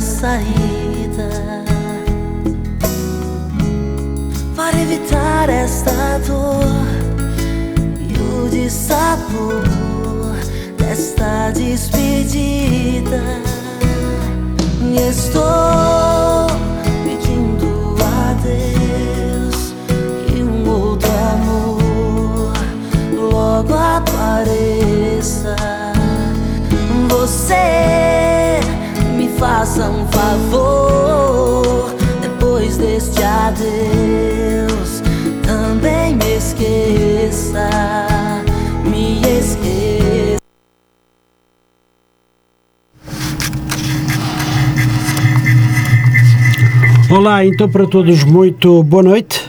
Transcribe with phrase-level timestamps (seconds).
[0.00, 1.64] saída
[4.56, 6.64] para evitar esta dor
[8.00, 9.62] e o dissabor
[10.78, 13.22] desta despedida.
[15.08, 16.46] Estou
[17.04, 19.74] pedindo a Deus
[20.26, 22.52] que um outro amor
[23.30, 25.54] logo apareça.
[27.08, 27.83] Você
[47.16, 49.40] Olá, então para todos, muito boa noite.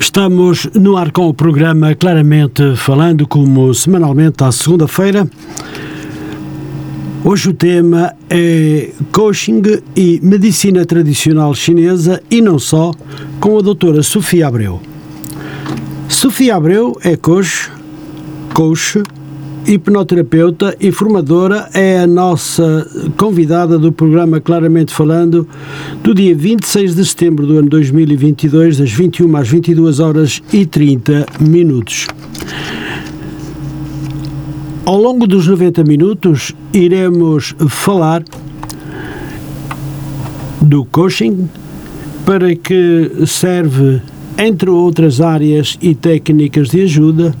[0.00, 5.30] Estamos no ar com o programa Claramente Falando, como semanalmente à segunda-feira.
[7.24, 9.62] Hoje o tema é coaching
[9.94, 12.90] e medicina tradicional chinesa e não só,
[13.38, 14.82] com a doutora Sofia Abreu.
[16.08, 17.70] Sofia Abreu é coach,
[18.52, 19.04] coach
[19.68, 22.88] hipnoterapeuta e formadora, é a nossa
[23.18, 25.46] convidada do programa Claramente Falando,
[26.02, 31.26] do dia 26 de setembro do ano 2022, das 21 às 22 horas e 30
[31.38, 32.06] minutos.
[34.86, 38.24] Ao longo dos 90 minutos, iremos falar
[40.62, 41.46] do coaching,
[42.24, 44.00] para que serve,
[44.38, 47.34] entre outras áreas e técnicas de ajuda,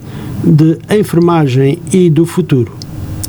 [0.44, 2.72] de enfermagem e do futuro.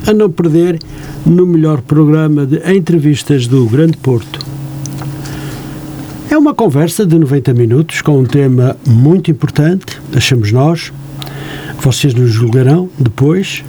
[0.06, 0.78] A não perder
[1.26, 4.38] no melhor programa de entrevistas do Grande Porto.
[6.30, 10.92] É uma conversa de 90 minutos com um tema muito importante, achamos nós.
[11.80, 13.64] Vocês nos julgarão depois.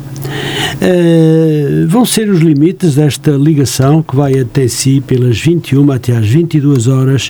[0.76, 6.28] Uh, vão ser os limites desta ligação que vai até si pelas 21 até às
[6.28, 7.30] 22 horas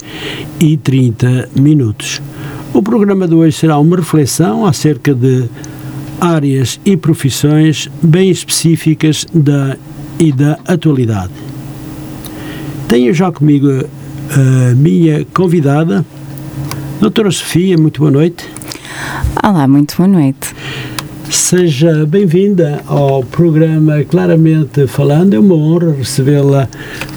[0.60, 2.22] e 30 minutos.
[2.74, 5.46] O programa de hoje será uma reflexão acerca de
[6.22, 9.76] áreas e profissões bem específicas da
[10.20, 11.34] e da atualidade.
[12.88, 16.06] Tenho já comigo a minha convidada,
[17.00, 18.48] doutora Sofia, muito boa noite.
[19.44, 20.54] Olá, muito boa noite.
[21.32, 25.34] Seja bem-vinda ao programa Claramente Falando.
[25.34, 26.68] É uma honra recebê-la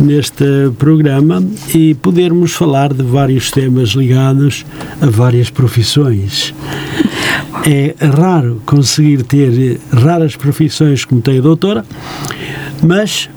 [0.01, 0.45] neste
[0.79, 1.45] programa
[1.75, 4.65] e podermos falar de vários temas ligados
[5.03, 6.55] a várias profissões.
[7.67, 11.85] É raro conseguir ter raras profissões como tem a doutora,
[12.83, 13.29] mas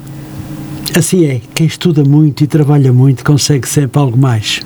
[0.98, 1.42] assim é.
[1.54, 4.62] Quem estuda muito e trabalha muito consegue sempre algo mais.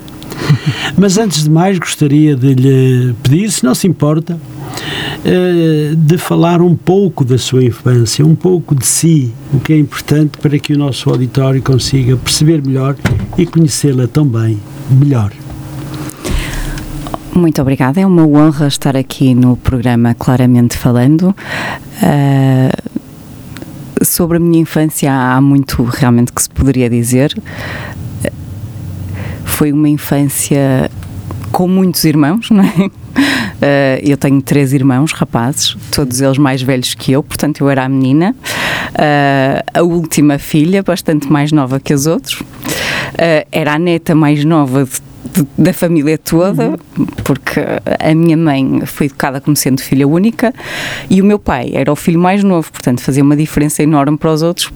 [0.98, 4.40] Mas antes de mais, gostaria de lhe pedir, se não se importa,
[5.24, 9.78] eh, de falar um pouco da sua infância, um pouco de si, o que é
[9.78, 12.96] importante para que o nosso auditório consiga perceber melhor
[13.38, 15.32] e conhecê-la também melhor.
[17.42, 21.36] Muito obrigada, é uma honra estar aqui no programa Claramente Falando.
[21.98, 22.92] Uh,
[24.06, 27.36] sobre a minha infância há muito realmente que se poderia dizer.
[29.44, 30.92] Foi uma infância
[31.52, 32.68] com muitos irmãos, não é?
[32.68, 32.92] Uh,
[34.04, 37.90] eu tenho três irmãos rapazes, todos eles mais velhos que eu, portanto eu era a
[37.90, 44.14] menina, uh, a última filha, bastante mais nova que os outros, uh, era a neta
[44.14, 45.11] mais nova de
[45.58, 46.80] da família toda,
[47.24, 47.60] porque
[48.00, 50.54] a minha mãe foi educada como sendo filha única
[51.10, 54.32] e o meu pai era o filho mais novo, portanto fazia uma diferença enorme para
[54.32, 54.72] os outros.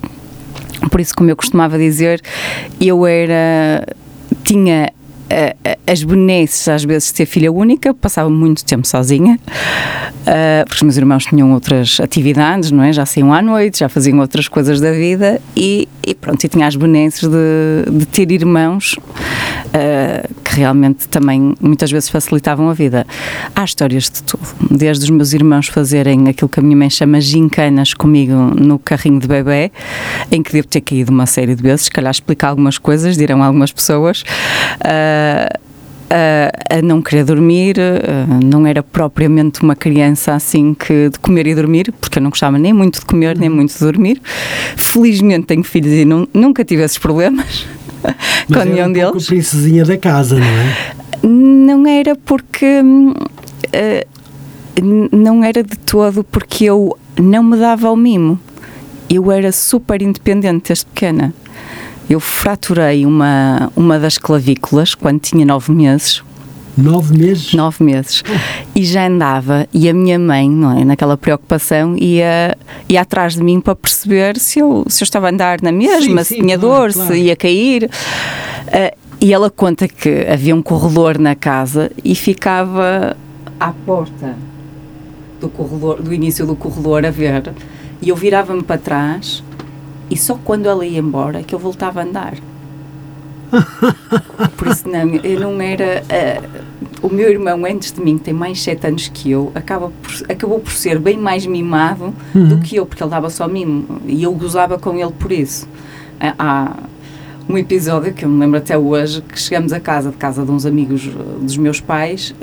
[0.91, 2.21] Por isso, como eu costumava dizer,
[2.79, 3.85] eu era.
[4.43, 4.91] tinha
[5.87, 10.81] as benesses, às vezes, de ser filha única, passava muito tempo sozinha, uh, porque os
[10.81, 12.93] meus irmãos tinham outras atividades, não é?
[12.93, 16.67] Já saíam à noite, já faziam outras coisas da vida e, e pronto, e tinha
[16.67, 18.95] as benesses de, de ter irmãos
[20.43, 23.05] que realmente também muitas vezes facilitavam a vida.
[23.55, 27.19] Há histórias de tudo, desde os meus irmãos fazerem aquilo que a minha mãe chama
[27.21, 29.71] gincanas comigo no carrinho de bebê,
[30.31, 33.43] em que devo ter caído uma série de vezes, se calhar explicar algumas coisas, dirão
[33.43, 34.23] algumas pessoas.
[34.81, 35.65] Uh,
[36.09, 37.77] a, a, não querer dormir,
[38.43, 42.57] não era propriamente uma criança assim que de comer e dormir, porque eu não gostava
[42.57, 44.21] nem muito de comer, nem muito de dormir.
[44.75, 47.65] Felizmente tenho filhos e não, nunca tive esses problemas
[48.47, 49.27] com nenhum um deles.
[49.27, 51.27] princesinha da casa, não é?
[51.27, 52.81] Não era porque.
[52.81, 54.15] Uh,
[55.11, 58.39] não era de todo porque eu não me dava ao mimo.
[59.09, 61.33] Eu era super independente desde pequena.
[62.09, 66.21] Eu fraturei uma, uma das clavículas quando tinha nove meses
[66.77, 67.53] Nove meses?
[67.53, 68.23] Nove meses.
[68.75, 70.83] E já andava, e a minha mãe, não é?
[70.83, 72.57] Naquela preocupação, ia,
[72.89, 76.23] ia atrás de mim para perceber se eu, se eu estava a andar na mesma,
[76.23, 77.13] Sim, se sim, tinha claro, dor, claro.
[77.13, 77.89] se ia cair.
[78.67, 83.15] Ah, e ela conta que havia um corredor na casa e ficava
[83.59, 84.35] à porta
[85.39, 87.53] do, corredor, do início do corredor a ver.
[88.01, 89.43] E eu virava-me para trás
[90.09, 92.35] e só quando ela ia embora é que eu voltava a andar.
[94.57, 96.03] Por isso, não, eu não era.
[96.09, 96.65] ah,
[97.01, 100.31] o meu irmão, antes de mim, que tem mais 7 anos que eu, acaba por-
[100.31, 104.23] acabou por ser bem mais mimado do que eu, porque ele dava só mimo e
[104.23, 105.67] eu gozava com ele por isso.
[106.19, 106.73] Ah, Há
[107.47, 110.49] um episódio que eu me lembro até hoje que chegamos a casa, de casa de
[110.51, 112.33] uns amigos ah, dos meus pais.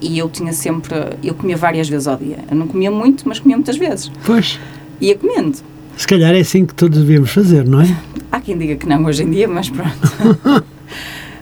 [0.00, 2.38] E eu tinha sempre, eu comia várias vezes ao dia.
[2.50, 4.10] Eu não comia muito, mas comia muitas vezes.
[4.26, 4.58] Pois,
[5.00, 5.58] Ia comendo.
[5.96, 7.96] Se calhar é assim que todos devemos fazer, não é?
[8.30, 10.64] Há quem diga que não hoje em dia, mas pronto.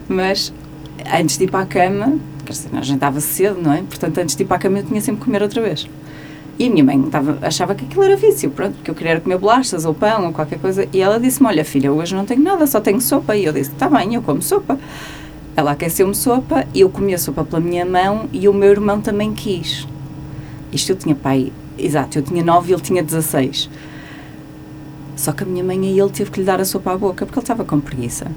[0.08, 0.52] mas
[1.12, 3.82] antes de ir para a cama, quer dizer, nós jantava cedo, não é?
[3.82, 5.88] Portanto, antes de ir para a cama eu tinha sempre que comer outra vez.
[6.58, 7.02] E a minha mãe
[7.40, 10.58] achava que aquilo era vício, pronto, porque eu queria comer bolachas ou pão ou qualquer
[10.58, 10.86] coisa.
[10.92, 13.34] E ela disse-me: Olha, filha, hoje não tenho nada, só tenho sopa.
[13.34, 14.78] E eu disse: Está bem, eu como sopa.
[15.56, 19.88] Ela aqueceu-me sopa, eu comia sopa pela minha mão e o meu irmão também quis.
[20.70, 23.70] Isto eu tinha pai, exato, eu tinha 9 e ele tinha 16.
[25.20, 27.26] Só que a minha mãe e ele teve que lhe dar a sopa à boca
[27.26, 28.28] porque ele estava com preguiça.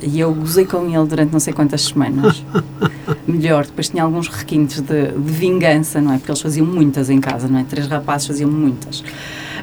[0.00, 2.44] E eu gozei com ele durante não sei quantas semanas.
[3.26, 6.18] Melhor, depois tinha alguns requintes de, de vingança, não é?
[6.18, 7.64] Porque eles faziam muitas em casa, não é?
[7.64, 9.02] Três rapazes faziam muitas.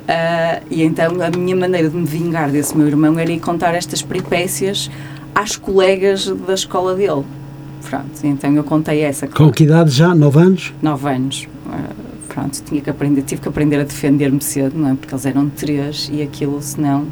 [0.05, 3.73] Ah, e então a minha maneira de me vingar desse meu irmão era ir contar
[3.73, 4.91] estas peripécias
[5.33, 7.23] às colegas da escola dele.
[7.81, 9.25] Pronto, então eu contei essa.
[9.25, 10.13] Com que idade já?
[10.13, 10.73] Nove anos?
[10.81, 11.47] nove anos.
[11.69, 14.95] Ah, pronto, tinha que aprender, tive que aprender a defender-me cedo, não é?
[14.95, 17.07] Porque eles eram três e aquilo, senão,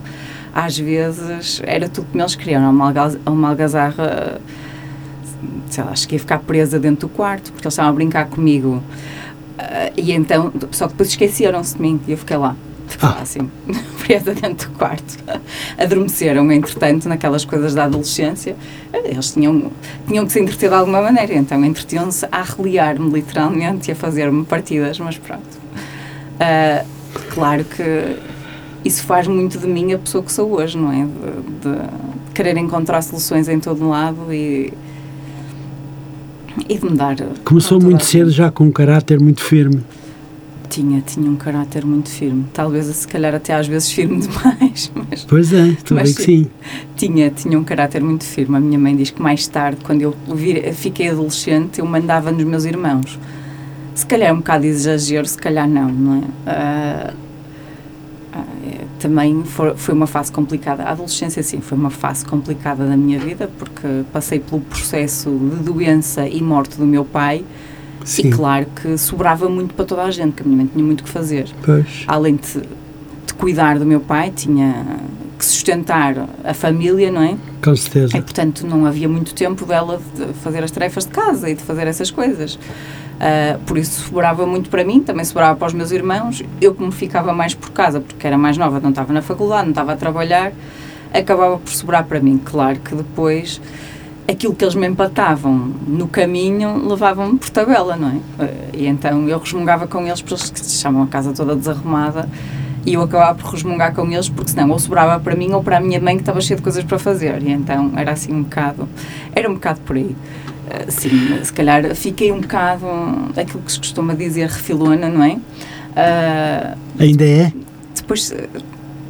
[0.54, 2.70] às vezes, era tudo como eles queriam.
[2.70, 4.42] Uma, algaz uma algazarra,
[5.70, 8.82] sei lá, cheguei a ficar presa dentro do quarto, porque eles estavam a brincar comigo.
[9.58, 12.56] Ah, e então, só que depois esqueceram-se de mim e eu fiquei lá.
[13.02, 13.22] Lá Ah.
[13.22, 13.50] assim,
[14.06, 15.18] presa dentro do quarto.
[15.78, 18.56] Adormeceram, entretanto, naquelas coisas da adolescência.
[18.94, 19.72] Eles tinham,
[20.08, 24.44] tinham que se entreter de alguma maneira, então entretiam-se a reliar-me literalmente e a fazer-me
[24.46, 25.60] partidas, mas pronto.
[26.40, 26.84] Ah,
[27.34, 28.18] claro que
[28.84, 31.06] isso faz muito de mim a pessoa que sou hoje, não é?
[31.06, 34.74] De, de querer encontrar soluções em todo lado e,
[36.68, 37.16] e de me dar.
[37.46, 39.84] Começou muito cedo, já com um caráter muito firme.
[40.72, 42.46] Tinha, tinha um caráter muito firme.
[42.54, 46.48] Talvez, se calhar, até às vezes firme demais, mas Pois é, a Mas que sim.
[46.96, 48.56] tinha, tinha um caráter muito firme.
[48.56, 52.46] A minha mãe diz que mais tarde, quando eu vir, fiquei adolescente, eu mandava nos
[52.46, 53.20] meus irmãos.
[53.94, 56.50] Se calhar é um bocado de exagero, se calhar não, não é?
[56.50, 57.14] É,
[59.02, 60.84] também foi, foi uma fase complicada.
[60.84, 65.64] A adolescência, sim, foi uma fase complicada da minha vida, porque passei pelo processo de
[65.64, 67.44] doença e morte do meu pai.
[68.04, 70.84] Sim, E claro que sobrava muito para toda a gente, que a minha mãe tinha
[70.84, 72.04] muito que fazer pois.
[72.08, 72.62] além de,
[73.28, 74.86] de cuidar do meu pai, tinha
[75.38, 77.36] que sustentar a família, não é?
[77.64, 78.18] Com certeza.
[78.18, 81.64] E portanto não havia muito tempo dela de fazer as tarefas de casa e de
[81.64, 82.60] fazer essas coisas.
[83.24, 86.44] Ah, por isso sobrava muito para mim, também sobrava para os meus irmãos.
[86.60, 89.70] Eu, como ficava mais por casa, porque era mais nova, não estava na faculdade, não
[89.70, 90.52] estava a trabalhar,
[91.14, 92.42] acabava por sobrar para mim.
[92.44, 93.62] Claro que depois
[94.28, 98.16] aquilo que eles me empatavam no caminho levavam-me por tabela, não é?
[98.40, 102.28] Ah, E então eu resmungava com eles, porque eles chamam a casa toda desarrumada.
[102.84, 105.78] E eu acabava por resmungar com eles, porque senão ou sobrava para mim ou para
[105.78, 107.42] a minha mãe que estava cheia de coisas para fazer.
[107.44, 108.90] E então era assim um bocado,
[109.36, 110.16] era um bocado por aí.
[110.70, 111.10] Ah, sim,
[111.44, 112.86] se calhar fiquei um bocado,
[113.38, 115.38] aquilo que se costuma dizer, refilona, não é?
[115.96, 117.54] Ah, Ainda é?
[117.96, 118.48] depois, eh,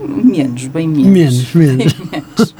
[0.05, 1.53] menos, bem menos.
[1.53, 1.93] Menos, menos.
[1.93, 2.55] Bem menos.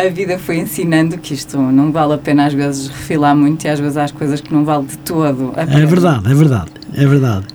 [0.00, 3.68] A vida foi ensinando que isto não vale a pena às vezes refilar muito e
[3.68, 5.86] às vezes há as coisas que não vale de todo a É pena.
[5.86, 7.46] verdade, é verdade, é verdade.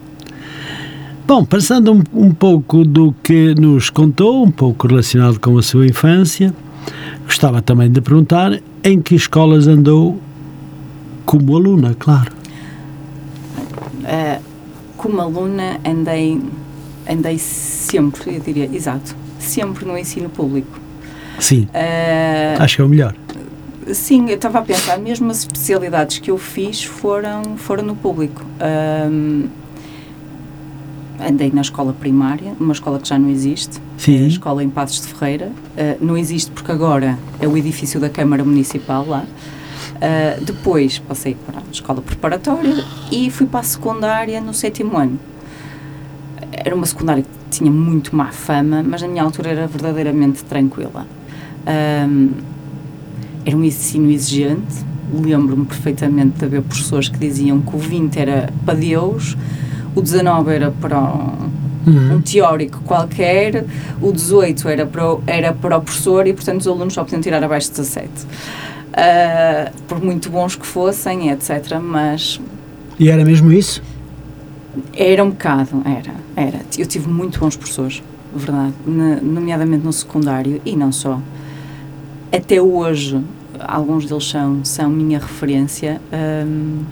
[1.25, 5.87] Bom, passando um, um pouco do que nos contou, um pouco relacionado com a sua
[5.87, 6.53] infância,
[7.25, 10.19] gostava também de perguntar em que escolas andou
[11.25, 12.31] como aluna, claro.
[14.03, 14.37] Ah,
[14.97, 16.39] como aluna andei,
[17.09, 20.84] andei sempre, eu diria, exato, sempre no ensino público.
[21.39, 23.15] Sim, Ah, acho que é o melhor.
[23.93, 28.43] Sim, eu estava a pensar, mesmo as especialidades que eu fiz foram, foram no público.
[28.59, 29.47] Ahm,
[31.19, 35.01] andei na escola primária, uma escola que já não existe, a Sim, escola em Passos
[35.05, 35.51] de Ferreira.
[35.77, 39.23] Ah, não existe porque agora é o edifício da Câmara Municipal lá.
[40.01, 45.19] Ah, depois passei para a escola preparatória e fui para a secundária no sétimo ano.
[46.51, 51.05] Era uma secundária que tinha muito má fama, mas na minha altura era verdadeiramente tranquila.
[51.65, 52.29] Ahm,
[53.45, 58.53] era um ensino exigente, lembro-me perfeitamente de haver professores que diziam que o 20 era
[58.65, 59.37] para Deus,
[59.95, 60.99] o 19 era para
[61.87, 63.65] um teórico qualquer,
[64.01, 67.21] o 18 era para, o, era para o professor e, portanto, os alunos só podiam
[67.21, 68.09] tirar abaixo de 17.
[68.09, 71.79] Uh, por muito bons que fossem, etc.
[71.81, 72.39] Mas.
[72.97, 73.83] E era mesmo isso?
[74.95, 76.61] Era um bocado, era, era.
[76.77, 78.01] Eu tive muito bons professores,
[78.33, 81.19] verdade, nomeadamente no secundário e não só.
[82.35, 83.21] Até hoje,
[83.57, 86.01] alguns deles são, são minha referência
[86.45, 86.83] um,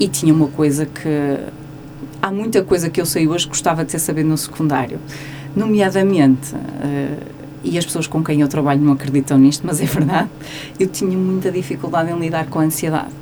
[0.00, 1.38] e tinha uma coisa que
[2.20, 4.98] há muita coisa que eu sei hoje que gostava de ter sabido no secundário.
[5.54, 7.22] Nomeadamente, uh,
[7.62, 10.28] e as pessoas com quem eu trabalho não acreditam nisto, mas é verdade,
[10.80, 13.12] eu tinha muita dificuldade em lidar com a ansiedade.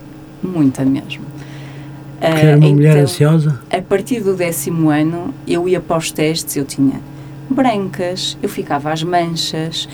[0.42, 1.24] Muita mesmo.
[1.24, 3.60] Uh, era uma então, mulher ansiosa?
[3.70, 7.02] A partir do décimo ano, eu ia para os testes, eu tinha
[7.50, 9.84] brancas, eu ficava às manchas.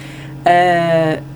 [0.47, 1.36] Uh,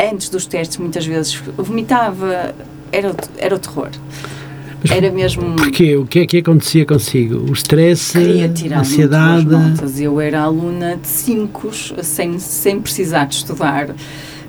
[0.00, 2.54] antes dos testes, muitas vezes vomitava,
[2.92, 3.90] era, era o terror.
[4.90, 5.56] Era mesmo.
[5.56, 5.96] Porquê?
[5.96, 7.50] O que é que acontecia consigo?
[7.50, 9.46] O stress, a ansiedade?
[9.46, 9.98] Notas.
[9.98, 11.70] Eu era aluna de 5,
[12.02, 13.94] sem, sem precisar de estudar,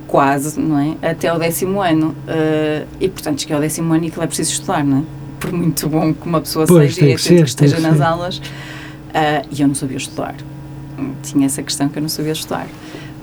[0.08, 1.10] quase, não é?
[1.10, 2.10] Até o décimo ano.
[2.28, 5.04] Uh, e portanto, que é o décimo ano e que é preciso estudar, não é?
[5.40, 8.04] Por muito bom que uma pessoa pois, seja e que esteja nas ser.
[8.04, 8.38] aulas.
[8.38, 10.36] Uh, e eu não sabia estudar.
[11.24, 12.68] Tinha essa questão que eu não sabia estudar.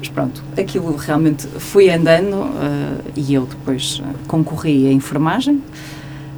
[0.02, 5.62] Mas pronto, aquilo realmente foi andando uh, e eu depois concorri à enfermagem.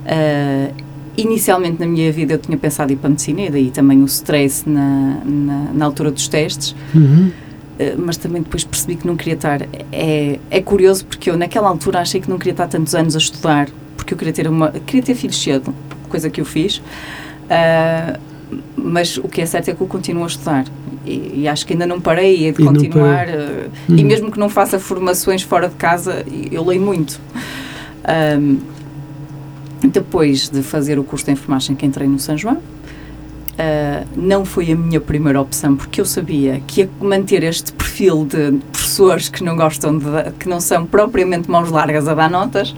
[0.05, 0.75] Uh,
[1.17, 4.03] inicialmente na minha vida eu tinha pensado em ir para a medicina e daí também
[4.03, 6.77] o stress na, na, na altura dos testes.
[6.95, 7.29] Uhum.
[7.29, 9.63] Uh, mas também depois percebi que não queria estar.
[9.91, 13.19] É, é curioso porque eu naquela altura achei que não queria estar tantos anos a
[13.19, 15.75] estudar, porque eu queria ter, uma, queria ter filhos cedo,
[16.11, 16.83] coisa que eu fiz.
[17.49, 18.21] Uh,
[18.77, 20.67] mas o que é certo é que eu continuo a estudar
[21.05, 23.29] e, e acho que ainda não parei, é de e continuar.
[23.29, 23.97] Uh, uhum.
[23.97, 27.21] E mesmo que não faça formações fora de casa, eu leio muito.
[28.39, 28.59] Um,
[29.89, 34.73] depois de fazer o curso de enfermagem que entrei no São João, uh, não foi
[34.73, 39.43] a minha primeira opção, porque eu sabia que ia manter este perfil de professores que
[39.43, 40.05] não gostam de,
[40.39, 42.75] que não são propriamente mãos largas a dar notas,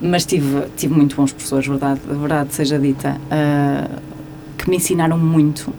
[0.00, 4.00] mas tive, tive muito bons professores, verdade, verdade seja dita, uh,
[4.58, 5.72] que me ensinaram muito,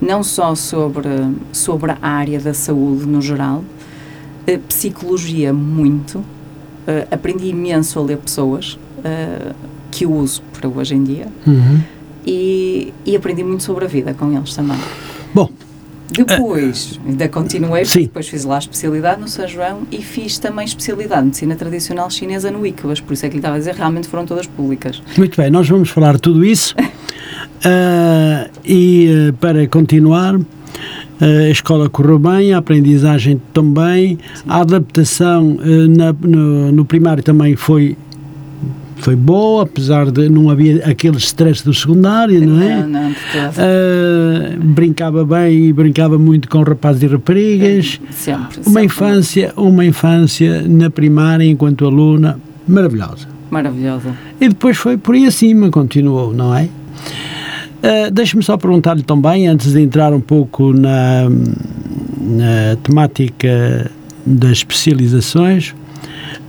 [0.00, 1.08] não só sobre,
[1.52, 3.64] sobre a área da saúde no geral,
[4.46, 6.24] uh, psicologia muito,
[7.10, 9.54] aprendi imenso a ler pessoas, uh,
[9.90, 11.26] que eu uso para hoje em dia.
[11.46, 11.80] Uhum.
[12.26, 14.78] E, e, aprendi muito sobre a vida com eles também.
[15.34, 15.50] Bom.
[16.10, 20.64] Depois, uh, ainda continuei, depois fiz lá a especialidade no São João e fiz também
[20.64, 23.74] especialidade de medicina tradicional chinesa no ICBAS, por isso é que lhe estava a dizer,
[23.74, 25.02] realmente foram todas públicas.
[25.18, 26.74] Muito bem, nós vamos falar tudo isso.
[27.64, 30.38] uh, e uh, para continuar,
[31.20, 37.96] a escola correu bem, a aprendizagem também, a adaptação na, no, no primário também foi
[39.00, 42.82] foi boa, apesar de não haver aquele stress do secundário, não é?
[42.82, 48.00] Não, não, uh, brincava bem e brincava muito com rapazes e raparigas.
[48.10, 48.56] Sempre.
[48.58, 48.84] Uma sempre.
[48.84, 53.28] infância, uma infância na primária enquanto aluna maravilhosa.
[53.50, 54.14] Maravilhosa.
[54.40, 56.68] E depois foi por aí acima, continuou, não é?
[57.78, 61.28] Uh, Deixe-me só perguntar-lhe também, antes de entrar um pouco na,
[62.20, 63.90] na temática
[64.26, 65.70] das especializações,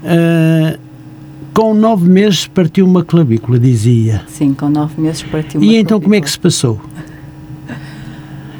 [0.03, 0.79] uh,
[1.53, 4.23] com nove meses partiu uma clavícula, dizia.
[4.27, 6.01] Sim, com nove meses partiu uma E então clavícula.
[6.01, 6.81] como é que se passou?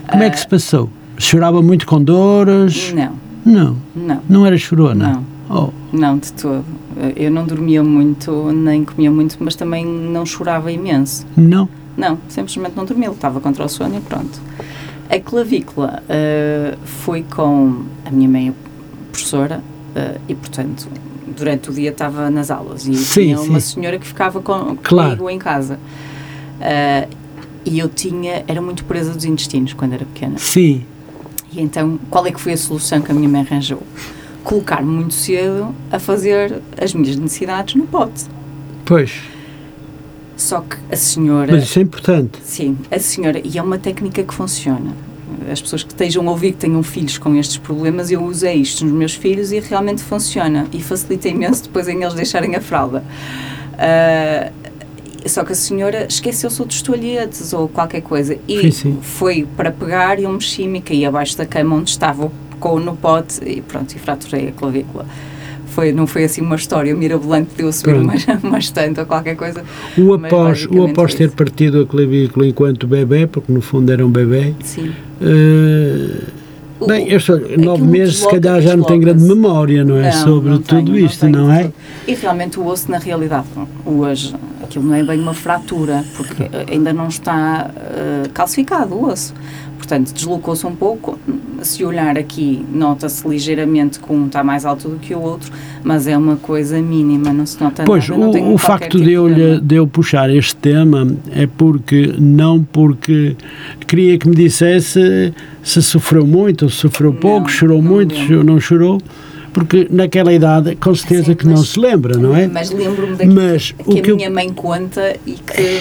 [0.10, 0.90] Como uh, é que se passou?
[1.18, 2.94] Chorava muito com dores?
[2.94, 3.14] Não.
[3.46, 3.78] Não?
[3.96, 4.22] Não.
[4.30, 5.14] Não era chorona?
[5.14, 5.24] Não.
[5.50, 5.70] Oh.
[5.92, 6.64] Não, de todo.
[7.16, 11.26] Eu não dormia muito, nem comia muito, mas também não chorava imenso.
[11.36, 11.68] Não?
[12.00, 14.40] Não, simplesmente não dormia, lutava contra o sono e pronto.
[15.10, 18.56] A clavícula uh, foi com a minha mãe
[19.12, 19.62] professora
[19.96, 20.88] uh, e, portanto,
[21.36, 25.10] durante o dia estava nas aulas e sim, tinha uma senhora que ficava com, claro.
[25.10, 25.78] comigo em casa.
[26.62, 27.14] Uh,
[27.66, 30.38] e eu tinha, era muito presa dos intestinos quando era pequena.
[30.38, 30.86] Sim.
[31.52, 33.84] E então, qual é que foi a solução que a minha mãe arranjou?
[34.42, 38.24] Colocar-me muito cedo a fazer as minhas necessidades no pote.
[38.86, 39.22] Pois.
[40.40, 41.52] Só que a senhora.
[41.52, 42.40] Mas isso é importante.
[42.44, 43.42] Sim, a senhora.
[43.44, 44.96] E é uma técnica que funciona
[45.52, 48.86] as pessoas que estejam a ouvir que tenham filhos com estes problemas, eu usei isto
[48.86, 53.04] nos meus filhos e realmente funciona e facilita imenso depois em eles deixarem a fralda.
[53.74, 54.70] Uh,
[55.28, 59.00] só que a senhora esqueceu-se dos toalhetes ou qualquer coisa e sim, sim.
[59.02, 63.44] foi para pegar e eu mexi-me caí abaixo da cama onde estava, com no pote
[63.44, 65.06] e pronto, e fraturei a clavícula
[65.70, 69.36] foi, não foi assim uma história mirabolante de eu subir uma, uma estante ou qualquer
[69.36, 69.64] coisa.
[69.98, 74.10] O após, o após ter partido a clavícula enquanto bebê, porque no fundo era um
[74.10, 74.92] bebê, Sim.
[75.22, 76.40] Uh,
[76.88, 79.42] Bem, eu sou, nove meses, se calhar já não tem grande desloca-se.
[79.42, 80.04] memória, não é?
[80.04, 81.58] Não, Sobre não tudo tenho, isto, tenho, não é?
[81.64, 81.74] tenho.
[82.08, 83.48] E realmente o osso, na realidade,
[83.86, 84.34] hoje,
[84.64, 89.34] aquilo não é bem uma fratura, porque ainda não está eh, calcificado o osso.
[89.90, 91.18] Portanto, deslocou-se um pouco.
[91.64, 95.52] Se olhar aqui, nota-se ligeiramente que um está mais alto do que o outro,
[95.84, 98.32] mas é uma coisa mínima, não se nota Pois, nada.
[98.32, 102.64] tenho o, facto tipo de eu, lhe- de eu puxar este tema é porque, não
[102.64, 103.36] porque
[103.88, 108.14] queria que me dissesse se sofreu muito ou se sofreu pouco, Não, chorou não muito,
[108.14, 108.38] lembro.
[108.38, 109.02] ou não chorou,
[109.52, 112.48] porque naquela idade, com certeza Sim, que não se lembra, não é?
[112.48, 115.80] Mas lembro-me daquilo Mas que, o a que eu- minha mãe conta e que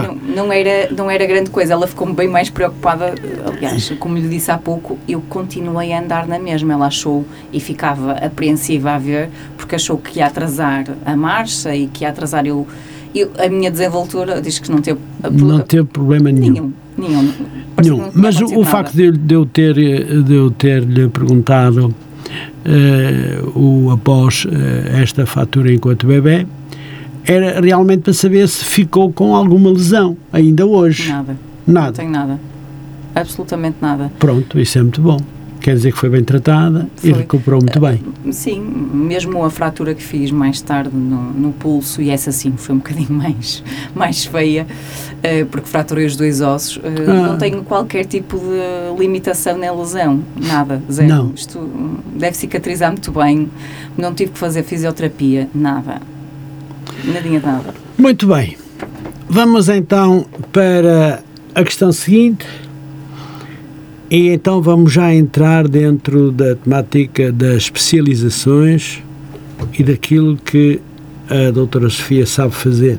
[0.00, 0.18] Claro.
[0.26, 1.72] não, não era, não era grande coisa.
[1.74, 3.14] Ela ficou bem mais preocupada.
[3.46, 6.72] Aliás, como lhe disse há pouco, eu continuei a andar na mesma.
[6.72, 11.86] Ela achou e ficava apreensiva a ver, porque achou que ia atrasar a marcha e
[11.86, 12.66] que ia atrasar eu.
[13.14, 14.98] eu a minha desenvoltura diz que não teve
[15.30, 16.52] Não teve problema nenhum.
[16.52, 16.72] nenhum.
[16.98, 17.32] Nenhum.
[17.82, 18.10] Nenhum.
[18.14, 21.94] Mas o, o facto de, eu- de eu ter de eu ter lhe perguntado
[22.64, 26.46] eh, o após eh, esta fatura enquanto bebê
[27.24, 31.08] era realmente para saber se ficou com alguma lesão ainda hoje.
[31.10, 31.36] Nada.
[31.66, 31.92] Não Nada.
[31.92, 32.40] tenho nada.
[33.14, 34.10] Absolutamente nada.
[34.18, 35.18] Pronto, isso é muito bom.
[35.60, 37.20] Quer dizer que foi bem tratada e Foi.
[37.20, 38.02] recuperou muito bem.
[38.32, 42.74] Sim, mesmo a fratura que fiz mais tarde no, no pulso, e essa sim foi
[42.74, 43.62] um bocadinho mais,
[43.94, 44.66] mais feia,
[45.22, 47.12] eh, porque fraturei os dois ossos, eh, Ah.
[47.28, 51.08] não tenho qualquer tipo de limitação nem lesão, nada, zero.
[51.08, 51.32] Não.
[51.32, 51.60] Isto
[52.16, 53.48] deve cicatrizar muito bem,
[53.96, 56.00] não tive que fazer fisioterapia, nada.
[57.04, 57.74] Nadinha de nada.
[57.98, 58.56] Muito bem.
[59.28, 61.22] Vamos então para
[61.54, 62.46] a questão seguinte.
[64.10, 69.02] E então vamos já entrar dentro da temática das especializações
[69.78, 70.80] e daquilo que
[71.30, 72.98] a doutora Sofia sabe fazer.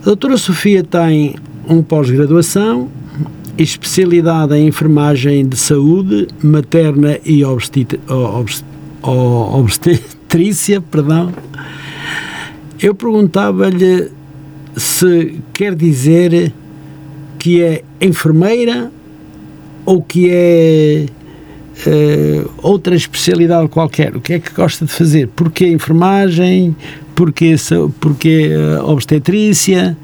[0.00, 1.34] A doutora Sofia tem
[1.68, 2.88] um pós-graduação,
[3.58, 8.64] especialidade em enfermagem de saúde materna e obstet- obst-
[10.32, 11.30] obstetrícia, perdão,
[12.80, 14.10] eu perguntava-lhe
[14.74, 16.52] se quer dizer
[17.38, 18.90] que é enfermeira
[19.84, 21.06] ou que é
[21.86, 24.16] eh, outra especialidade qualquer.
[24.16, 25.28] O que é que gosta de fazer?
[25.28, 26.74] Porquê enfermagem?
[27.14, 27.54] Porquê,
[28.50, 29.94] eh, obstetrícia?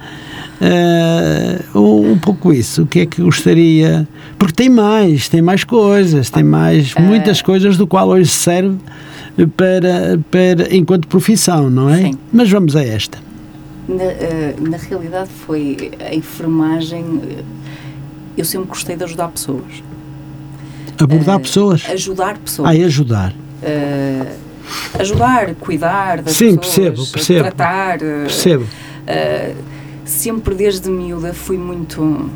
[0.61, 2.83] Eh, um, um pouco isso.
[2.83, 4.07] O que é que gostaria?
[4.39, 8.77] Porque tem mais, tem mais coisas, tem mais, muitas coisas do qual hoje se serve
[9.47, 11.99] para, para, enquanto profissão, não é?
[11.99, 12.19] Sim.
[12.33, 13.19] Mas vamos a esta.
[13.89, 17.43] Na, eh, na realidade foi a enfermagem, eh,
[18.37, 19.83] eu sempre gostei de ajudar pessoas.
[20.99, 21.85] Abordar Eh, pessoas.
[21.89, 22.69] Ajudar pessoas.
[22.69, 23.33] Ah, ajudar.
[23.63, 24.27] eh,
[24.99, 27.41] ajudar, cuidar das Sim, pessoas, percebo, percebo.
[27.45, 27.99] tratar.
[27.99, 28.67] Percebo.
[29.07, 29.55] eh,
[30.05, 32.29] sempre desde miúda fui muito.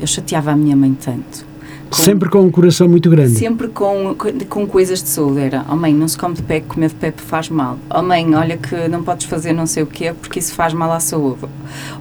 [0.00, 1.46] Eu chateava a minha mãe tanto.
[1.90, 3.30] Com- Sempre com um coração muito grande.
[3.38, 4.14] Sempre com,
[4.48, 5.40] com coisas de saúde.
[5.40, 7.78] Era, oh mãe, não se come de pé, comer de pé faz mal.
[7.94, 10.92] Oh mãe, olha que não podes fazer não sei o quê, porque isso faz mal
[10.92, 11.40] à saúde.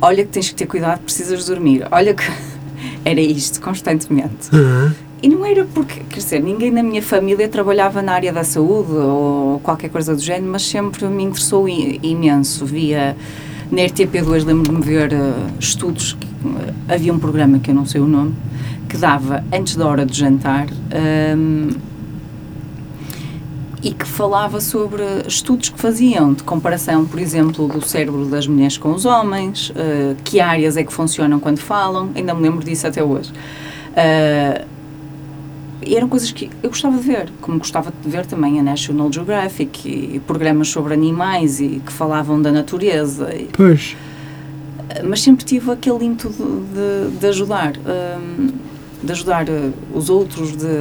[0.02, 1.86] Olha que tens que ter cuidado, precisas dormir.
[1.92, 2.24] Olha que.
[3.06, 4.50] Era isto, constantemente.
[4.54, 4.92] Ah,
[5.24, 8.92] E não era porque, quer dizer, ninguém na minha família trabalhava na área da saúde
[8.92, 12.66] ou qualquer coisa do género, mas sempre me interessou imenso.
[12.66, 13.16] Via
[13.72, 17.86] na RTP2, lembro-me de ver eh, estudos, que, eh, havia um programa que eu não
[17.86, 18.34] sei o nome,
[18.88, 21.70] que dava antes da hora de jantar ehm,
[23.84, 28.78] e que falava sobre estudos que faziam de comparação, por exemplo, do cérebro das mulheres
[28.78, 32.88] com os homens, eh, que áreas é que funcionam quando falam, ainda me lembro disso
[32.88, 33.32] até hoje.
[33.96, 34.66] Eh,
[35.86, 39.12] e eram coisas que eu gostava de ver, como gostava de ver também a National
[39.14, 43.34] Geographic e programas sobre animais e que falavam da natureza.
[43.34, 43.96] E- pois.
[45.08, 48.50] mas sempre tive aquele ímpeto de, de, de ajudar, hum,
[49.08, 50.78] de ajudar eh, os outros, de,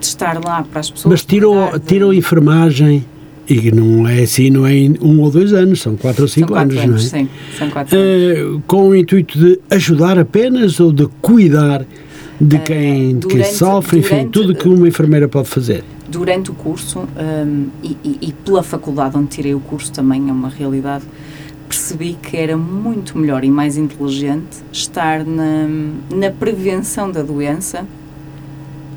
[0.00, 1.10] de estar lá para as pessoas.
[1.12, 3.04] Mas tirou, de- tirou enfermagem
[3.48, 6.48] e não é assim, não é em um ou dois anos, são quatro ou cinco
[6.52, 7.22] quatro anos, anos, não é?
[7.22, 8.08] sim, são quatro anos.
[8.58, 11.84] Eh, com o intuito de ajudar apenas ou de cuidar
[12.40, 15.82] de Eh, quem, de quem durante- sofre, enfim, durante- tudo que uma enfermeira pode fazer.
[16.08, 20.32] Durante o curso hum, e, e- e pela faculdade onde tirei o curso também é
[20.32, 21.04] uma realidade,
[21.76, 25.68] percebi que era muito melhor e mais inteligente estar na,
[26.10, 27.86] na prevenção da doença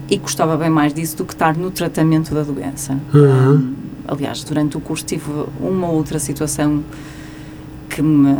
[0.10, 2.98] e gostava bem mais disso do que estar no tratamento da doença.
[3.14, 3.52] Uhum.
[3.52, 3.74] Hum,
[4.08, 6.82] aliás, durante o curso tive uma outra situação
[7.90, 8.34] que me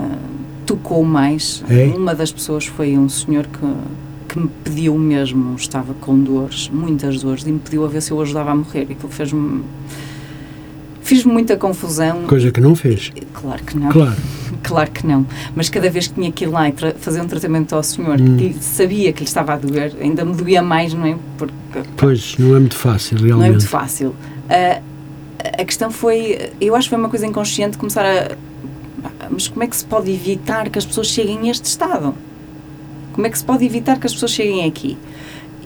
[0.66, 1.62] tocou mais.
[1.70, 1.94] É?
[1.96, 7.22] Uma das pessoas foi um senhor que, que me pediu mesmo, estava com dores, muitas
[7.22, 8.88] dores, e me pediu a ver se eu ajudava a morrer.
[8.90, 9.64] E aquilo fez-me.
[11.10, 12.22] Fiz muita confusão.
[12.28, 13.12] Coisa que não fez.
[13.34, 13.90] Claro que não.
[13.90, 14.16] Claro.
[14.62, 15.26] Claro que não.
[15.56, 18.36] Mas cada vez que tinha que ir lá e fazer um tratamento ao senhor, hum.
[18.36, 21.18] que sabia que lhe estava a doer, ainda me doía mais, não é?
[21.38, 21.54] Porque,
[21.96, 23.40] pois, não é muito fácil, realmente.
[23.40, 24.10] Não é muito fácil.
[24.10, 24.84] Uh,
[25.58, 28.36] a questão foi, eu acho que foi uma coisa inconsciente começar a.
[29.32, 32.14] Mas como é que se pode evitar que as pessoas cheguem a este estado?
[33.14, 34.98] Como é que se pode evitar que as pessoas cheguem aqui?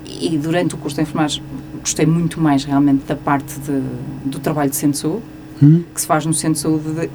[0.05, 1.43] E durante o curso de enfermagem
[1.83, 3.81] gostei muito mais realmente da parte de,
[4.25, 5.23] do trabalho de centro de saúde,
[5.61, 5.83] hum.
[5.93, 7.09] que se faz no centro de saúde, de,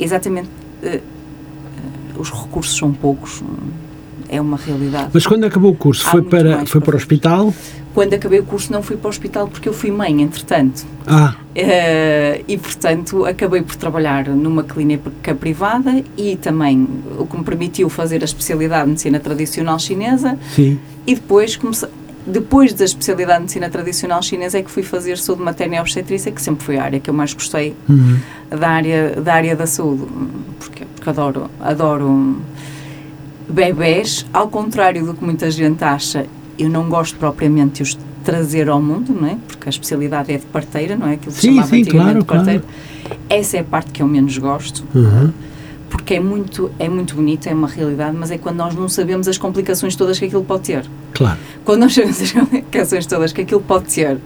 [0.00, 0.48] exatamente.
[0.82, 3.42] Uh, uh, os recursos são poucos,
[4.28, 5.10] é uma realidade.
[5.12, 7.52] Mas quando acabou o curso, foi para, foi para o hospital?
[7.92, 10.84] Quando acabei o curso não fui para o hospital porque eu fui mãe, entretanto.
[11.06, 11.34] Ah.
[11.54, 16.86] Uh, e, portanto, acabei por trabalhar numa clínica privada e também
[17.18, 20.38] o que me permitiu fazer a especialidade de medicina tradicional chinesa.
[20.54, 20.78] Sim.
[21.06, 21.88] E depois comecei
[22.26, 26.32] depois da especialidade de medicina tradicional chinesa é que fui fazer saúde materna e obstetrícia,
[26.32, 28.18] que sempre foi a área que eu mais gostei uhum.
[28.50, 30.06] da, área, da área da saúde,
[30.58, 32.36] porque, porque adoro, adoro
[33.48, 36.26] bebés, ao contrário do que muita gente acha,
[36.58, 39.38] eu não gosto propriamente de os trazer ao mundo, não é?
[39.46, 41.14] Porque a especialidade é de parteira, não é?
[41.14, 42.60] Aquilo que sim, chamava sim, claro, de parteira.
[42.60, 43.20] Claro.
[43.30, 44.84] Essa é a parte que eu menos gosto.
[44.92, 45.32] Uhum.
[46.06, 49.26] Porque é muito, é muito bonito, é uma realidade, mas é quando nós não sabemos
[49.26, 50.88] as complicações todas que aquilo pode ter.
[51.12, 51.36] Claro.
[51.64, 54.20] Quando nós sabemos as complicações todas que aquilo pode ter uh,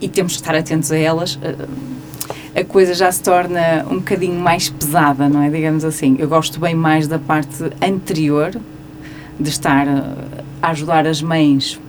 [0.00, 1.68] e temos que estar atentos a elas, uh,
[2.56, 5.50] a coisa já se torna um bocadinho mais pesada, não é?
[5.50, 6.16] Digamos assim.
[6.18, 8.50] Eu gosto bem mais da parte anterior,
[9.38, 11.80] de estar a ajudar as mães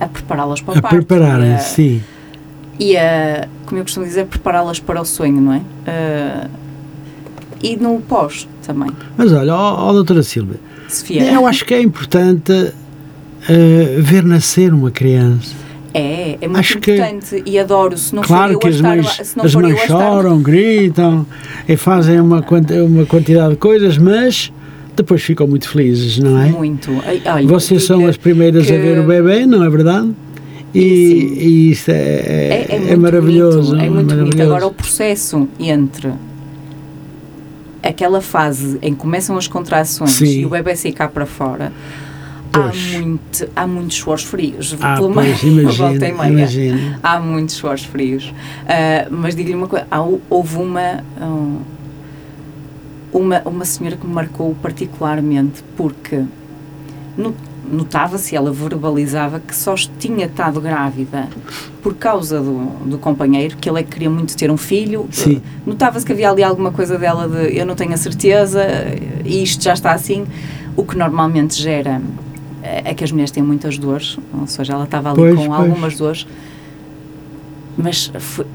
[0.00, 0.96] a prepará-las para o a parto.
[0.96, 2.02] prepararem, sim.
[2.76, 5.58] E a, como eu costumo dizer, prepará-las para o sonho, não é?
[5.58, 6.63] Uh,
[7.64, 8.90] e no pós também.
[9.16, 11.32] Mas olha, ó, ó doutora Silvia, Sofia.
[11.32, 12.72] eu acho que é importante uh,
[14.02, 15.64] ver nascer uma criança.
[15.94, 17.96] É, é muito Acho importante que, e adoro.
[17.96, 21.24] Se não claro for que as mães, estar, as mães choram, gritam
[21.68, 22.44] e fazem uma,
[22.84, 24.52] uma quantidade de coisas, mas
[24.96, 26.48] depois ficam muito felizes, não é?
[26.48, 26.90] Muito.
[27.24, 30.10] Olha, Vocês são as primeiras a ver o bebê, não é verdade?
[30.74, 33.70] E, e isso é, é, é, é maravilhoso.
[33.70, 34.30] Bonito, é muito maravilhoso.
[34.32, 34.42] bonito.
[34.42, 36.12] Agora, o processo entre
[37.88, 40.40] aquela fase em que começam as contrações Sim.
[40.40, 41.72] e o bebê sair cá para fora
[42.54, 44.76] há, muito, há muitos suores frios.
[44.80, 46.98] Ah, pelo pois, imagino, imagino.
[47.02, 48.26] Há muitos suores frios.
[48.26, 51.60] Uh, mas digo-lhe uma coisa: há, houve uma, um,
[53.12, 56.24] uma, uma senhora que me marcou particularmente porque
[57.70, 61.28] notava-se, ela verbalizava que só tinha estado grávida
[61.82, 65.08] por causa do, do companheiro, que ele é que queria muito ter um filho.
[65.66, 68.64] Notava-se que havia ali alguma coisa dela de eu não tenho a certeza,
[69.24, 70.26] e isto já está assim,
[70.76, 72.00] o que normalmente gera
[72.62, 75.60] é que as mulheres têm muitas dores, ou seja, ela estava ali pois, com pois.
[75.60, 76.26] algumas dores,
[77.76, 78.46] mas foi,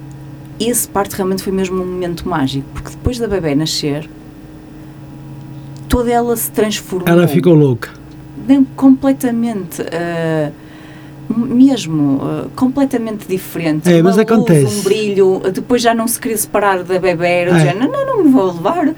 [0.60, 4.10] esse parte realmente foi mesmo um momento mágico, porque depois da bebê nascer,
[5.88, 7.08] toda ela se transformou.
[7.08, 7.99] Ela ficou louca.
[8.76, 9.82] Completamente.
[9.82, 10.52] Uh,
[11.30, 13.88] mesmo uh, completamente diferente.
[13.88, 14.80] É, mas luz, acontece.
[14.80, 17.74] Um brilho, depois já não se queria separar da bebê, é.
[17.76, 18.96] Não, não, não me vou levar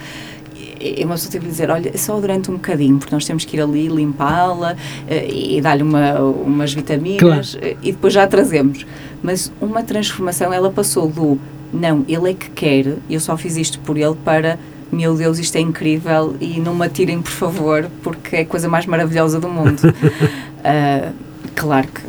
[0.82, 3.56] e uma pessoa teve que dizer, olha, só durante um bocadinho, porque nós temos que
[3.56, 7.78] ir ali limpá-la uh, e dar-lhe uma, umas vitaminas claro.
[7.84, 8.86] e depois já a trazemos.
[9.22, 11.40] Mas uma transformação, ela passou do,
[11.72, 14.58] não, ele é que quer, eu só fiz isto por ele para
[14.92, 18.68] meu Deus, isto é incrível e não me atirem, por favor, porque é a coisa
[18.68, 19.82] mais maravilhosa do mundo.
[19.84, 21.14] uh,
[21.56, 22.02] claro que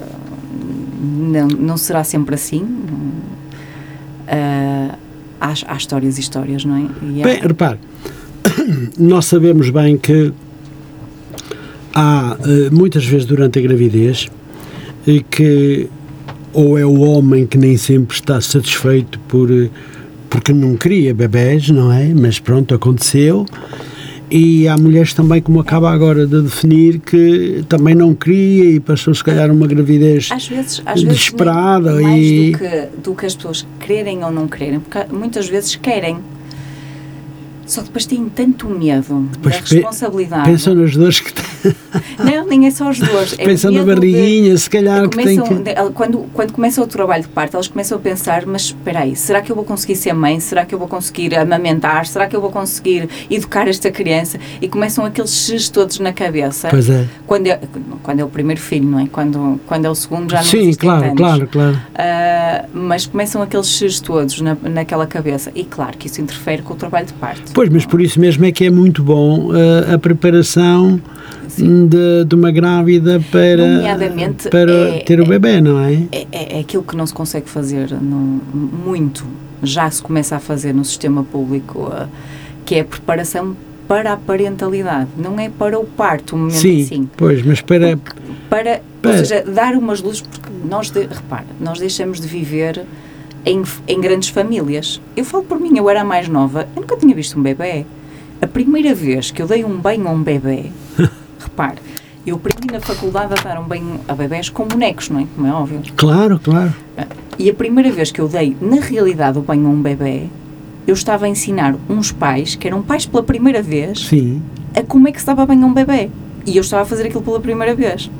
[1.01, 2.63] não, não será sempre assim.
[2.63, 4.95] Uh,
[5.41, 6.87] há, há, histórias e histórias, não é?
[7.03, 7.79] E Bem, repare,
[8.99, 10.33] nós sabemos bem que
[11.95, 14.29] há eh, muitas vezes durante a gravidez
[15.07, 15.89] eh, que
[16.53, 19.71] ou é o homem que nem sempre está satisfeito por eh,
[20.33, 22.07] porque não queria bebés, não é?
[22.15, 23.45] Mas pronto, aconteceu.
[24.31, 29.15] E há mulheres também, como acaba agora de definir, que também não queria e passou
[29.15, 31.97] se calhar uma gravidez às vezes, às desesperada.
[31.97, 32.51] Vezes, mais e...
[32.51, 36.17] do que, do que as pessoas quererem ou não quererem, porque muitas vezes querem
[37.67, 40.51] só que depois têm tanto medo depois da responsabilidade.
[40.51, 41.75] Pensam nas dores que têm.
[42.19, 43.35] Não, nem é só as dores.
[43.39, 45.75] É pensam na barriguinha, de, se calhar que tem que...
[45.95, 49.41] quando, quando começa o trabalho de parto, elas começam a pensar, mas espera aí, será
[49.43, 50.41] que eu vou conseguir ser mãe?
[50.41, 52.07] Será que eu vou conseguir amamentar?
[52.07, 54.39] Será que eu vou conseguir educar esta criança?
[54.61, 56.69] E começam aqueles x's todos na cabeça.
[56.69, 57.07] Pois é.
[57.27, 57.61] Quando é,
[58.03, 59.07] quando é o primeiro filho, não é?
[59.07, 61.19] Quando, quando é o segundo já não Sim, claro, tantos.
[61.19, 61.77] claro, claro.
[61.77, 65.51] Uh, mas começam aqueles x's todos na, naquela cabeça.
[65.55, 67.53] E claro que isso interfere com o trabalho de parto.
[67.53, 71.01] Pois, mas por isso mesmo é que é muito bom uh, a preparação
[71.57, 75.95] de, de, uma grávida para, para é, ter o bebê, não é?
[76.13, 76.27] é?
[76.33, 76.61] É, é?
[76.61, 78.41] aquilo que não se consegue fazer no,
[78.85, 79.27] muito,
[79.63, 82.09] já se começa a fazer no sistema público, uh,
[82.65, 86.83] que é a preparação para a parentalidade, não é para o parto, o momento Sim,
[86.83, 87.11] assim.
[87.17, 87.99] pois, mas para.
[88.49, 89.11] Para, Para.
[89.11, 92.87] ou seja, dar umas luzes, porque nós, de, repara, nós deixamos de viver
[93.45, 95.01] em, em grandes famílias.
[95.17, 97.85] Eu falo por mim, eu era a mais nova, eu nunca tinha visto um bebê.
[98.41, 100.73] A primeira vez que eu dei um banho a um bebê,
[101.43, 101.79] repare,
[102.27, 105.27] eu aprendi na faculdade a dar um banho a bebés com bonecos, não é?
[105.35, 105.81] Como é óbvio.
[105.97, 106.73] Claro, claro.
[107.39, 110.25] E a primeira vez que eu dei, na realidade, o banho a um bebê,
[110.87, 114.43] eu estava a ensinar uns pais, que eram pais pela primeira vez, Sim.
[114.75, 116.11] a como é que se dava banho a um bebê.
[116.47, 118.11] E eu estava a fazer aquilo pela primeira vez.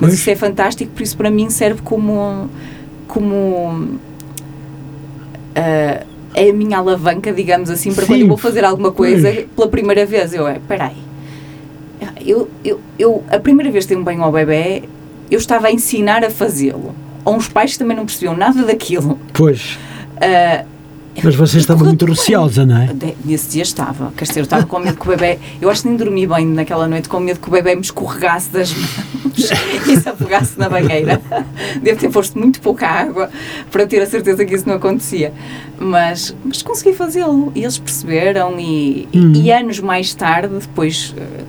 [0.00, 0.14] Mas Pois.
[0.14, 2.48] isso é fantástico, por isso para mim serve como.
[3.08, 3.98] como.
[5.54, 9.32] ah, é a minha alavanca, digamos assim, para Sim, quando eu vou fazer alguma coisa
[9.32, 9.46] pois.
[9.56, 10.32] pela primeira vez.
[10.32, 10.96] Eu, é, peraí.
[12.24, 14.82] Eu, eu, eu, a primeira vez que dei um banho ao bebê,
[15.30, 16.94] eu estava a ensinar a fazê-lo.
[17.24, 19.18] A uns pais que também não percebiam nada daquilo.
[19.32, 19.78] Pois.
[20.20, 20.64] Ah,
[21.22, 22.88] Mas você estava muito receosa, não é?
[23.24, 25.38] Nesse dia estava, quer dizer, eu estava com medo que o bebê.
[25.60, 28.50] Eu acho que nem dormi bem naquela noite, com medo que o bebê me escorregasse
[28.50, 29.36] das mãos
[29.88, 31.20] e se afogasse na banheira.
[31.82, 33.28] Devo ter posto muito pouca água
[33.70, 35.32] para ter a certeza que isso não acontecia.
[35.78, 38.58] Mas, mas consegui fazê-lo e eles perceberam.
[38.58, 39.32] E, e- Hum.
[39.34, 41.44] e anos mais tarde, depois, eh,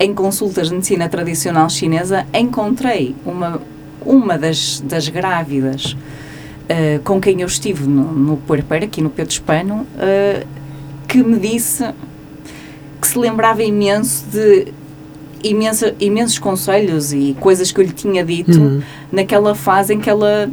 [0.00, 3.60] em consultas de medicina tradicional chinesa, encontrei uma,
[4.04, 5.92] uma das, das grávidas.
[5.92, 10.46] Uh, com quem eu estive no, no puerpeiro, aqui no Pedro Hispano, uh,
[11.06, 11.84] que me disse
[13.00, 14.68] que se lembrava imenso de
[15.42, 18.82] imensa, imensos conselhos e coisas que eu lhe tinha dito Hum.
[19.10, 20.48] naquela fase em que ela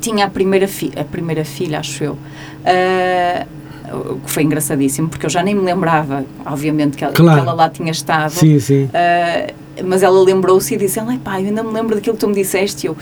[0.00, 2.12] tinha a primeira, fi a primeira filha, acho eu.
[2.12, 3.46] Uh,
[3.92, 7.40] o que foi engraçadíssimo, porque eu já nem me lembrava, obviamente, que ela, Claro.
[7.40, 8.30] que ela lá tinha estado.
[8.30, 8.84] Sim, sim.
[8.84, 12.28] Uh, mas ela lembrou-se e disse: Ai pá, eu ainda me lembro daquilo que tu
[12.28, 12.86] me disseste.
[12.86, 12.96] E eu,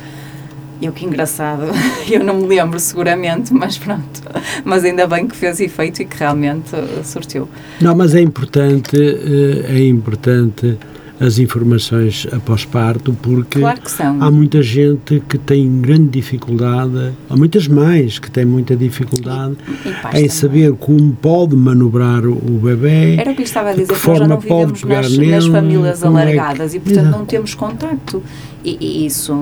[0.81, 1.63] eu que engraçado,
[2.11, 4.23] eu não me lembro seguramente, mas pronto.
[4.65, 7.49] Mas ainda bem que fez efeito e que realmente uh, surtiu.
[7.81, 10.79] Não, mas é importante, eh, é importante
[11.21, 13.81] as informações após parto, porque Claro
[14.21, 19.93] há muita gente que tem grande dificuldade, há muitas mães que têm muita dificuldade E
[20.01, 23.17] pais em saber como pode manobrar o, o bebê.
[23.17, 25.03] Era o que estava a dizer, que que nós já forma não pode vivemos pegar
[25.03, 27.19] nas, nele, nas famílias como é que- alargadas e, portanto, Exato.
[27.19, 28.23] não temos contacto.
[28.65, 29.35] E, e isso,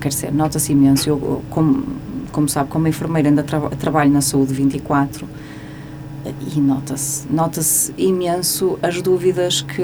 [0.00, 1.08] quer dizer, nota-se imenso.
[1.10, 1.84] Eu, como,
[2.30, 8.78] como sabe, como enfermeira ainda tra trabalho na saúde 24 uh, e nota-se, nota-se imenso
[8.82, 9.82] as dúvidas que.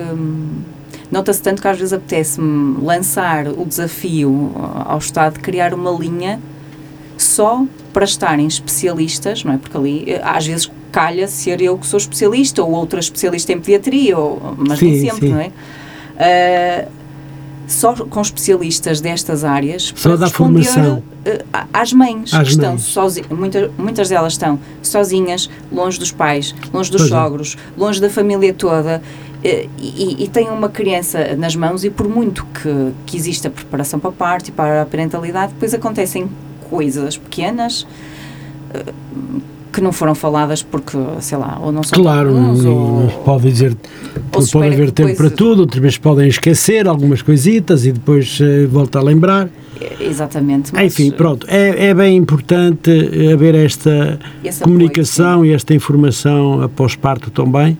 [1.10, 5.90] Nota-se tanto que às vezes apetece-me lançar o desafio uh, ao Estado de criar uma
[5.90, 6.38] linha
[7.16, 9.56] só para estarem especialistas, não é?
[9.58, 13.58] Porque ali eh, às vezes calha ser eu que sou especialista ou outra especialista em
[13.58, 15.32] pediatria, ou, mas nem Sim, sempre, sim.
[15.34, 15.50] não é?
[16.16, 16.88] Ah,
[17.66, 21.02] só com especialistas destas áreas Só para responder, formação.
[21.26, 22.82] eh, às mães Às que estão mães.
[22.82, 27.14] sozinhas, muita, muitas delas estão sozinhas, longe dos pais, longe dos Pois é.
[27.14, 29.02] sogros, longe da família toda
[29.42, 34.01] eh, e, e têm uma criança nas mãos e por muito que, que exista preparação
[34.01, 36.29] para a parte e para a parentalidade, depois acontecem
[36.68, 37.87] coisas pequenas
[38.74, 38.92] eh,
[39.78, 43.76] que não foram faladas porque, sei lá, ou não são Claro, comuns, ou, pode dizer,
[44.34, 48.66] não pode haver tempo para tudo, outras vezes podem esquecer algumas coisitas e depois eh,
[48.66, 49.48] volta a lembrar.
[49.80, 50.72] eh, Exatamente.
[50.74, 52.90] mas, Enfim, pronto, é, é bem importante
[53.32, 57.78] haver esta esse comunicação e esta informação após parto também,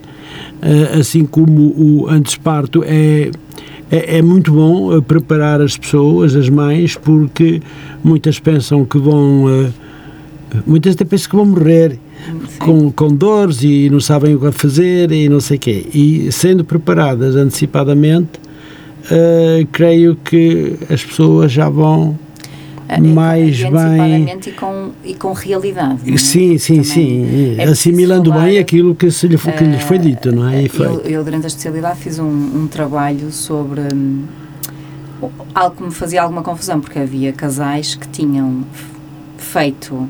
[0.62, 3.30] eh, assim como o antes parto é,
[3.90, 7.61] é, é muito bom eh, preparar as pessoas, as mães, porque
[8.04, 9.70] muitas pensam que vão, eh,
[10.66, 11.98] muitas até pensam que vão morrer
[12.48, 12.58] sim.
[12.58, 15.87] com, com dores e não sabem o que fazer e não sei o quê.
[15.94, 18.40] E sendo preparadas antecipadamente,
[19.11, 22.18] eh, creio que as pessoas já vão
[23.14, 24.38] mais e bem.
[24.46, 25.98] e com, e com realidade.
[26.12, 26.16] é?
[26.16, 27.22] Sim, sim, Também sim.
[27.22, 30.48] é preciso assimilando falar, bem aquilo que, se lhe, foi- que lhes foi dito, não
[30.48, 30.62] é?
[30.62, 34.24] E Eu, eu, durante a especialidade, fiz um, um trabalho sobre hum,
[35.54, 38.64] algo que me fazia alguma confusão, porque havia casais que tinham
[39.37, 40.08] feito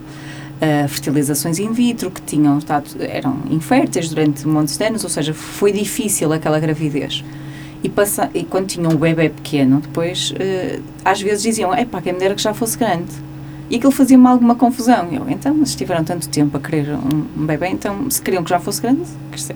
[0.60, 5.10] ah, fertilizações in vitro, que tinham estado, eram inférteis durante um monte de anos, ou
[5.10, 7.24] seja, foi difícil aquela gravidez.
[7.82, 12.02] E, passa, e quando tinham um bebê pequeno, depois, eh, às vezes diziam, é pá,
[12.02, 13.12] quem me dera que já fosse grande.
[13.70, 15.08] E aquilo fazia-me alguma confusão.
[15.12, 18.50] Eu, então, mas estiveram tanto tempo a querer um, um bebê, então, se queriam que
[18.50, 19.54] já fosse grande, dizer,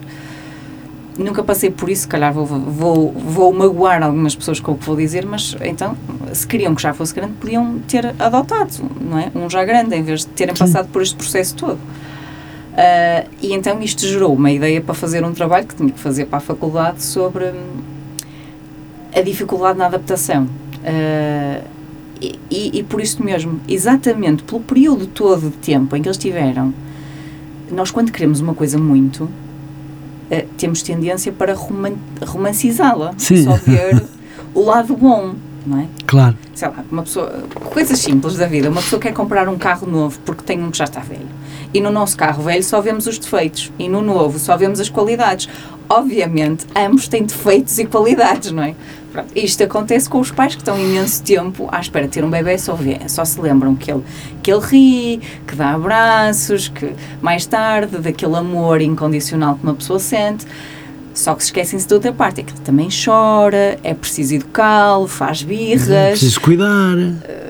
[1.18, 4.84] nunca passei por isso, se calhar vou, vou, vou magoar algumas pessoas com o que
[4.84, 5.96] vou dizer, mas então,
[6.32, 9.30] se queriam que já fosse grande, podiam ter adotado, não é?
[9.34, 11.78] Um já grande, em vez de terem passado por este processo todo.
[12.76, 16.26] Ah, e então isto gerou uma ideia para fazer um trabalho que tinha que fazer
[16.26, 17.80] para a faculdade sobre hum,
[19.14, 20.48] a dificuldade na adaptação.
[20.84, 21.60] Ah,
[22.20, 26.16] e, e, e por isso mesmo, exatamente pelo período todo de tempo em que eles
[26.16, 26.72] tiveram,
[27.70, 29.28] nós quando queremos uma coisa muito,
[30.32, 33.44] uh, temos tendência para roman romancizá-la, Sim.
[33.44, 34.02] só ver
[34.54, 35.34] o lado bom,
[35.66, 35.86] não é?
[36.06, 36.36] Claro.
[36.54, 38.68] Sei lá, uma pessoa, coisas simples da vida.
[38.68, 41.28] Uma pessoa quer comprar um carro novo porque tem um que já está velho.
[41.72, 43.72] E no nosso carro velho só vemos os defeitos.
[43.78, 45.48] E no novo só vemos as qualidades.
[45.88, 48.74] Obviamente, ambos têm defeitos e qualidades, não é?
[49.12, 52.30] Pronto, Isto acontece com os pais que estão imenso tempo à espera de ter um
[52.30, 54.02] bebê só, vê, só se lembram que ele,
[54.42, 59.98] que ele ri, que dá abraços, que mais tarde, daquele amor incondicional que uma pessoa
[59.98, 60.46] sente.
[61.14, 65.06] Só que se esquecem-se de outra parte, é que ele também chora, é preciso educá-lo,
[65.06, 66.96] faz birras, Preciso cuidar.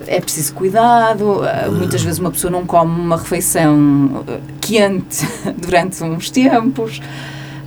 [0.09, 1.42] é preciso cuidado.
[1.42, 5.25] uh, Muitas vezes uma pessoa não come uma refeição uh, quente
[5.57, 7.01] durante uns tempos.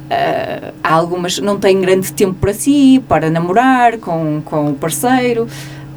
[0.05, 5.47] Uh, há algumas não têm grande tempo para si, para namorar com, com o parceiro.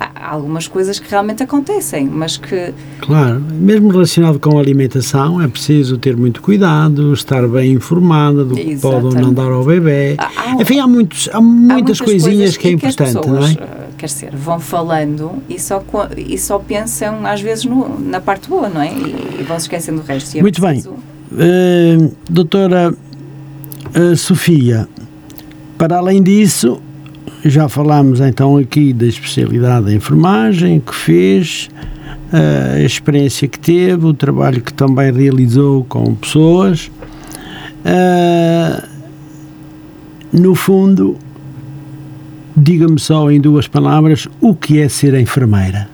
[0.01, 5.49] Há algumas coisas que realmente acontecem, mas que Claro, mesmo relacionado com a alimentação, é
[5.49, 10.15] preciso ter muito cuidado, estar bem informada do que pode ou não dar ao bebê.
[10.17, 13.23] há, há- Enfim, há, muitos, há há muitas, coisinhas que é e importante, as não
[13.23, 13.63] pessoas, é?
[13.65, 13.67] uh,
[13.99, 15.83] quer dizer, vão falando e só,
[16.17, 18.93] e só pensam às vezes no- na parte boa, não é?
[18.93, 20.39] E, e vão se esquecendo do resto.
[20.39, 20.75] É Muito bem.
[20.81, 20.95] preciso-
[21.31, 22.95] Uh, doutora
[23.97, 24.89] uh, Sofia,
[25.77, 26.81] para além disso,
[27.45, 31.69] já falámos então aqui da especialidade da enfermagem que fez,
[32.33, 36.91] uh, a experiência que teve, o trabalho que também realizou com pessoas.
[37.85, 38.87] Uh,
[40.33, 41.17] no fundo,
[42.57, 45.89] diga-me só em duas palavras o que é ser enfermeira.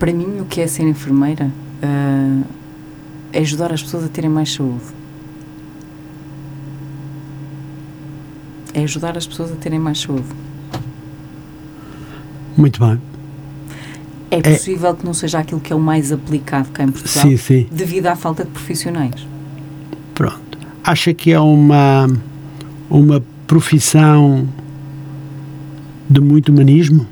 [0.00, 1.50] Para mim, o que é ser enfermeira
[1.82, 2.42] ah,
[3.34, 4.80] é ajudar as pessoas a terem mais saúde.
[8.72, 10.24] É ajudar as pessoas a terem mais saúde.
[12.56, 12.98] Muito bem.
[14.30, 17.36] É possível que não seja aquilo que é o mais aplicado cá em Portugal, Sim,
[17.36, 17.66] sim.
[17.70, 19.26] devido à falta de profissionais.
[20.14, 20.58] Pronto.
[20.82, 22.06] Acha que é uma,
[22.88, 24.48] uma profissão
[26.08, 27.06] de muito humanismo?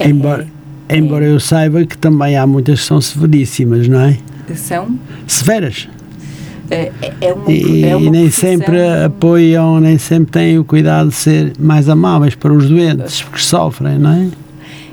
[0.00, 0.46] É- Embora,
[0.88, 4.18] embora eu saiba que também há muitas que são severíssimas, não é?
[4.56, 5.88] São, Severas.
[6.70, 10.64] é, é- é uma, E, é e nem profissão- sempre apoiam, nem sempre têm o
[10.64, 14.28] cuidado de ser mais amáveis para os doentes que sofrem, não é?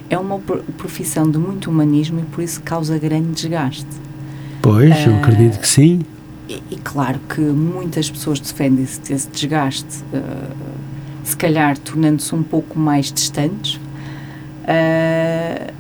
[0.09, 3.85] É uma pro- profissão de muito humanismo e por isso causa grande desgaste.
[4.61, 5.17] Pois, eu Ah.
[5.17, 6.01] acredito que sim.
[6.49, 10.19] E, e claro que muitas pessoas defendem-se desse desgaste, eh,
[11.23, 13.79] se calhar tornando-se um pouco mais distantes.
[14.67, 15.73] Eh,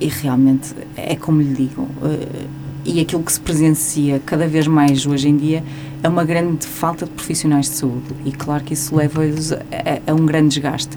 [0.00, 2.46] e realmente é como lhe digo, eh,
[2.84, 5.62] e aquilo que se presencia cada vez mais hoje em dia
[6.02, 8.04] é uma grande falta de profissionais de saúde.
[8.24, 9.58] E claro que isso leva-os a,
[10.06, 10.96] a- um grande desgaste.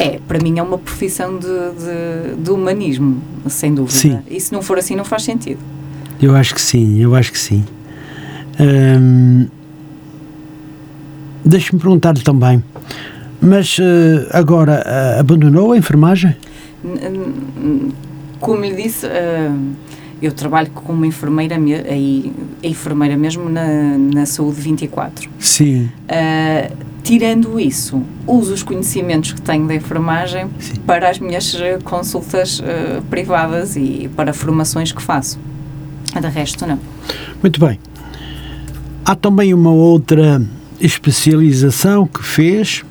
[0.00, 3.92] É, para mim é uma profissão de, de, de humanismo, sem dúvida.
[3.98, 4.18] Sim.
[4.30, 5.60] E se não for assim, não faz sentido.
[6.20, 7.64] Eu acho que sim, eu acho que sim.
[8.60, 9.46] Hum,
[11.44, 12.62] Deixe-me perguntar-lhe também,
[13.42, 16.34] mas eh, agora eh, abandonou a enfermagem?
[18.40, 19.54] Como lhe disse, ah,
[20.20, 23.66] eu trabalho como enfermeira, me- aí, enfermeira mesmo na,
[23.98, 25.28] na Saúde 24.
[25.38, 25.88] Sim.
[26.08, 26.70] Ah,
[27.02, 30.74] tirando isso, uso os conhecimentos que tenho da enfermagem Sim.
[30.86, 31.52] para as minhas
[31.84, 35.38] consultas ah, privadas e para formações que faço.
[36.20, 36.78] De resto, não.
[37.42, 37.78] Muito bem.
[39.04, 40.42] Há também uma outra
[40.80, 42.84] especialização que fez,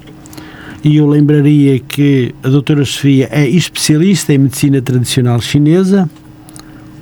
[0.84, 6.10] e eu lembraria que a doutora Sofia é especialista em medicina tradicional chinesa.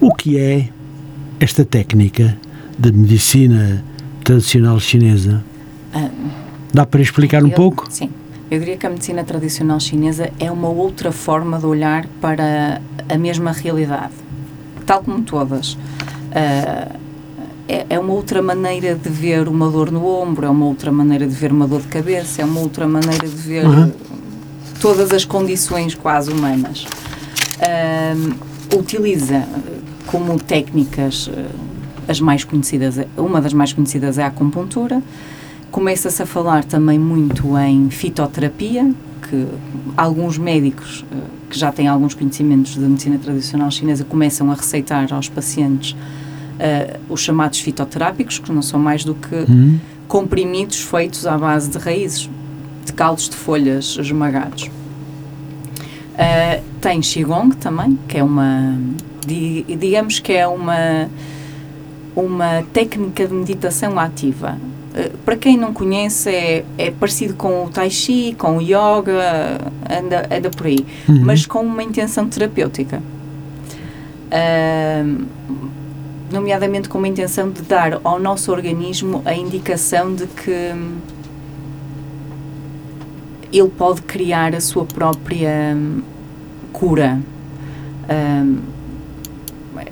[0.02, 0.70] O que é
[1.40, 2.38] esta técnica
[2.78, 3.84] de medicina
[4.24, 5.44] tradicional chinesa?
[5.94, 6.10] Ah,
[6.74, 7.88] Dá para explicar um Eu- pouco?
[7.90, 8.10] Sim.
[8.52, 13.18] Eu diria que a medicina tradicional chinesa é uma outra forma de olhar para a
[13.18, 14.14] mesma realidade,
[14.86, 15.78] tal como todas.
[16.34, 16.96] Ah,
[17.70, 21.28] é, é uma outra maneira de ver uma dor no ombro, é uma outra maneira
[21.28, 23.92] de ver uma dor de cabeça, é uma outra maneira de ver Uhum.
[24.82, 26.86] todas as condições quase humanas.
[28.76, 29.48] Utiliza
[30.06, 31.46] como técnicas ah,
[32.08, 35.02] as mais conhecidas, uma das mais conhecidas é a acupuntura,
[35.72, 38.92] Começa-se a falar também muito em fitoterapia,
[39.30, 39.46] que
[39.96, 41.16] alguns médicos eh,
[41.48, 45.96] que já têm alguns conhecimentos de medicina tradicional chinesa começam a receitar aos pacientes
[46.60, 49.80] eh, os chamados fitoterápicos, que não são mais do que Hum?
[50.08, 52.30] comprimidos feitos à base de raízes,
[52.86, 54.64] de caldos de folhas esmagados.
[56.20, 58.78] Uh, tem Qigong também, que é uma,
[59.26, 61.08] di- digamos que é uma,
[62.16, 64.58] uma técnica de meditação ativa.
[64.94, 69.62] Uh, para quem não conhece, é, é parecido com o Tai Chi, com o Yoga,
[69.90, 71.22] anda, anda por aí, Uhum.
[71.24, 73.02] mas com uma intenção terapêutica.
[74.28, 75.26] Uh,
[76.32, 80.74] nomeadamente com a intenção de dar ao nosso organismo a indicação de que
[83.52, 86.02] ele pode criar a sua própria hum,
[86.72, 87.20] cura.
[88.10, 88.58] Um,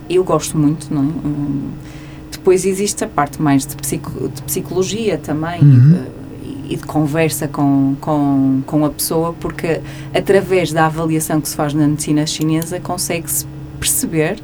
[0.10, 1.88] eu gosto muito, não é?
[2.32, 6.06] Depois existe a parte mais de, psico, de psicologia também uhum.
[6.44, 9.82] e, de, e, de, conversa com, com, com a pessoa, porque
[10.14, 13.46] através da avaliação que se faz na medicina chinesa consegue-se
[13.80, 14.42] perceber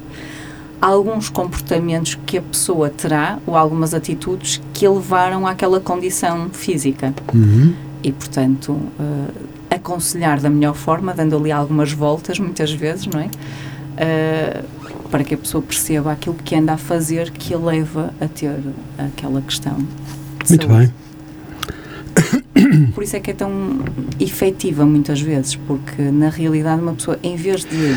[0.84, 7.14] alguns comportamentos que a pessoa terá ou algumas atitudes que a levaram àquela condição física.
[7.32, 7.72] Uhum.
[8.02, 9.32] E, portanto, uh,
[9.70, 13.30] aconselhar da melhor forma, dando ali algumas voltas, muitas vezes, não é?
[13.94, 18.28] Uh, para que a pessoa perceba aquilo que anda a fazer que a leva a
[18.28, 18.60] ter
[18.98, 19.78] aquela questão.
[20.50, 20.92] Muito saúde.
[22.54, 22.90] bem.
[22.92, 23.78] Por isso é que é tão
[24.20, 27.94] efetiva muitas vezes, porque na realidade uma pessoa, em vez de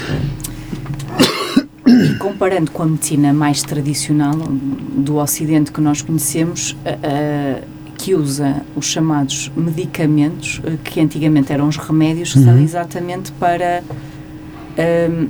[2.18, 7.63] comparando com a medicina mais tradicional do Ocidente que nós conhecemos, uh,
[7.97, 12.45] que usa os chamados medicamentos, uh, que antigamente eram os remédios, que uhum.
[12.45, 15.30] são exatamente para uh,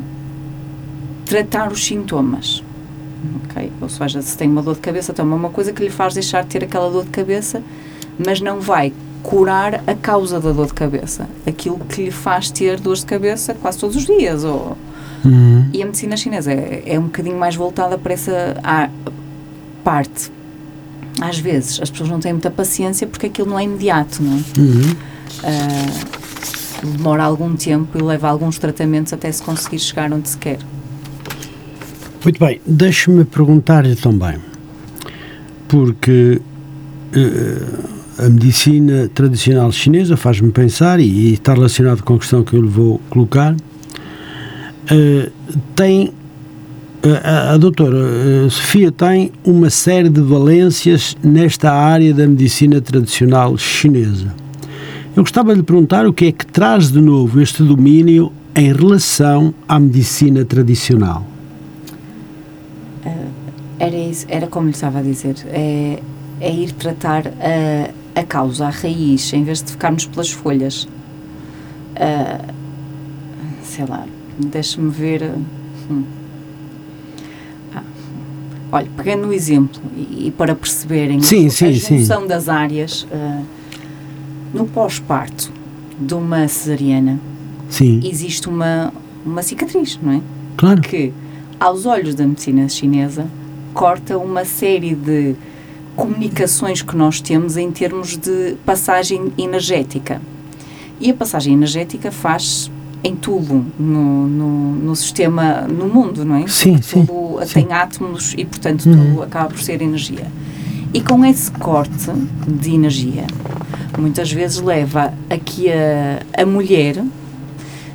[1.25, 2.63] tratar os sintomas.
[3.45, 3.71] Okay?
[3.81, 6.43] Ou seja, se tem uma dor de cabeça, toma uma coisa que lhe faz deixar
[6.43, 7.61] de ter aquela dor de cabeça,
[8.17, 11.27] mas não vai curar a causa da dor de cabeça.
[11.45, 14.77] Aquilo que lhe faz ter dor de cabeça quase todos os dias, ou
[15.27, 15.69] Uhum.
[15.73, 18.57] E a medicina chinesa é, é, um bocadinho mais voltada para essa
[19.83, 20.31] parte.
[21.19, 24.59] Às vezes as pessoas não têm muita paciência porque aquilo não é imediato, não é?
[24.59, 24.91] Uhum.
[25.43, 30.59] Uh, demora algum tempo e leva alguns tratamentos até se conseguir chegar onde se quer.
[32.23, 34.37] Muito bem, deixe-me perguntar-lhe também,
[35.67, 36.41] porque
[37.15, 42.53] uh, a medicina tradicional chinesa faz-me pensar, e, e, está relacionado com a questão que
[42.53, 43.55] eu lhe vou colocar,
[44.91, 45.31] uh,
[45.75, 46.13] tem
[47.23, 53.57] a, a, doutora uh, Sofia tem uma série de valências nesta área da medicina tradicional
[53.57, 54.33] chinesa.
[55.15, 58.73] Eu gostava de lhe perguntar o que é que traz de novo este domínio em
[58.73, 61.25] relação à medicina tradicional.
[63.79, 66.01] Era, isso, era como lhe estava a dizer, é,
[66.41, 70.87] é ir tratar a, a causa, a raiz, em vez de ficarmos pelas folhas.
[73.63, 74.05] Sei lá,
[74.37, 75.33] Deixa-me ver.
[75.89, 76.03] Hum.
[77.75, 77.83] Ah.
[78.71, 82.27] Olha, pegando o exemplo e, e para perceberem sim, a, sim, a junção sim.
[82.27, 83.45] das áreas, uh,
[84.53, 85.51] no pós-parto
[85.99, 87.19] de uma cesariana
[88.03, 88.93] existe uma,
[89.25, 90.21] uma cicatriz, não é?
[90.55, 90.81] Claro.
[90.81, 91.11] Que,
[91.59, 93.27] aos olhos da medicina chinesa,
[93.73, 95.35] corta uma série de
[95.95, 100.21] comunicações que nós temos em termos de passagem energética.
[100.99, 102.71] E a passagem energética faz
[103.03, 106.47] em tudo no, no, no, sistema, no mundo, não é?
[106.47, 107.05] Sim, sim.
[107.05, 107.53] Tudo sim.
[107.53, 109.21] tem átomos e, portanto, tudo uhum.
[109.21, 110.27] acaba por ser energia.
[110.93, 112.11] E com esse corte
[112.47, 113.27] de energia,
[113.97, 117.03] muitas vezes leva a que a, a mulher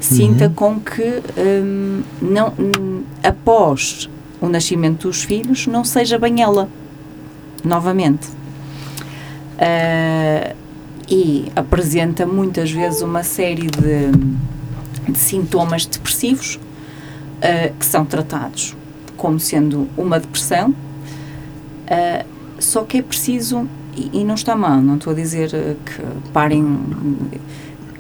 [0.01, 0.55] sinta uhum.
[0.55, 2.53] com que um, não,
[3.23, 4.09] após
[4.41, 6.69] o nascimento dos filhos não seja bem ela
[7.65, 8.29] novamente.
[9.57, 10.55] Uh,
[11.09, 14.11] e apresenta muitas vezes uma série de
[15.09, 18.77] de sintomas depressivos uh, que são tratados
[19.17, 22.27] como sendo uma depressão, uh,
[22.59, 26.31] só que é preciso, e, e, não está mal, não estou a dizer uh, que
[26.33, 26.81] parem.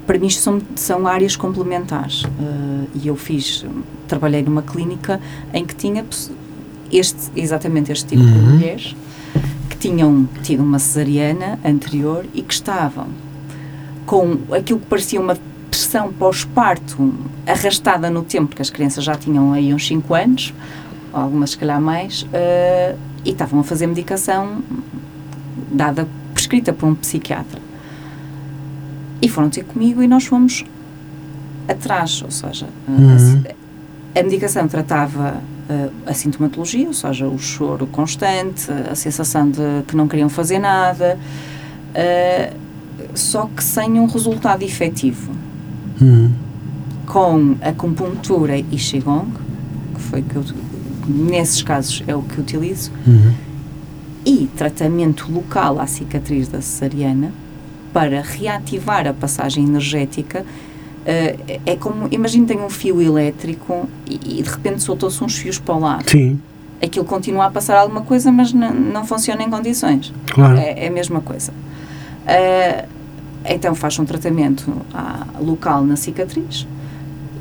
[0.06, 2.24] Para mim, são, são áreas complementares.
[2.92, 3.64] e eu fiz,
[4.08, 5.20] trabalhei numa clínica
[5.54, 6.04] em que tinha
[6.90, 8.32] este, exatamente este tipo uhum.
[8.32, 8.96] de mulheres
[9.70, 13.06] que tinham tido uma cesariana anterior e que estavam
[14.04, 15.36] com aquilo que parecia uma
[15.72, 17.14] depressão pós-parto
[17.46, 20.54] arrastada no tempo, porque as crianças já tinham aí uns 5 anos,
[21.12, 24.62] algumas se calhar mais, uh, e estavam a fazer medicação
[25.72, 27.60] dada, prescrita por um psiquiatra.
[29.22, 30.62] E foram ter comigo e nós fomos
[31.66, 33.42] atrás, ou seja, uhum.
[34.14, 39.82] a, a, medicação tratava uh, a sintomatologia, ou seja, o choro constante, a sensação de
[39.88, 41.18] que não queriam fazer nada,
[41.94, 42.56] uh,
[43.14, 45.41] só que sem um resultado efetivo.
[46.02, 46.30] Uhum.
[47.06, 49.28] Com acupuntura e Qigong,
[49.94, 50.44] que foi que eu,
[51.06, 53.32] nesses casos é o que utilizo, uhum.
[54.24, 57.32] e tratamento local à cicatriz da cesariana
[57.92, 60.44] para reativar a passagem energética.
[61.02, 65.58] Uh, é como, imagine tem um fio elétrico e, e de repente soltou-se uns fios
[65.58, 66.08] para o lado.
[66.08, 66.40] Sim.
[66.80, 70.12] Aquilo continua a passar alguma coisa, mas não funciona em condições.
[70.32, 70.58] Claro.
[70.58, 71.52] É, é a mesma coisa.
[71.52, 72.91] Uh,
[73.44, 74.70] então faz um tratamento
[75.40, 76.66] local na cicatriz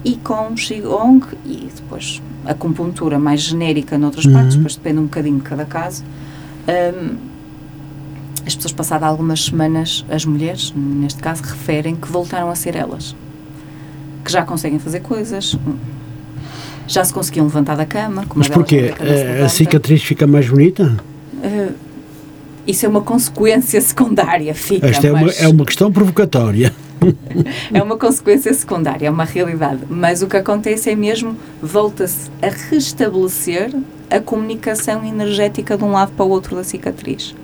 [0.03, 4.33] e com Qigong e depois a acupuntura mais genérica noutras uhum.
[4.33, 6.03] partes, depois depende um bocadinho de cada caso.
[6.67, 7.31] Um,
[8.45, 13.15] as pessoas passadas algumas semanas, as mulheres, neste caso, referem que voltaram a ser elas.
[14.25, 15.55] Que já conseguem fazer coisas,
[16.87, 18.25] já se conseguiam levantar da cama.
[18.35, 18.93] Mas porquê?
[19.41, 20.97] A, a cicatriz fica mais bonita?
[22.65, 24.87] Isso é uma consequência secundária, fica.
[24.87, 26.73] Esta é, uma, é uma questão provocatória.
[27.73, 29.81] é uma consequência secundária, é uma realidade.
[29.89, 33.71] Mas o que acontece é mesmo, volta-se a restabelecer
[34.09, 37.35] a comunicação energética de um lado para o outro da cicatriz.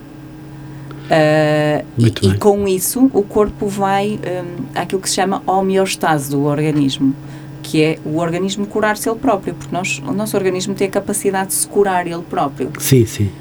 [1.07, 6.43] Uh, e, e, com isso o corpo vai um, àquilo que se chama homeostase do
[6.43, 7.15] organismo,
[7.63, 11.47] que é o organismo curar-se ele próprio, porque nós, o nosso organismo tem a capacidade
[11.47, 12.71] de se curar ele próprio.
[12.77, 13.31] Sim, sim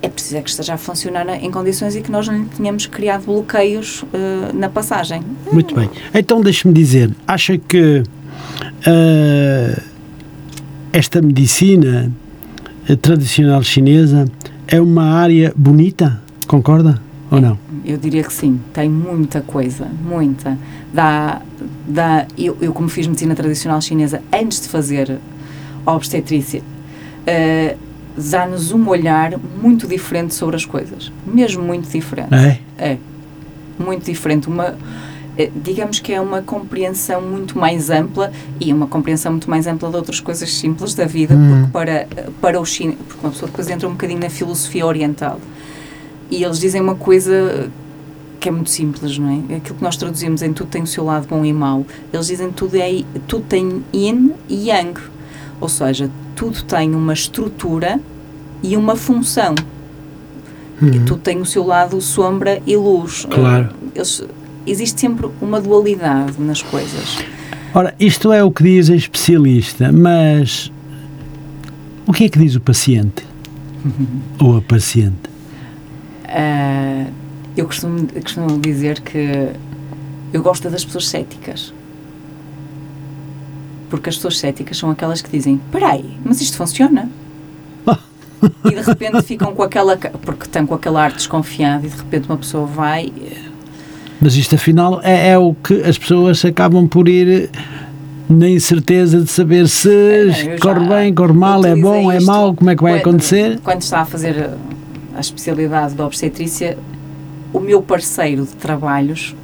[0.00, 3.24] é preciso é que esteja a funcionar em condições e que nós não tenhamos criado
[3.24, 4.06] bloqueios uh,
[4.54, 5.22] na passagem.
[5.52, 5.90] Muito bem.
[6.14, 8.02] Então deixe-me dizer, acha que
[8.86, 9.82] uh,
[10.92, 12.12] esta medicina
[12.88, 14.24] eh, tradicional chinesa
[14.66, 16.20] é uma área bonita?
[16.46, 17.58] Concorda ou não?
[17.84, 20.58] Eu diria que sim, tem muita coisa, muita.
[20.92, 21.42] Dá,
[21.86, 25.18] dá, eu, eu como fiz medicina tradicional chinesa antes de fazer
[25.84, 27.78] obstetrícia, uh,
[28.30, 31.12] dá-nos um olhar muito diferente sobre as coisas.
[31.26, 32.34] Mesmo muito diferente.
[32.34, 32.58] É?
[32.78, 32.98] É.
[33.78, 34.48] Muito diferente.
[34.48, 34.76] Uma,
[35.36, 39.88] é, digamos que é uma compreensão muito mais ampla e uma compreensão muito mais ampla
[39.88, 41.48] de outras coisas simples da vida, hum.
[41.48, 42.08] porque para,
[42.40, 45.38] para o China, porque uma pessoa depois entra um bocadinho na filosofia oriental
[46.30, 47.70] e eles dizem uma coisa
[48.40, 49.56] que é muito simples, não é?
[49.56, 51.84] Aquilo que nós traduzimos em tudo tem o seu lado bom e mau.
[52.12, 55.00] Eles dizem tudo é tudo tem yin e yang.
[55.60, 58.00] Ou seja, tudo tem uma estrutura
[58.62, 59.56] e uma função.
[60.80, 60.88] Uhum.
[60.88, 63.26] E tudo tem o seu lado sombra e luz.
[63.28, 63.70] Claro.
[63.92, 64.24] Eles,
[64.64, 67.18] existe sempre uma dualidade nas coisas.
[67.74, 70.70] Ora, isto é o que diz a especialista, mas
[72.06, 73.26] o que é que diz o paciente?
[74.38, 75.28] Ou a paciente?
[76.24, 77.12] Uh,
[77.56, 79.48] eu costumo, costumo dizer que
[80.32, 81.74] eu gosto das pessoas céticas.
[83.88, 87.10] Porque as pessoas céticas são aquelas que dizem: peraí, mas isto funciona?
[88.64, 89.96] e de repente ficam com aquela.
[89.96, 93.12] porque estão com aquele ar desconfiado e de repente uma pessoa vai.
[94.20, 97.50] Mas isto afinal é, é o que as pessoas acabam por ir
[98.28, 99.88] na incerteza de saber se
[100.60, 103.58] corre bem, corre mal, é bom, é mau, como é que vai quando, acontecer.
[103.60, 104.50] Quando está a fazer
[105.14, 106.76] a especialidade da obstetrícia,
[107.52, 109.34] o meu parceiro de trabalhos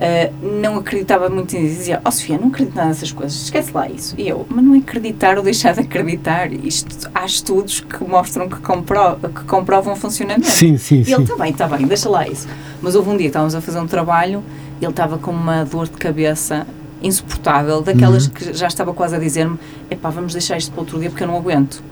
[0.00, 3.86] Uh, não acreditava muito em dizia, oh Sofia, não acredito nada nessas coisas, esquece lá
[3.86, 4.14] isso.
[4.16, 6.50] E eu, mas não acreditar ou deixar de acreditar.
[6.50, 10.46] Isto, há estudos que mostram que, compro, que comprovam o funcionamento.
[10.46, 11.12] Sim, sim, e sim.
[11.12, 12.48] ele, está bem, está bem, deixa lá isso.
[12.80, 14.42] Mas houve um dia, estávamos a fazer um trabalho,
[14.80, 16.66] ele estava com uma dor de cabeça
[17.02, 18.32] insuportável, daquelas uhum.
[18.32, 19.58] que já estava quase a dizer-me,
[19.90, 21.82] epá, vamos deixar isto para outro dia porque eu não aguento.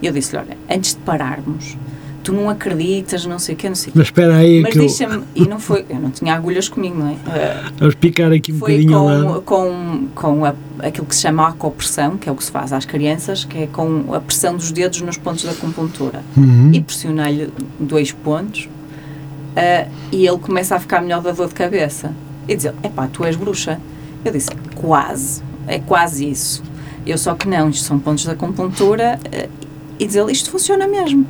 [0.00, 1.76] E eu disse-lhe, olha, antes de pararmos,
[2.28, 5.14] tu não acreditas, não sei o que, não sei o Mas espera aí Mas deixa-me,
[5.14, 5.24] eu...
[5.34, 7.12] e não foi, eu não tinha agulhas comigo, não é?
[7.12, 11.48] Uh, Vamos picar aqui um foi bocadinho com, com, com a, aquilo que se chama
[11.48, 14.70] acopressão, que é o que se faz às crianças, que é com a pressão dos
[14.70, 16.22] dedos nos pontos da acupuntura.
[16.36, 16.70] Uhum.
[16.74, 17.50] E pressionei-lhe
[17.80, 22.12] dois pontos uh, e ele começa a ficar melhor da dor de cabeça.
[22.46, 23.80] E dizer, epá, tu és bruxa.
[24.22, 26.62] Eu disse, quase, é quase isso.
[27.06, 29.66] Eu só que não, isto são pontos da acupuntura uh,
[29.98, 31.26] e dizer, isto funciona mesmo.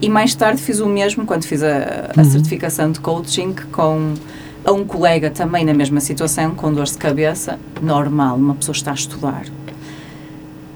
[0.00, 2.24] E mais tarde fiz o mesmo quando fiz a, a uhum.
[2.24, 4.14] certificação de coaching com
[4.64, 8.90] a um colega também na mesma situação, com dores de cabeça, normal, uma pessoa está
[8.92, 9.44] a estudar.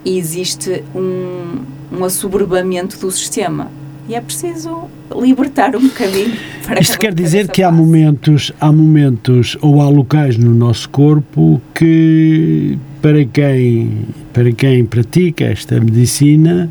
[0.04, 1.60] E existe um,
[1.92, 3.70] um assoberbamento do sistema.
[4.08, 9.56] E é preciso libertar um bocadinho para Isto quer dizer que há momentos, há momentos
[9.60, 16.70] ou há locais no nosso corpo que para quem, para quem pratica esta medicina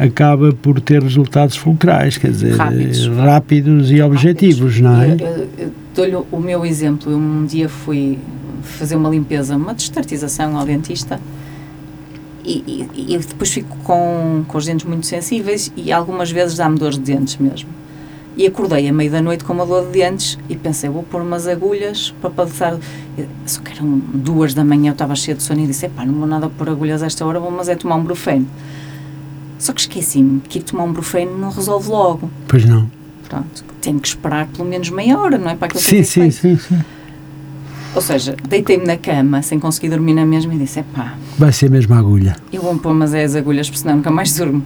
[0.00, 5.20] acaba por ter resultados fulcrais, quer dizer, rápidos, rápidos e objetivos, rápidos.
[5.20, 5.34] não
[5.66, 5.68] é?
[5.94, 7.12] Dou-lhe o meu exemplo.
[7.12, 8.18] Eu um dia fui
[8.62, 11.20] fazer uma limpeza, uma destartização ao dentista
[12.42, 16.78] e, e, e depois fico com, com os dentes muito sensíveis e algumas vezes dá-me
[16.78, 17.68] dores de dentes mesmo.
[18.36, 21.20] E acordei à meia da noite com uma dor de dentes e pensei, vou pôr
[21.20, 22.78] umas agulhas para passar.
[23.44, 26.14] Só que eram duas da manhã, eu estava cheio de sono e disse, pá, não
[26.14, 28.46] vou nada pôr agulhas a esta hora, vou mas é tomar um brufeno.
[29.60, 32.30] Só que esqueci-me que tomar um brufeno não resolve logo.
[32.48, 32.90] Pois não.
[33.28, 35.54] Pronto, tenho que esperar pelo menos meia hora, não é?
[35.54, 36.80] Para aquilo sim, sim, sim, sim.
[37.94, 41.14] Ou seja, deitei-me na cama sem conseguir dormir na mesma e disse: pá.
[41.38, 42.36] Vai ser a mesma agulha.
[42.50, 44.62] Eu vou pôr, mas é as agulhas, porque senão nunca mais durmo.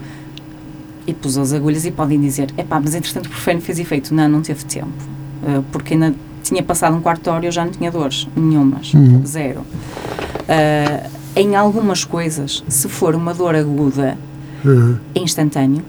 [1.07, 4.14] E pus as agulhas e podem dizer: é pá, mas entretanto o brufeno fez efeito.
[4.14, 4.92] Não, não teve tempo.
[5.42, 6.14] Uh, porque ainda
[6.45, 8.95] tinha passado um quarto de hora e eu já não tinha dores nenhumas.
[8.95, 9.26] Uhum.
[9.26, 9.61] Zero.
[9.61, 14.16] Uh, em algumas coisas, se for uma dor aguda,
[14.64, 14.98] Uhum.
[15.14, 15.84] instantâneo.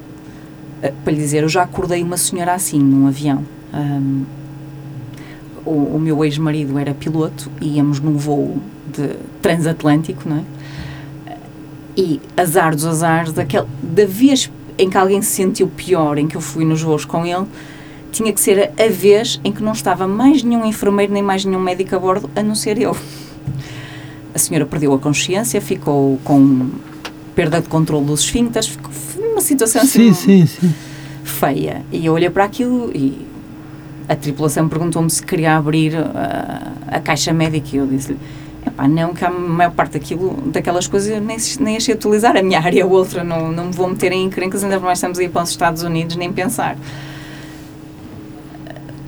[0.83, 3.43] Uh, para lhe dizer, eu já acordei uma senhora assim num avião.
[3.73, 4.23] Um,
[5.65, 8.57] o, o meu ex-marido era piloto e íamos num voo
[8.93, 11.35] de transatlântico, não é?
[11.97, 16.35] E azar dos azares, daquele, da vez em que alguém se sentiu pior, em que
[16.35, 17.45] eu fui nos voos com ele,
[18.11, 21.59] tinha que ser a vez em que não estava mais nenhum enfermeiro nem mais nenhum
[21.59, 22.95] médico a bordo, a não ser eu.
[24.33, 26.69] A senhora perdeu a consciência, ficou com
[27.35, 28.91] perda de controle dos esfíncteres, ficou
[29.31, 30.73] uma situação assim Sim, sim, sim.
[31.23, 31.83] feia.
[31.91, 33.25] E eu olhei para aquilo e
[34.07, 38.17] a tripulação perguntou-me se queria abrir a, a caixa médica e eu disse-lhe
[38.65, 42.35] Epá, não, que a maior parte daquilo, daquelas coisas eu nem, nem achei utilizar.
[42.35, 45.19] A minha área é outra, não, não me vou meter em encrencas, ainda mais estamos
[45.19, 46.75] a ir para os Estados Unidos, nem pensar.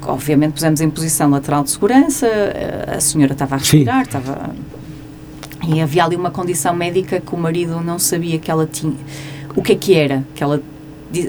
[0.04, 2.28] Obviamente pusemos em posição lateral de segurança,
[2.96, 3.78] a senhora estava a Sim.
[3.78, 4.52] respirar, estava...
[5.68, 8.94] E havia ali uma condição médica que o marido não sabia que ela tinha...
[9.56, 10.24] O que é que era?
[10.34, 10.62] Que ela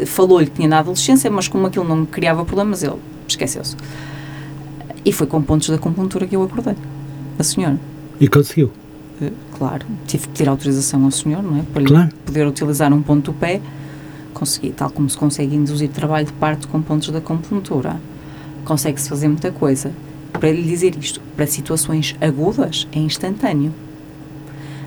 [0.07, 3.74] falou-lhe que tinha na adolescência, mas como aquilo não criava problemas, ele esqueceu-se.
[5.05, 6.74] E foi com pontos da acupuntura que eu acordei.
[7.39, 7.78] A senhora.
[8.20, 8.70] E conseguiu.
[9.20, 11.62] Eh, Claro, tive que pedir autorização ao senhor, não é?
[11.72, 12.09] Para Claro.
[12.24, 13.61] poder utilizar um ponto do pé.
[14.34, 17.97] Consegui, tal como se consegue induzir trabalho de parto com pontos da acupuntura.
[18.64, 19.91] Consegue-se fazer muita coisa.
[20.32, 23.72] Para lhe dizer isto, para situações agudas, é instantâneo.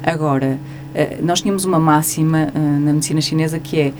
[0.03, 0.59] Agora,
[0.93, 3.93] eh, nós tínhamos uma máxima eh, na medicina chinesa que é: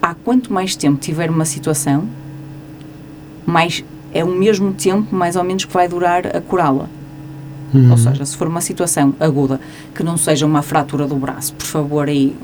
[0.00, 2.06] há quanto mais tempo tiver uma situação,
[3.46, 6.88] mais é o mesmo tempo, mais ou menos, que vai durar a curá-la.
[7.74, 7.90] Uhum.
[7.90, 9.60] Ou seja, se for uma situação aguda,
[9.94, 12.34] que não seja uma fratura do braço, por favor, aí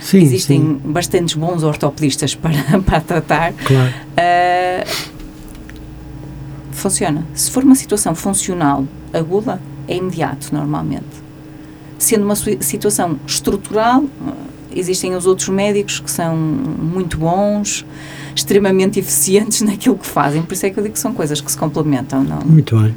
[0.00, 3.52] sim, existem sim, bastantes bons ortopedistas para, para tratar.
[3.52, 3.92] claro.
[4.16, 4.84] Ah,
[6.72, 7.24] funciona.
[7.34, 11.23] Se for uma situação funcional aguda, é imediato, normalmente.
[11.98, 14.32] Sendo uma situação estrutural, ah,
[14.74, 17.84] existem os outros médicos que são muito bons,
[18.34, 20.42] extremamente eficientes naquilo que fazem.
[20.42, 22.40] Por isso é que eu digo que são coisas que se complementam, não?
[22.44, 22.94] Muito bem.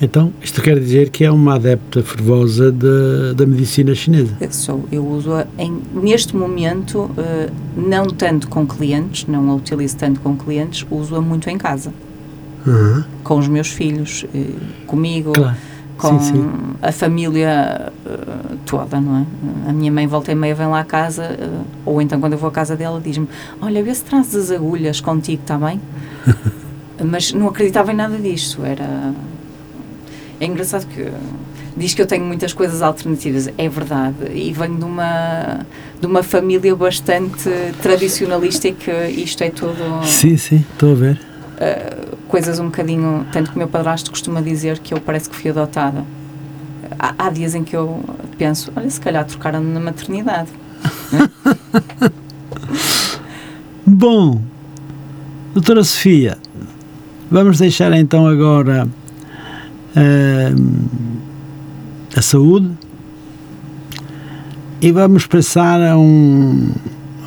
[0.00, 4.36] Então, isto quer dizer que é uma adepta fervosa da, da medicina chinesa.
[4.40, 5.46] Eu sou, eu uso-a
[5.94, 11.48] neste momento, eh, não tanto com clientes, não a utilizo tanto com clientes, uso-a muito
[11.48, 11.92] em casa,
[12.66, 13.04] Uhum.
[13.22, 14.46] com os meus filhos, eh,
[14.88, 15.56] comigo, Claro.
[16.02, 16.50] Com Sim, sim.
[16.82, 18.10] a família eh,
[18.66, 19.70] toda, não é?
[19.70, 21.48] A minha mãe volta e meia vem lá à casa, eh,
[21.86, 23.28] ou então quando eu vou à casa dela diz-me,
[23.60, 25.80] olha, vê se trazes as agulhas contigo, está bem?
[27.04, 29.14] Mas não acreditava em nada disto, era...
[30.40, 31.08] É engraçado que
[31.76, 35.60] diz que eu tenho muitas coisas alternativas, é verdade, e venho de uma,
[36.00, 37.48] de uma família bastante
[37.80, 41.20] tradicionalista e que isto é tudo Sim, sim, estou a ver.
[41.58, 45.36] uh, coisas um bocadinho, tanto que o meu padrasto costuma dizer que eu parece que
[45.36, 46.02] fui adotada.
[46.98, 48.02] Há, há dias em que eu
[48.38, 50.48] penso, olha, se calhar trocaram-me na maternidade.
[53.84, 54.40] Bom,
[55.52, 56.38] doutora Sofia,
[57.30, 58.88] vamos deixar então agora
[59.94, 60.86] ahm,
[62.16, 62.70] a saúde
[64.80, 66.70] e vamos passar a um,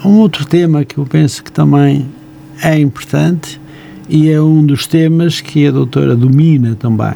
[0.03, 2.09] a um outro tema que eu penso que também
[2.63, 3.61] é importante
[4.07, 7.13] e é um dos temas que a doutora domina também.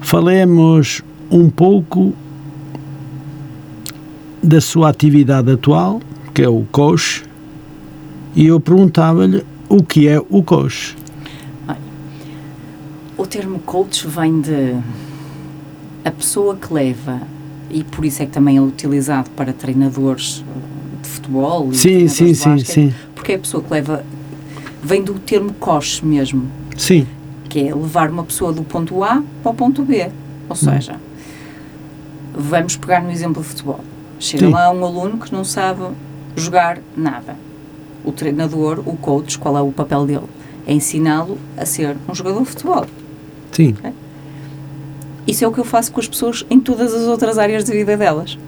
[0.00, 2.14] Falemos um pouco
[4.42, 6.00] da sua atividade atual,
[6.34, 7.24] que é o coach,
[8.36, 10.96] e eu perguntava-lhe o que é o coach.
[13.16, 14.76] O termo coach vem de
[16.04, 17.22] a pessoa que leva,
[17.70, 20.44] e por isso é que também é utilizado para treinadores
[21.02, 22.94] de futebol e Sim, sim, de sim, basquete, sim.
[23.14, 24.04] porque é a pessoa que leva,
[24.84, 27.06] vem do termo coach mesmo, Sim,
[27.48, 30.10] que é levar uma pessoa do ponto A para o ponto B.
[30.48, 30.96] Ou seja,
[32.34, 33.80] vamos pegar no exemplo de futebol.
[34.20, 34.52] Chega Sim.
[34.52, 35.82] lá um aluno que não sabe
[36.36, 37.34] jogar nada.
[38.04, 40.28] O treinador, o coach, qual é o papel dele?
[40.66, 42.86] É ensiná-lo a ser um jogador de futebol.
[43.52, 43.74] sim,
[45.26, 47.72] Isso é o que eu faço com as pessoas em todas as outras áreas de
[47.72, 48.38] vida delas.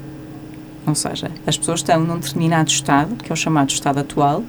[0.87, 4.45] Ou seja, as pessoas estão num determinado estado, que é o chamado estado atual,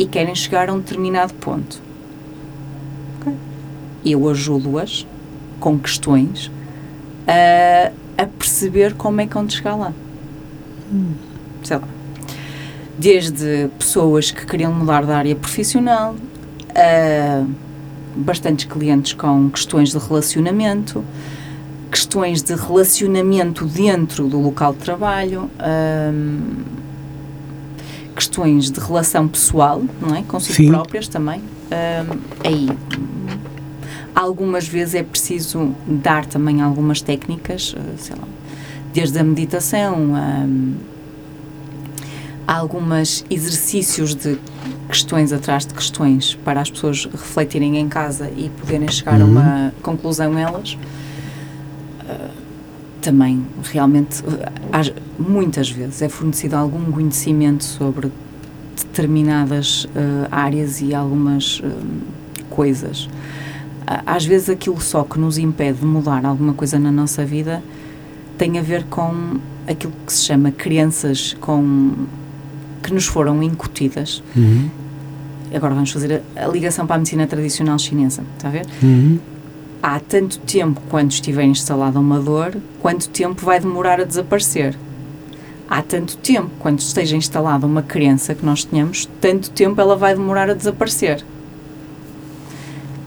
[0.00, 1.78] e querem chegar a um determinado ponto.
[3.20, 3.34] Ok?
[4.02, 5.06] Eu ajudo-as
[5.60, 6.50] com questões
[7.28, 7.92] a,
[8.22, 9.92] a perceber como é que vão chegar lá.
[11.62, 11.86] Sei lá.
[12.98, 16.16] Desde pessoas que queriam mudar de área profissional,
[16.74, 17.44] a
[18.16, 21.04] bastantes clientes com questões de relacionamento,
[21.90, 26.79] questões de relacionamento dentro do local de trabalho, hum,
[28.20, 30.22] questões de relação pessoal, não é?
[30.22, 30.68] Consigo Sim.
[30.68, 31.40] próprias também.
[32.44, 32.68] aí,
[34.14, 38.28] Algumas vezes é preciso dar também algumas técnicas, uh, sei lá,
[38.92, 40.46] desde a meditação a,
[42.52, 44.38] a alguns exercícios de
[44.88, 49.26] questões atrás de questões para as pessoas refletirem em casa e poderem chegar uhum.
[49.26, 50.76] a uma conclusão elas.
[52.02, 52.39] Uh,
[53.00, 54.22] também, realmente,
[55.18, 58.10] muitas vezes é fornecido algum conhecimento sobre
[58.76, 61.64] determinadas uh, áreas e algumas uh,
[62.48, 63.08] coisas.
[64.06, 67.62] Às vezes, aquilo só que nos impede de mudar alguma coisa na nossa vida
[68.38, 71.92] tem a ver com aquilo que se chama crenças com
[72.82, 74.22] que nos foram incutidas.
[74.34, 74.70] Uhum.
[75.52, 78.66] Agora vamos fazer a, a, ligação para a medicina tradicional chinesa, está a ver?
[78.82, 79.18] Uhum.
[79.82, 84.76] Há tanto tempo quando estiver instalada uma dor, quanto tempo vai demorar a desaparecer.
[85.68, 90.14] Há tanto tempo quando esteja instalada uma crença que nós tenhamos, tanto tempo ela vai
[90.14, 91.24] demorar a desaparecer.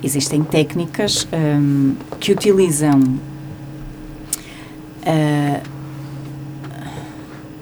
[0.02, 3.00] Existem técnicas hum, que utilizam
[5.06, 5.62] uh,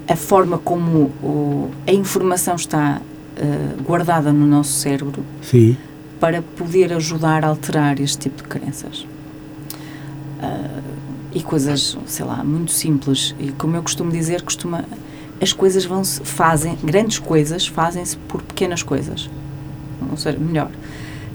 [0.07, 5.77] a forma como o, a informação está uh, guardada no nosso cérebro Sim.
[6.21, 9.07] Para poder ajudar a alterar este tipo de crenças.
[10.39, 10.81] Uh,
[11.33, 13.33] e coisas, sei lá, muito simples.
[13.39, 14.85] E como eu costumo dizer, costuma,
[15.41, 19.27] as coisas vão se fazem, grandes coisas fazem-se por pequenas coisas.
[20.11, 20.69] Ou seja, melhor,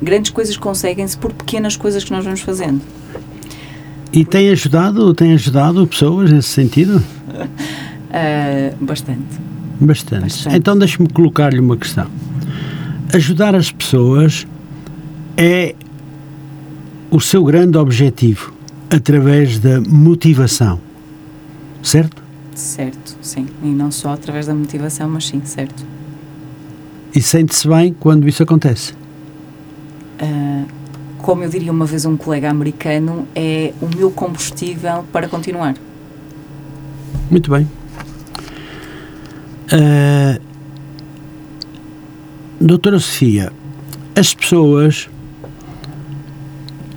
[0.00, 2.80] grandes coisas conseguem-se por pequenas coisas que nós vamos fazendo.
[4.12, 7.02] E tem ajudado, tem ajudado pessoas nesse sentido?
[7.28, 9.20] Uh, bastante.
[9.80, 10.22] bastante.
[10.22, 10.56] Bastante.
[10.56, 12.06] Então deixe-me colocar-lhe uma questão.
[13.12, 14.46] Ajudar as pessoas
[15.36, 15.74] é
[17.10, 18.52] o seu grande objetivo
[18.90, 20.80] através da motivação,
[21.82, 22.22] certo?
[22.54, 23.46] Certo, sim.
[23.62, 25.84] E não só através da motivação, mas sim, certo.
[27.14, 28.92] E sente-se bem quando isso acontece?
[30.20, 30.66] Uh,
[31.18, 35.74] como eu diria uma vez um colega americano, é o meu combustível para continuar.
[37.30, 37.68] Muito bem.
[39.72, 40.40] Uh,
[42.60, 43.52] doutora Sofia,
[44.14, 45.10] as pessoas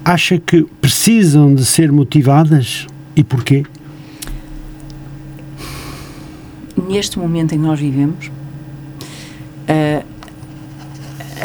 [0.10, 3.64] acham que precisam de ser motivadas e porquê?
[6.88, 10.06] Neste momento em que nós vivemos, uh,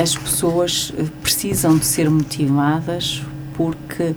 [0.00, 4.14] as pessoas precisam de ser motivadas porque,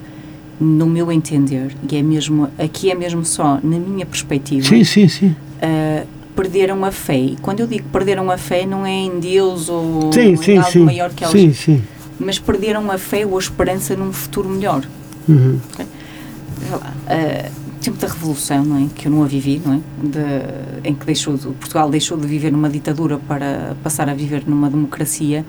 [0.58, 4.66] no meu entender, e é mesmo, aqui é mesmo só na minha perspectiva.
[4.66, 5.36] Sim, sim, sim.
[5.62, 7.18] Uh, perderam a fé.
[7.18, 10.56] E quando eu digo perderam a fé, não é em Deus ou sim, em sim,
[10.56, 10.84] algo sim.
[10.84, 11.32] maior que eles.
[11.32, 11.82] Sim, sim.
[12.18, 14.84] Mas perderam a fé ou a esperança num futuro melhor.
[15.28, 15.58] Uhum.
[15.72, 15.86] Okay?
[15.86, 17.50] Uh,
[17.80, 18.88] tempo da Revolução, não é?
[18.94, 19.80] Que eu não a vivi, não é?
[20.02, 24.42] De, em que deixou de, Portugal deixou de viver numa ditadura para passar a viver
[24.46, 25.44] numa democracia,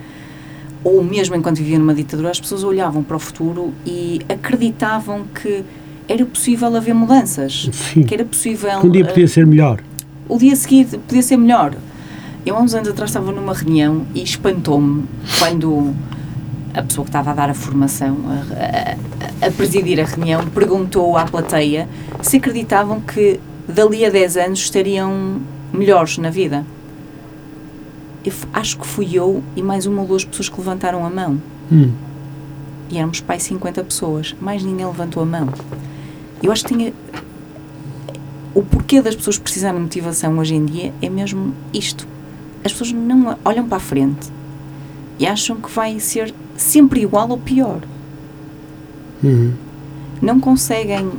[0.84, 5.64] ou mesmo enquanto vivia numa ditadura, as pessoas olhavam para o futuro e acreditavam que
[6.08, 8.04] era possível haver mudanças, Sim.
[8.04, 8.80] que era possível...
[8.84, 9.82] Um dia podia uh, ser melhor
[10.30, 11.74] o dia seguinte podia ser melhor.
[12.46, 15.04] Eu há uns anos atrás estava numa reunião e espantou-me
[15.40, 15.94] quando
[16.74, 21.18] a pessoa que estava a dar a formação, a, a, a, presidir a reunião, perguntou
[21.18, 21.88] à plateia
[22.22, 25.42] se acreditavam que dali a 10 anos estariam
[25.74, 26.66] melhores na vida.
[28.26, 31.42] Eu acho que fui eu e mais uma ou duas pessoas que levantaram a mão.
[31.72, 31.92] Hum.
[32.90, 34.36] E éramos pai 50 pessoas.
[34.42, 35.50] Mais ninguém levantou a mão.
[36.42, 36.94] Eu acho que tinha
[38.54, 42.08] o porquê das pessoas precisarem de motivação hoje em dia é mesmo isto.
[42.64, 44.28] As pessoas não olham para a frente
[45.18, 47.82] e acham que vai ser sempre igual ou pior.
[49.24, 49.54] Uhum.
[50.22, 51.12] Não conseguem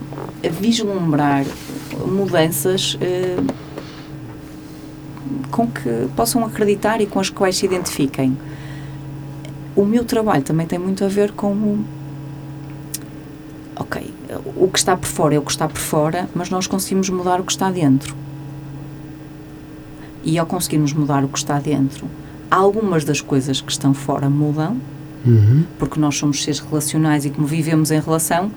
[0.61, 1.45] vislumbrar
[2.07, 3.55] mudanças uh,
[5.51, 8.37] com que possam acreditar e com as quais se identifiquem.
[9.75, 11.85] O meu trabalho também tem muito a ver com o.
[13.77, 14.13] Ok,
[14.57, 17.41] o que está por fora é o que está por fora, mas nós conseguimos mudar
[17.41, 18.15] o que está dentro.
[20.23, 22.07] E ao conseguirmos mudar o que está dentro,
[22.51, 24.77] algumas das coisas que estão fora mudam,
[25.27, 25.65] uhum.
[25.79, 28.51] porque nós somos seres relacionais e como vivemos em relação,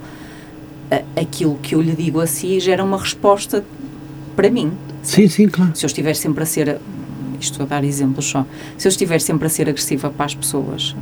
[1.16, 3.64] aquilo que eu lhe digo a si gera uma resposta
[4.36, 4.72] para mim.
[5.02, 5.72] Sim, sim, claro.
[5.76, 6.80] Se eu estiver sempre a ser,
[7.40, 8.46] estou a dar exemplos só,
[8.78, 10.96] se eu estiver sempre a ser agressiva para as pessoas,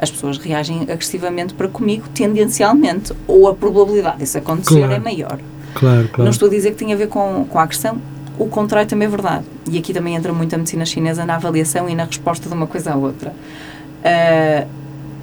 [0.00, 4.92] as pessoas reagem agressivamente para comigo, tendencialmente, ou a probabilidade disso acontecer claro.
[4.92, 5.38] é maior.
[5.74, 6.24] Claro, claro.
[6.24, 7.98] Não estou a dizer que tem a ver com, com a agressão,
[8.38, 9.44] o contrário também é verdade.
[9.70, 12.66] E aqui também entra muito a medicina chinesa na avaliação e na resposta de uma
[12.66, 13.32] coisa à outra.
[14.02, 14.68] Uh,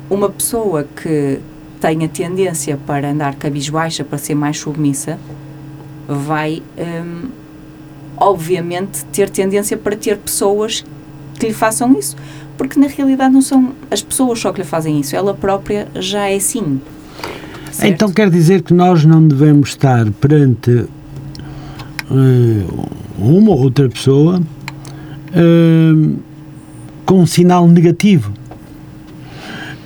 [0.10, 1.40] uma pessoa que
[1.80, 5.20] tenha tendência para andar cabisbaixa, para ser mais submissa,
[6.08, 7.30] vai, um,
[8.18, 10.84] obviamente, ter tendência para ter pessoas
[11.38, 12.16] que lhe façam isso
[12.60, 16.28] porque na realidade não são as pessoas só que lhe fazem isso, ela própria já
[16.28, 16.82] é assim.
[17.72, 17.94] Certo?
[17.94, 20.86] Então quer dizer que nós não devemos estar perante
[22.12, 22.66] eh,
[23.18, 24.42] uma ou outra pessoa
[25.34, 26.18] eh,
[27.06, 28.34] com um sinal negativo.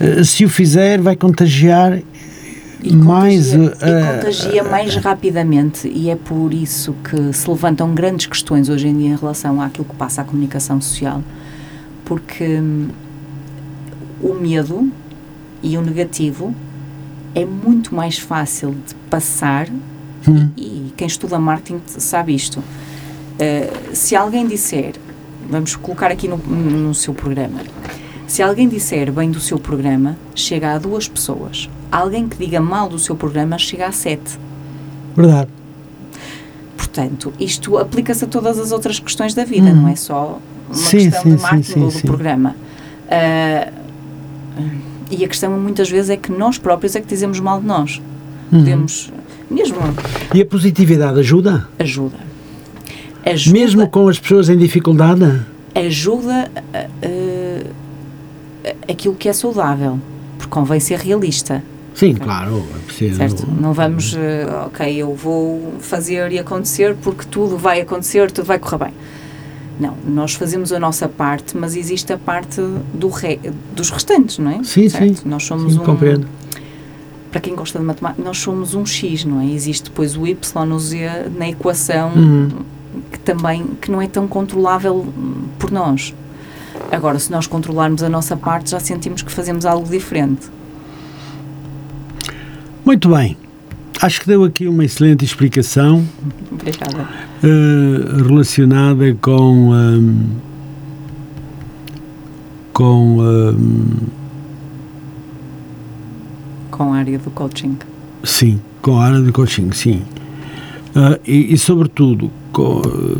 [0.03, 2.01] Eh, se o fizer, vai contagiar
[2.81, 3.51] E mais.
[3.51, 8.67] contagia, eh, e contagia mais rapidamente e é por isso que se levantam grandes questões
[8.67, 11.23] hoje em dia em relação àquilo que passa à comunicação social
[12.03, 12.89] porque hum,
[14.21, 14.91] o medo
[15.61, 16.53] e o negativo
[17.33, 19.67] é muito mais fácil de passar
[20.27, 22.57] hum, e quem estuda marketing sabe isto.
[22.59, 24.93] Uh, se alguém disser,
[25.49, 27.59] vamos colocar aqui no, no seu programa,
[28.27, 31.69] se alguém disser bem do seu programa, chega a duas pessoas.
[31.91, 34.37] Alguém que diga mal do seu programa, chega a sete.
[35.15, 35.49] verdade.
[36.77, 39.81] Portanto, isto aplica-se a todas as outras questões da vida, Uhum.
[39.83, 42.55] não é só uma Sim, questão sim, de marketing ou do programa.
[43.07, 43.71] Uh,
[45.11, 48.01] e a questão muitas vezes é que nós próprios é que dizemos mal de nós.
[48.51, 48.59] Uhum.
[48.59, 49.11] Podemos,
[49.49, 49.77] mesmo
[50.33, 51.67] E a positividade ajuda?
[51.79, 52.17] ajuda.
[53.25, 55.41] Ajuda, Mesmo com as pessoas em dificuldade?
[55.75, 56.87] ajuda a-
[58.89, 59.99] aquilo que é saudável,
[60.37, 61.63] porque convém ser realista.
[61.95, 62.65] Sim, claro.
[62.75, 63.17] É preciso.
[63.17, 63.47] Certo?
[63.47, 68.57] Não vamos, eh, ok, eu vou fazer e acontecer porque tudo vai acontecer, tudo vai
[68.57, 68.93] correr bem.
[69.79, 72.61] Não, nós fazemos a nossa parte, mas existe a parte
[72.93, 73.39] do re,
[73.75, 74.63] dos restantes, não é?
[74.63, 75.17] Sim, Certo?
[75.17, 75.29] sim.
[75.29, 75.83] Nós somos Sim, um.
[75.83, 76.27] compreendo.
[77.31, 79.45] Para quem gosta de matemática, nós somos um X, não é?
[79.47, 82.49] Existe depois o Y no Z na equação Uhum.
[83.11, 85.05] que também que não é tão controlável
[85.57, 86.13] por nós.
[86.93, 90.47] Agora, se nós controlarmos a nossa parte, já sentimos que fazemos algo diferente.
[92.85, 93.35] Muito bem.
[94.01, 96.03] Acho que deu aqui uma excelente explicação
[96.51, 97.07] Obrigada.
[97.41, 100.25] eh, relacionada com ehm,
[102.73, 104.07] com ehm,
[106.69, 107.77] Com a área do coaching.
[108.23, 110.01] sim com a área de coaching sim
[110.95, 112.29] Ah, e, e sobretudo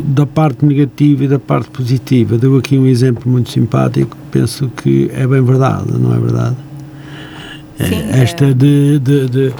[0.04, 5.10] da parte negativa e da parte positiva deu aqui um exemplo muito simpático penso que
[5.12, 6.56] é bem verdade não é verdade
[7.76, 8.22] Eh, Sim, é.
[8.22, 9.52] esta de, de, de,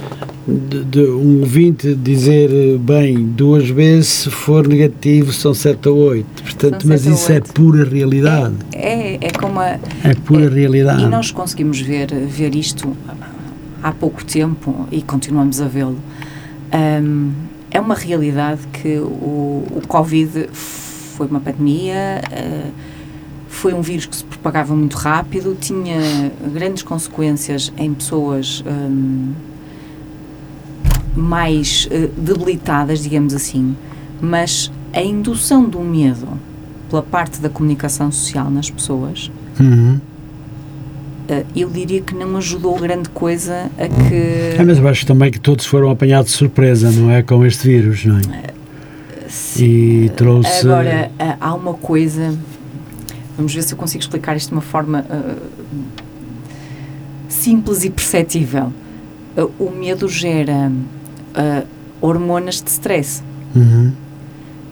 [0.47, 6.25] de, de um ouvinte dizer bem duas vezes se for negativo são 7 ou 8
[6.43, 7.53] portanto São mas sete isso é oito.
[7.53, 9.65] pura realidade É, é como a,
[10.03, 12.95] é, pura é, realidade E nós conseguimos ver, ver isto
[13.83, 15.97] há pouco tempo e continuamos a vê-lo.
[16.71, 17.31] Ahm,
[17.75, 22.71] é uma realidade que o, o Covid foi uma pandemia, ah,
[23.49, 29.33] foi um vírus que se propagava muito rápido, tinha grandes consequências em pessoas ahm,
[31.15, 33.75] mais ah, debilitadas, digamos assim,
[34.21, 36.27] mas a indução do medo
[36.89, 39.99] pela parte da comunicação social nas pessoas Uhum.
[41.29, 44.59] Uh, eu diria que não ajudou grande coisa a que.
[44.59, 47.23] É, mas eu acho também que todos foram apanhados de surpresa, não é?
[47.23, 48.53] Com este vírus, não é?
[49.57, 50.59] E trouxe.
[50.67, 52.37] Agora, uh, há uma coisa.
[53.35, 55.41] Vamos ver se eu consigo explicar isto de uma forma uh,
[57.27, 58.71] simples e perceptível.
[59.37, 61.67] Uh, o medo gera uh,
[62.01, 63.21] hormonas de stress.
[63.55, 63.91] Uhum.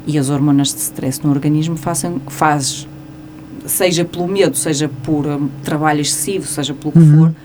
[0.06, 2.88] E as hormonas de stress no organismo fazem, faz,
[3.66, 7.18] seja pelo medo, seja por um, trabalho excessivo, seja pelo que Uhum.
[7.28, 7.36] for,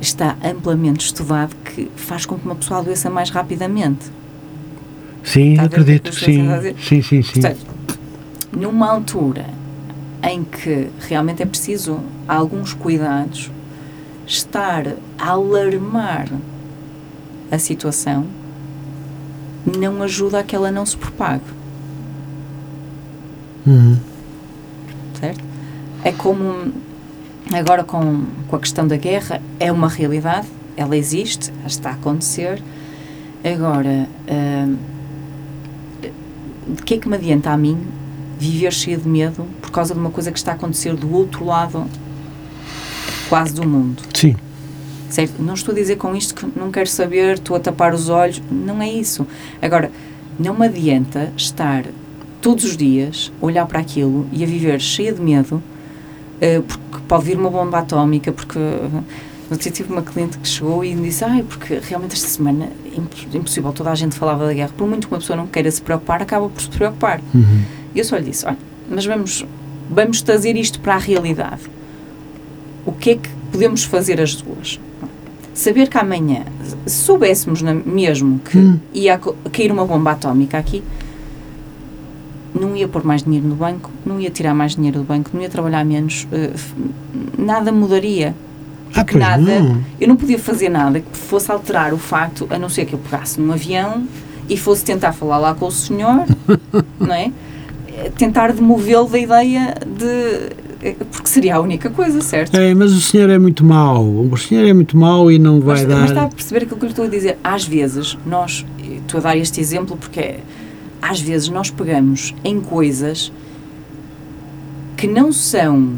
[0.00, 4.06] está amplamente estudado que faz com que uma pessoa adoeça mais rapidamente.
[5.22, 6.46] Sim, que acredito que sim.
[6.80, 7.40] Sim, sim, sim.
[7.40, 7.66] Portanto,
[8.52, 9.46] numa altura
[10.22, 13.50] em que realmente é preciso alguns cuidados,
[14.26, 14.86] estar
[15.18, 16.28] a alarmar
[17.50, 18.26] a situação
[19.78, 21.42] não ajuda a que ela não se propague.
[23.66, 23.96] Uhum.
[25.18, 25.42] Certo?
[26.04, 26.72] É como
[27.52, 32.62] agora com, com a questão da guerra, é uma realidade, ela existe, está a acontecer.
[33.44, 34.76] Agora, hum,
[36.68, 37.78] de que é que me adianta a mim
[38.38, 41.44] viver cheio de medo por causa de uma coisa que está a acontecer do outro
[41.44, 41.86] lado
[43.28, 44.02] quase do mundo?
[44.14, 44.36] Sim.
[45.08, 45.40] Certo?
[45.40, 48.42] Não estou a dizer com isto que não quero saber, estou a tapar os olhos,
[48.50, 49.26] não é isso.
[49.62, 49.90] Agora,
[50.38, 51.84] não me adianta estar
[52.46, 55.60] todos os dias a olhar para aquilo e a viver cheia de medo,
[56.40, 59.02] eh, porque pode vir uma bomba atómica, porque eh,
[59.50, 62.98] eu tive uma cliente que chegou e me disse, ai, porque realmente esta semana é
[63.00, 65.68] imp- impossível, toda a gente falava da guerra, por muito que uma pessoa não queira
[65.72, 67.20] se preocupar, acaba por se preocupar.
[67.34, 67.62] Uhum.
[67.92, 68.56] E eu só lhe disse, olha,
[68.88, 69.44] mas vamos,
[69.90, 71.62] vamos trazer isto para a realidade.
[72.84, 74.78] O que é que podemos fazer as duas?
[75.52, 76.44] Saber que amanhã,
[76.86, 78.78] se soubéssemos mesmo que Hum.
[78.94, 79.18] ia
[79.52, 80.80] cair uma bomba atómica aqui,
[82.60, 85.42] não ia pôr mais dinheiro no banco, não ia tirar mais dinheiro do banco, não
[85.42, 86.50] ia trabalhar menos, eh,
[87.38, 88.34] nada mudaria.
[88.94, 89.80] Ah, Porque pois nada, não.
[90.00, 92.98] eu não podia fazer nada que fosse alterar o facto, a não ser que eu
[92.98, 94.04] pegasse num avião
[94.48, 96.24] e fosse tentar falar lá com o senhor,
[96.98, 97.30] não é?
[97.88, 100.86] Eh, Tentar demovê-lo da ideia de.
[100.88, 102.54] eh, Porque seria a única coisa, certo?
[102.54, 104.04] É, mas o senhor é muito mau.
[104.04, 106.00] O senhor é muito mau e não vai Mas, dar.
[106.00, 107.38] mas está a perceber aquilo que eu lhe estou a dizer?
[107.42, 110.40] Às vezes, nós, estou a dar este exemplo porque é,
[111.08, 113.32] às vezes nós pegamos em coisas
[114.96, 115.92] que não são,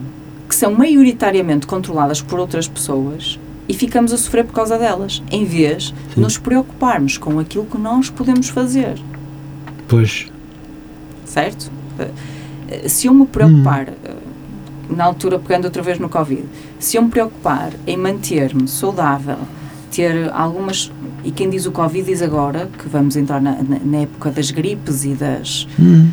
[0.48, 3.38] que são maioritariamente controladas por outras pessoas
[3.68, 6.20] e ficamos a sofrer por causa delas, em vez de Sim.
[6.20, 8.98] nos preocuparmos com aquilo que nós podemos fazer,
[9.86, 10.26] Pois.
[11.24, 11.70] certo?
[12.86, 14.14] Se eu me preocupar, eh,
[14.90, 16.44] na altura pegando outra vez no Covid,
[16.78, 19.38] se eu me preocupar em manter-me saudável,
[19.90, 20.90] ter algumas.
[21.24, 25.04] E quem diz o Covid diz agora que vamos entrar na, na- época das gripes
[25.04, 25.66] e das.
[25.78, 26.10] Hum.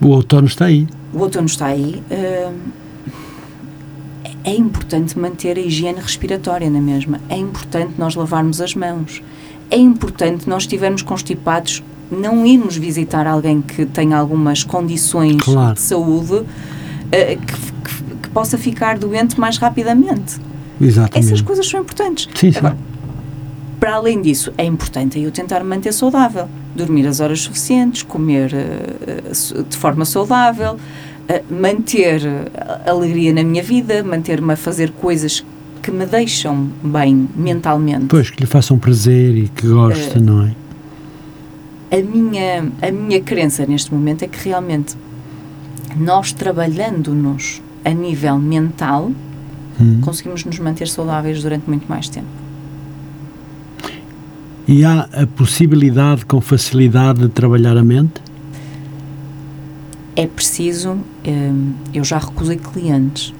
[0.00, 0.88] O outono está aí.
[1.12, 2.02] O outono está aí.
[2.10, 2.70] hum,
[4.42, 7.20] é importante manter a higiene respiratória na mesma.
[7.28, 9.22] É importante nós lavarmos as mãos.
[9.70, 15.74] É importante nós estivermos constipados, não irmos visitar alguém que tenha algumas condições Claro.
[15.74, 16.42] de saúde
[17.12, 20.38] eh, que, que- que possa ficar doente mais rapidamente.
[20.80, 21.18] Exatamente.
[21.26, 22.26] Essas coisas são importantes.
[22.34, 22.58] Sim, sim.
[22.58, 22.76] Agora,
[23.80, 28.52] para além disso, é importante eu tentar manter saudável, dormir as horas suficientes, comer
[29.32, 30.76] su- de forma saudável,
[31.26, 32.20] eh, manter
[32.86, 35.42] alegria na minha vida, manter-me a fazer coisas
[35.82, 38.04] que me deixam bem mentalmente.
[38.06, 40.54] Pois, que lhe façam prazer e que goste, Eh, não é?
[41.92, 44.94] A minha, a minha crença neste momento é que realmente
[45.96, 49.10] nós trabalhando-nos a nível mental
[49.80, 49.98] Hum.
[50.02, 52.26] conseguimos nos manter saudáveis durante muito mais tempo.
[54.72, 58.22] E há a possibilidade com facilidade de trabalhar a mente?
[60.16, 60.98] é preciso.
[61.26, 63.32] hum, eu já recusei clientes.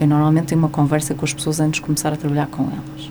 [0.00, 3.10] Eu normalmente tenho uma conversa com as pessoas antes de começar a trabalhar com elas.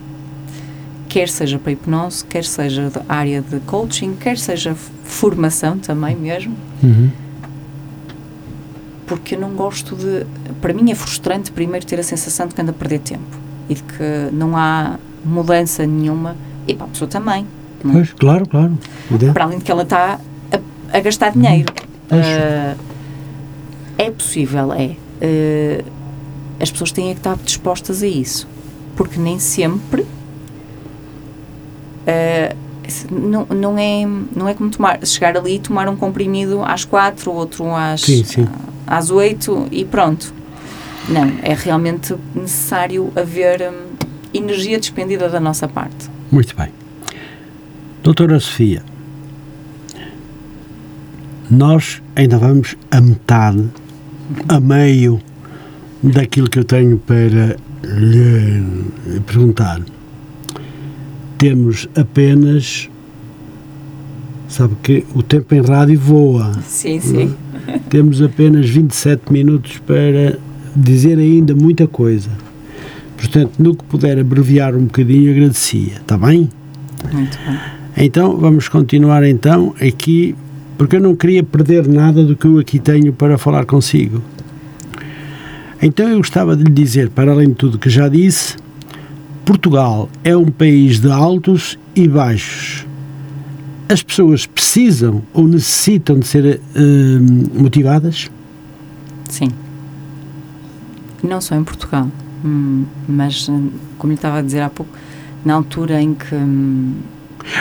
[1.07, 6.53] Quer seja para hipnose, quer seja da área de coaching, quer seja formação também mesmo,
[6.84, 7.09] Uhum.
[9.05, 10.25] porque eu não gosto de.
[10.59, 13.38] Para mim é frustrante primeiro ter a sensação de que ando a perder tempo
[13.69, 16.36] e de que não há mudança nenhuma.
[16.68, 17.45] E para a pessoa também.
[17.84, 17.93] não é?
[17.95, 18.78] Pois, claro, claro.
[19.34, 20.20] Para além de que ela está
[20.51, 21.72] a, a gastar dinheiro.
[22.11, 22.76] Ah,
[23.97, 24.95] é possível, é.
[25.22, 25.84] Ah,
[26.59, 28.47] as pessoas têm é que estar dispostas a isso.
[28.95, 30.05] Porque nem sempre.
[32.07, 32.55] ah,
[32.88, 34.05] se- não, não, é,
[34.36, 38.24] não é como tomar, chegar ali e tomar um comprimido às quatro, outro às, Sim,
[38.24, 38.47] sim.
[38.86, 40.34] às oito e pronto.
[41.09, 43.95] Não, é realmente necessário haver hum,
[44.34, 46.09] energia despendida da nossa parte.
[46.32, 46.69] Muito bem.
[48.03, 48.84] Doutora Sofia,
[51.49, 53.65] nós ainda vamos a metade,
[54.47, 55.21] a meio
[56.03, 59.82] daquilo que eu tenho para lhe perguntar.
[61.38, 62.89] Temos apenas.
[64.49, 66.53] Sabe que o tempo em rádio voa.
[66.63, 67.36] Sim, sim.
[67.89, 70.39] Temos apenas 27 minutos para
[70.75, 72.30] dizer ainda muita coisa.
[73.18, 75.93] Portanto, no que puder abreviar um bocadinho, agradecia.
[75.93, 76.49] Está bem?
[77.11, 77.59] Muito bem.
[77.97, 80.36] Então, vamos continuar então aqui,
[80.78, 84.22] porque eu não queria perder nada do que eu aqui tenho para falar consigo.
[85.82, 88.55] Então, eu gostava de lhe dizer, para além de tudo que já disse,
[89.43, 92.86] Portugal é um país de altos e baixos.
[93.89, 96.45] As pessoas precisam ou necessitam de ser
[96.76, 98.30] eh, motivadas?
[99.30, 99.49] Sim.
[101.24, 102.09] Não só em Portugal,
[102.43, 104.91] hum, mas, hum, como lhe estava a dizer há pouco,
[105.45, 106.35] na altura em que.
[106.35, 106.93] hum,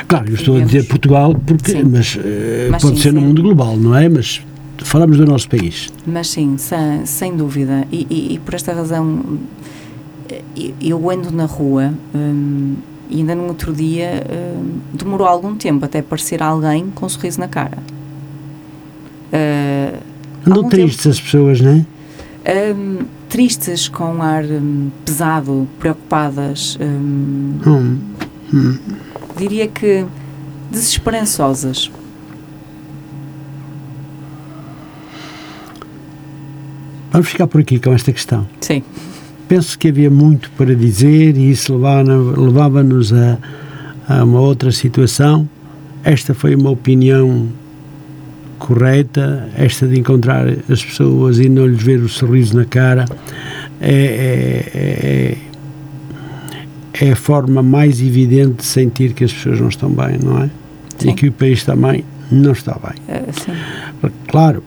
[0.08, 1.84] Claro, eu estou a dizer Portugal, porque, Sim.
[1.84, 3.26] mas, eh, Mas pode sim, ser no sim.
[3.26, 4.08] mundo global, não é?
[4.08, 4.42] Mas
[4.78, 5.92] falamos do nosso país.
[6.04, 7.86] Mas sim, sem, sem dúvida.
[7.92, 9.38] E, e- e por esta razão,
[10.28, 10.42] eh,
[10.80, 12.74] eu ando na rua hum,
[13.08, 14.24] e ainda no outro dia
[14.92, 17.78] demorou algum tempo até aparecer alguém com um sorriso na cara.
[19.32, 19.92] Eh,
[20.46, 21.70] Andam tristes as pessoas, não
[22.44, 22.74] é?
[23.40, 26.78] Tristes, com ar hum, pesado, preocupadas.
[26.80, 27.98] hum, Hum,
[28.54, 28.78] hum.
[29.36, 30.06] diria que
[30.70, 31.90] desesperançosas.
[37.12, 38.46] Vamos ficar por aqui com esta questão.
[38.60, 38.82] Sim.
[39.46, 43.38] Penso que havia muito para dizer e isso levava- levava-nos a,
[44.08, 45.46] a uma outra situação.
[46.02, 47.48] Esta foi uma opinião
[48.58, 53.04] correta, esta de encontrar as pessoas e não lhes ver o sorriso na cara
[53.80, 55.36] é, é,
[57.02, 60.42] é, é a forma mais evidente de sentir que as pessoas não estão bem, não
[60.42, 60.50] é?
[60.98, 61.10] Sim.
[61.10, 63.22] E que o país também não está bem.
[63.32, 63.52] sim.
[64.28, 64.62] Claro,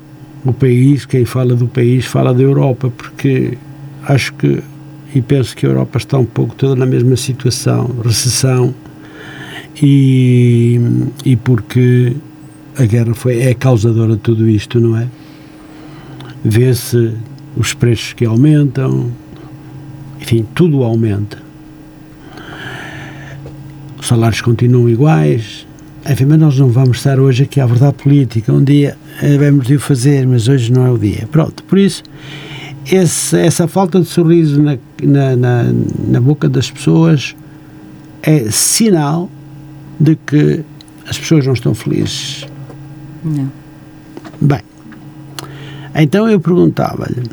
[0.45, 3.57] o país, quem fala do país fala da Europa, porque
[4.07, 4.61] acho que
[5.13, 8.73] e penso que a Europa está um pouco toda na mesma situação, recessão,
[9.81, 10.79] e,
[11.25, 12.15] e porque
[12.79, 15.05] a guerra foi, é causadora de tudo isto, não é?
[16.43, 17.13] Vê-se
[17.57, 19.11] os preços que aumentam,
[20.21, 21.37] enfim, tudo aumenta.
[23.99, 25.67] Os salários continuam iguais,
[26.09, 28.53] enfim, mas nós não vamos estar hoje aqui à verdade política.
[28.53, 31.27] Um dia devemos de o fazer, mas hoje não é o dia.
[31.29, 32.01] Pronto, por isso,
[32.89, 35.63] esse, essa falta de sorriso na, na, na,
[36.07, 37.35] na boca das pessoas
[38.23, 39.29] é sinal
[39.99, 40.63] de que
[41.05, 42.47] as pessoas não estão felizes.
[43.23, 43.51] Não.
[44.41, 44.61] Bem,
[45.95, 47.23] então eu perguntava-lhe: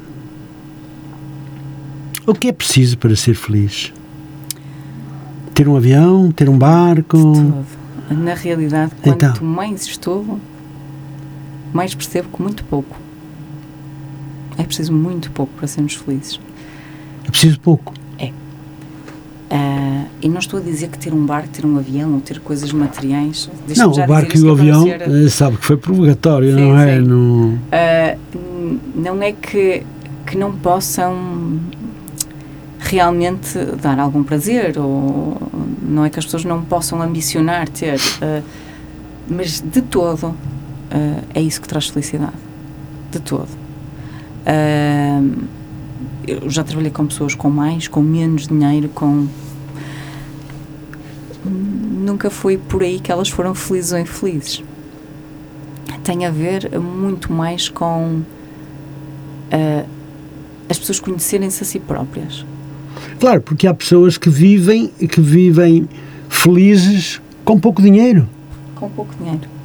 [2.27, 3.93] o que é preciso para ser feliz?
[5.55, 6.31] Ter um avião?
[6.31, 7.17] Ter um barco?
[7.19, 7.67] Todo.
[8.11, 9.47] Na realidade, quanto Então.
[9.47, 10.39] mais estou,
[11.73, 12.97] mais percebo que muito pouco.
[14.59, 16.41] É preciso muito pouco para sermos felizes.
[17.25, 17.93] É preciso pouco.
[19.49, 22.41] Ah, e não estou a dizer que ter um barco, ter um avião ou ter
[22.41, 23.49] coisas materiais.
[23.77, 26.99] Não, o barco e o avião, ser- eh, sabe que foi provocatório, Sim, não é?
[26.99, 27.59] Não...
[28.35, 29.85] N- não é que,
[30.27, 31.61] que não possam
[32.81, 35.37] realmente dar algum prazer, ou
[35.83, 38.43] não é que as pessoas não possam ambicionar ter, ah,
[39.29, 40.35] mas de todo
[41.35, 42.33] é isso que traz felicidade.
[43.13, 43.49] De todo.
[44.45, 45.21] Ah,
[46.27, 49.27] eu já trabalhei com pessoas com mais, com menos dinheiro, com.
[51.45, 54.63] Nunca foi por aí que elas foram felizes ou infelizes
[56.07, 58.23] tem a ver muito mais com
[59.51, 59.85] ah,
[60.69, 62.47] as pessoas conhecerem-se a si próprias.
[63.19, 65.89] Claro, porque há pessoas que vivem, que vivem
[66.29, 68.29] felizes com pouco dinheiro.
[68.77, 69.56] Com pouco dinheiro.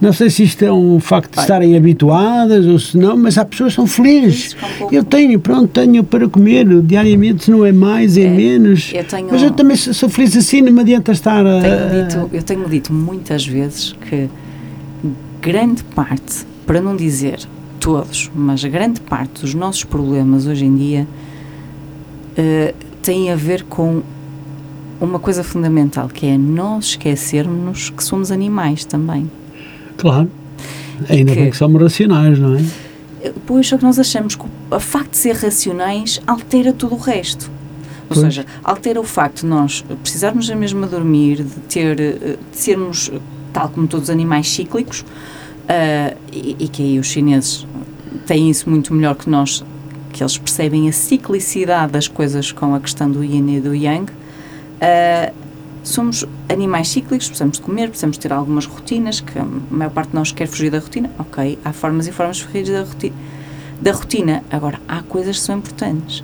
[0.00, 3.44] Não sei se isto é um facto de estarem habituadas ou se não, mas há
[3.44, 4.56] pessoas que são felizes.
[4.90, 8.90] Eu tenho, pronto, tenho para comer diariamente, se não é mais, é, É, menos.
[8.94, 11.60] eu tenho- Mas eu também sou feliz assim, não me adianta estar a.
[11.60, 14.28] Tenho dito, eu tenho dito muitas vezes que
[15.42, 17.38] grande parte, para não dizer
[17.78, 21.06] todos, mas grande parte dos nossos problemas hoje em dia
[22.36, 24.02] eh, tem a ver com
[25.00, 29.30] uma coisa fundamental, que é nós esquecermos que somos animais também.
[30.00, 30.30] Claro.
[31.08, 32.62] Ainda que- bem que somos racionais, não é?
[33.46, 37.50] Pois só que nós achamos que o facto de ser racionais altera tudo o resto.
[38.08, 38.20] Ou Pois.
[38.20, 43.10] seja, altera o facto de nós precisarmos da mesma dormir, de ter, eh, de sermos,
[43.52, 45.04] tal como todos os animais cíclicos,
[45.68, 47.66] ah, e, e que aí os chineses
[48.26, 49.62] têm isso muito melhor que nós,
[50.12, 54.10] que eles percebem a ciclicidade das coisas com a questão do yin e do yang.
[54.80, 55.32] Ah,
[55.82, 60.14] somos animais cíclicos, precisamos de comer, precisamos ter algumas rotinas, que a maior parte de
[60.14, 61.10] nós quer fugir da rotina.
[61.18, 63.12] Ok, há formas e formas de fugir da, roti
[63.80, 64.44] da rotina.
[64.50, 66.22] Agora, há coisas que são importantes.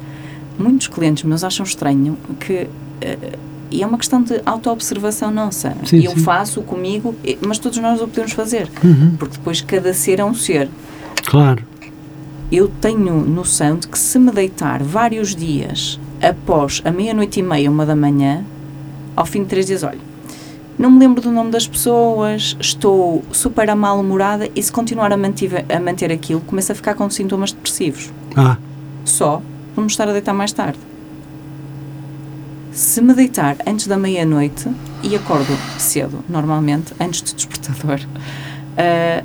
[0.59, 2.69] Muitos clientes meus acham estranho que.
[3.01, 3.39] eh,
[3.69, 5.77] e é uma questão de auto-observação nossa.
[5.85, 6.19] Sim, eu sim.
[6.19, 8.71] faço comigo, mas todos nós o podemos fazer.
[8.83, 9.17] Uhum.
[9.19, 10.69] Porque depois cada ser é um ser.
[11.25, 11.65] Claro.
[12.51, 17.69] Eu tenho noção de que se me deitar vários dias após a meia-noite e meia,
[17.69, 18.45] uma da manhã,
[19.17, 19.99] ao fim de três dias, olha,
[20.79, 25.65] não me lembro do nome das pessoas, estou super mal-humorada e se continuar a mantive-
[25.75, 28.11] a manter aquilo, começo a ficar com sintomas depressivos.
[28.37, 28.59] Ah,
[29.05, 29.41] Só
[29.75, 30.79] por me estar a deitar mais tarde.
[32.73, 34.69] Se me deitar antes da meia-noite
[35.03, 38.01] e acordo cedo, normalmente, antes do despertador,
[38.77, 39.23] ah,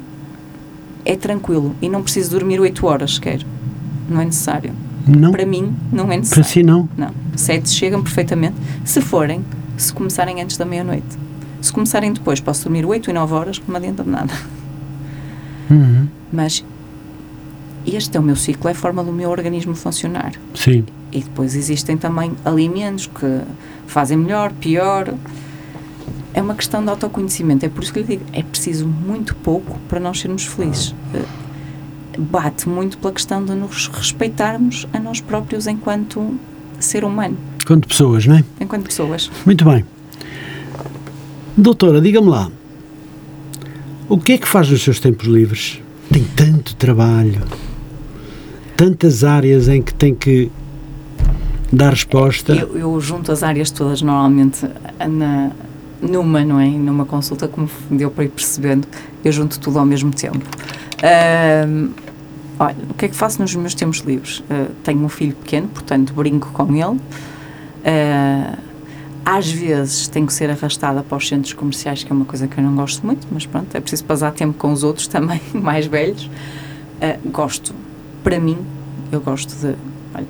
[1.03, 3.41] é tranquilo e não preciso dormir 8 horas sequer.
[4.09, 4.72] Não é necessário.
[5.07, 5.31] não.
[5.31, 6.45] Para mim, não é Para necessário.
[6.49, 6.88] si não.
[6.97, 7.11] Não.
[7.35, 8.55] Sete chegam perfeitamente.
[8.85, 9.43] Se forem,
[9.81, 11.17] se começarem antes da meia-noite.
[11.61, 14.33] Se começarem depois, posso dormir 8 e 9 horas, que não me adianta de nada.
[15.69, 16.07] Uhum.
[16.31, 16.65] Mas
[17.85, 20.33] este é o meu ciclo, é a forma do meu organismo funcionar.
[20.55, 20.85] Sim.
[21.11, 23.41] E depois existem também alimentos que
[23.87, 25.13] fazem melhor, pior.
[26.33, 27.65] É uma questão de autoconhecimento.
[27.65, 30.95] É por isso que eu lhe digo, é preciso muito pouco para nós sermos felizes.
[31.13, 31.23] Eh,
[32.17, 36.37] Bate muito pela questão de nos respeitarmos a nós próprios enquanto
[36.81, 38.43] ser humano, Quanto pessoas, não é?
[38.59, 39.29] enquanto pessoas.
[39.45, 39.85] Muito bem.
[41.55, 42.49] Doutora, diga-me lá.
[44.09, 45.79] O que é que faz nos seus tempos livres?
[46.11, 47.41] Tem tanto trabalho,
[48.75, 50.51] tantas áreas em que tem que
[51.71, 52.53] dar resposta.
[52.53, 54.67] Eu, eu junto as áreas todas normalmente
[55.09, 55.51] na,
[56.01, 56.67] numa, não é?
[56.67, 58.85] Numa consulta, como deu para ir percebendo,
[59.23, 60.39] eu junto tudo ao mesmo tempo.
[61.03, 61.89] Ahm,
[62.61, 64.43] olha, o que é que faço nos meus tempos livres?
[64.49, 66.99] Ah, tenho um filho pequeno, portanto brinco com ele.
[67.85, 68.57] Ah,
[69.23, 72.57] às vezes tenho que ser arrastada para os centros comerciais, que é uma coisa que
[72.57, 75.85] eu não gosto muito, mas pronto, é preciso passar tempo com os outros também, mais
[75.85, 76.29] velhos.
[77.01, 77.73] Ah, gosto,
[78.23, 78.57] para mim,
[79.11, 79.75] eu gosto de.
[80.15, 80.25] Olha,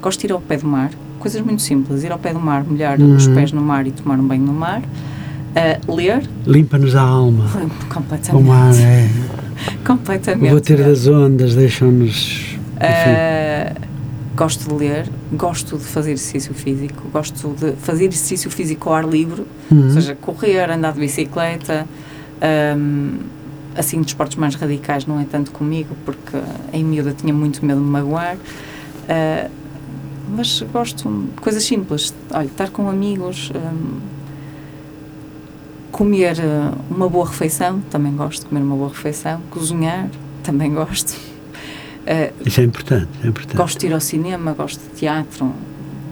[0.00, 2.02] gosto de ir ao pé do mar, coisas muito simples.
[2.04, 3.34] Ir ao pé do mar, molhar os Uhum.
[3.34, 4.82] pés no mar e tomar um banho no mar.
[4.82, 7.44] Uh, ler, Limpa-nos a alma.
[7.88, 8.44] completamente.
[8.44, 9.08] O mar é.
[9.86, 10.50] completamente.
[10.52, 12.56] O bater das ondas deixam-nos.
[12.76, 13.80] Uh,
[14.36, 19.04] gosto de ler, gosto de fazer exercício físico, gosto de fazer exercício físico ao ar
[19.08, 19.84] livre, Uhum.
[19.84, 21.86] ou seja, correr, andar de bicicleta,
[22.76, 23.18] um,
[23.76, 26.36] assim, desportos mais radicais não é tanto comigo, porque
[26.72, 29.50] em miúda tinha muito medo de me magoar, uh,
[30.36, 34.13] mas gosto de coisas simples, olha, estar com amigos, um,
[35.94, 40.08] comer uh, uma boa refeição, também gosto de comer uma boa refeição, cozinhar,
[40.42, 41.10] também gosto.
[41.12, 43.56] Uh, Isso é importante, é importante.
[43.56, 45.52] Gosto de ir ao cinema, gosto de teatro,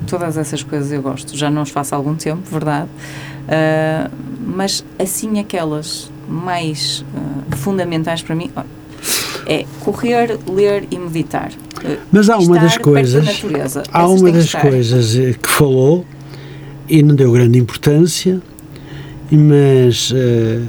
[0.07, 1.37] todas essas coisas eu gosto.
[1.37, 2.89] Já não os faço há algum tempo, verdade.
[3.43, 4.09] Uh,
[4.47, 8.53] mas assim, aquelas mais uh, fundamentais para mim
[9.49, 11.51] é correr, ler e meditar.
[12.13, 13.25] Mas há uma das coisas.
[13.43, 13.83] Da.
[13.93, 14.61] Há Essas uma das estar.
[14.61, 16.07] coisas eh, que falou
[16.89, 18.41] e não deu grande importância,
[19.37, 20.61] mas eh,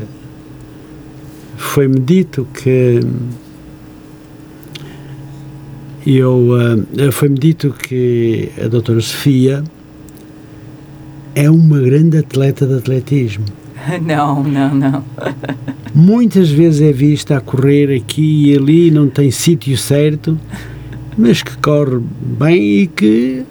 [1.57, 2.99] foi-me dito que
[6.05, 6.49] eu
[6.97, 9.63] eh, foi-me dito que a doutora Sofia
[11.35, 13.45] é uma grande atleta de atletismo.
[14.01, 15.03] Não, não, não.
[15.93, 20.39] Muitas vezes é vista a correr aqui e ali, não tem sítio certo,
[21.17, 23.43] mas que corre bem e que,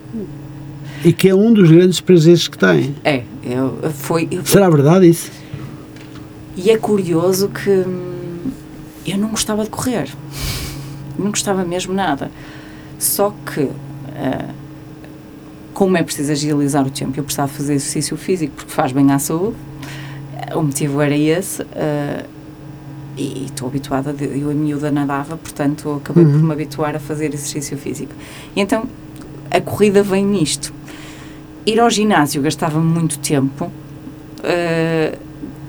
[1.05, 2.95] e que é um dos grandes prazeres que tem.
[3.05, 5.31] É, eu, foi, eu- Será verdade isso?
[6.57, 8.51] E é curioso que hum,
[9.07, 10.09] eu não gostava de correr.
[11.19, 12.31] Não gostava mesmo nada.
[12.99, 13.69] Só que,
[14.17, 14.49] ah,
[15.75, 19.19] como é preciso agilizar o tempo, eu precisava fazer exercício físico porque faz bem à
[19.19, 19.57] saúde.
[20.49, 21.63] Ah, O motivo era esse.
[21.75, 22.25] ah,
[23.17, 26.43] e estou habituada, de, eu a miúda nadava, portanto acabei por Uhum.
[26.47, 28.13] me habituar a fazer exercício físico.
[28.57, 28.85] E então
[29.51, 30.73] a corrida vem nisto.
[31.65, 33.71] Ir ao ginásio gastava muito tempo,
[34.43, 35.17] ah,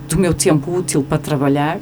[0.09, 1.79] do meu tempo útil para trabalhar,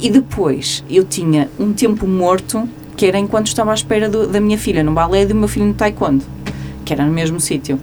[0.00, 4.40] e depois eu tinha um tempo morto que era enquanto estava à espera do- da
[4.40, 6.24] minha filha no balé e do meu filho no taekwondo,
[6.84, 7.78] que era no mesmo sítio,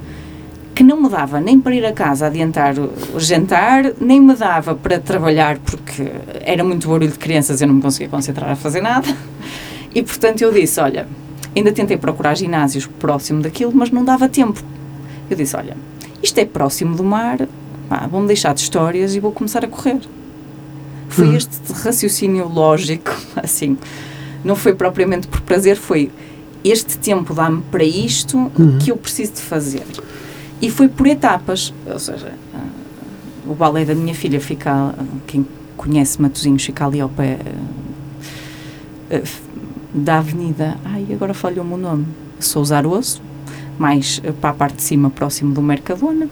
[0.76, 4.76] que não me dava nem para ir a casa adiantar o, jantar, nem me dava
[4.76, 6.10] para trabalhar porque
[6.42, 9.08] era muito barulho de crianças, eu não me conseguia concentrar a fazer nada.
[9.94, 11.08] E portanto eu disse, olha,
[11.56, 14.62] ainda tentei procurar ginásios próximo daquilo, mas não dava tempo.
[15.30, 15.76] Eu disse, olha,
[16.24, 17.38] isto é próximo do mar,
[17.88, 20.00] pá, vou-me deixar de histórias e vou começar a correr.
[21.08, 21.36] Foi Uhum.
[21.36, 23.78] este raciocínio lógico, assim,
[24.44, 26.12] não foi propriamente por prazer, foi
[26.64, 28.78] este tempo dá-me para isto Uhum.
[28.80, 29.86] que eu preciso de fazer.
[30.62, 32.34] E foi por etapas, ou seja,
[33.48, 34.94] o balé da minha filha fica,
[35.26, 35.46] quem
[35.78, 37.40] conhece Matosinhos, fica ali ao pé
[39.12, 39.22] ah, ah,
[39.94, 42.06] da avenida, ai, agora falhou-me o nome,
[42.40, 43.22] Sousa Aroso,
[43.78, 46.28] mais ah, para a parte de cima, próximo do Mercadona,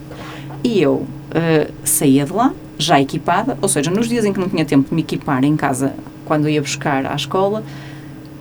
[0.62, 4.48] e eu ah, saía de lá, já equipada, ou seja, nos dias em que não
[4.48, 5.94] tinha tempo de me equipar em casa,
[6.24, 7.64] quando ia buscar à escola,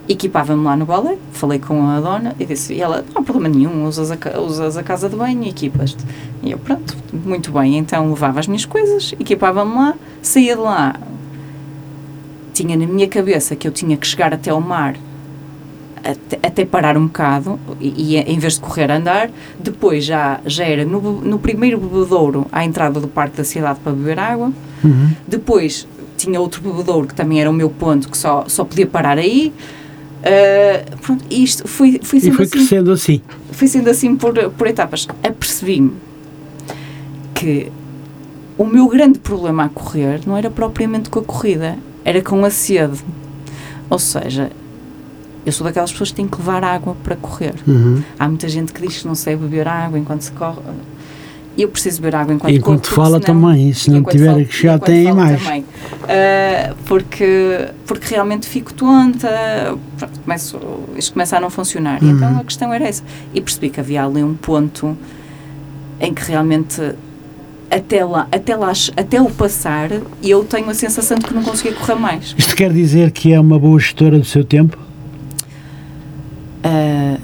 [0.07, 3.53] equipava-me lá no balé, falei com a dona e disse, e ela, não há problema
[3.53, 6.03] nenhum, usas a, usas a casa de banho e equipas-te.
[6.43, 10.95] E eu, pronto, muito bem, então levava as minhas coisas, equipava-me lá, saía de lá,
[12.53, 14.95] tinha na minha cabeça que eu tinha que chegar até ao mar,
[16.03, 19.29] até, até parar um bocado, e, e em vez de correr, andar,
[19.59, 23.91] depois já, já era no, no primeiro bebedouro à entrada do Parque da Cidade para
[23.91, 24.51] beber água,
[24.83, 25.09] Uhum.
[25.27, 29.17] depois tinha outro bebedouro que também era o meu ponto, que só, só podia parar
[29.17, 29.51] aí.
[30.19, 33.21] Uh, pronto, isto foi, foi E sendo foi assim, crescendo assim.
[33.51, 35.07] foi sendo assim por, por etapas.
[35.23, 35.93] Apercebi-me
[37.33, 37.71] que
[38.57, 42.49] o meu grande problema a correr não era propriamente com a corrida, era com a
[42.49, 42.99] sede.
[43.89, 44.51] Ou seja,
[45.47, 47.53] eu sou daquelas pessoas que têm que levar água para correr.
[47.67, 48.03] Uhum.
[48.19, 50.59] Há muita gente que diz que não sei beber água enquanto se corre.
[51.57, 54.53] Eu preciso beber água enquanto enquanto corro, fala senão- também, se não tiver falo- que
[54.53, 55.41] chegar tem mais.
[55.41, 55.65] também.
[56.03, 59.27] Ah, porque, porque realmente fico tonta,
[59.97, 60.59] pronto, começo,
[60.95, 62.01] isto começa a não funcionar.
[62.03, 62.11] Uhum.
[62.11, 63.03] então a questão era essa.
[63.33, 64.95] E percebi que havia ali um ponto
[65.99, 66.79] em que realmente
[67.71, 69.89] até lá, até lá, até o passar,
[70.23, 72.35] eu tenho a sensação de que não conseguia correr mais.
[72.37, 74.77] Isto quer dizer que é uma boa gestora do seu tempo?
[76.63, 77.17] Ah,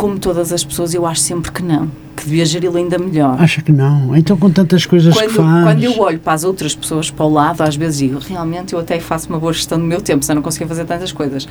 [0.00, 3.36] como todas as pessoas, eu acho sempre que não, que devia geri-lo ainda melhor.
[3.38, 4.16] Acha que não?
[4.16, 5.64] Então com tantas coisas que quando, faz.
[5.64, 8.78] quando eu olho para as outras pessoas para o lado, às vezes digo, realmente eu
[8.78, 11.46] até faço uma boa gestão do meu tempo, se eu não conseguia fazer tantas coisas.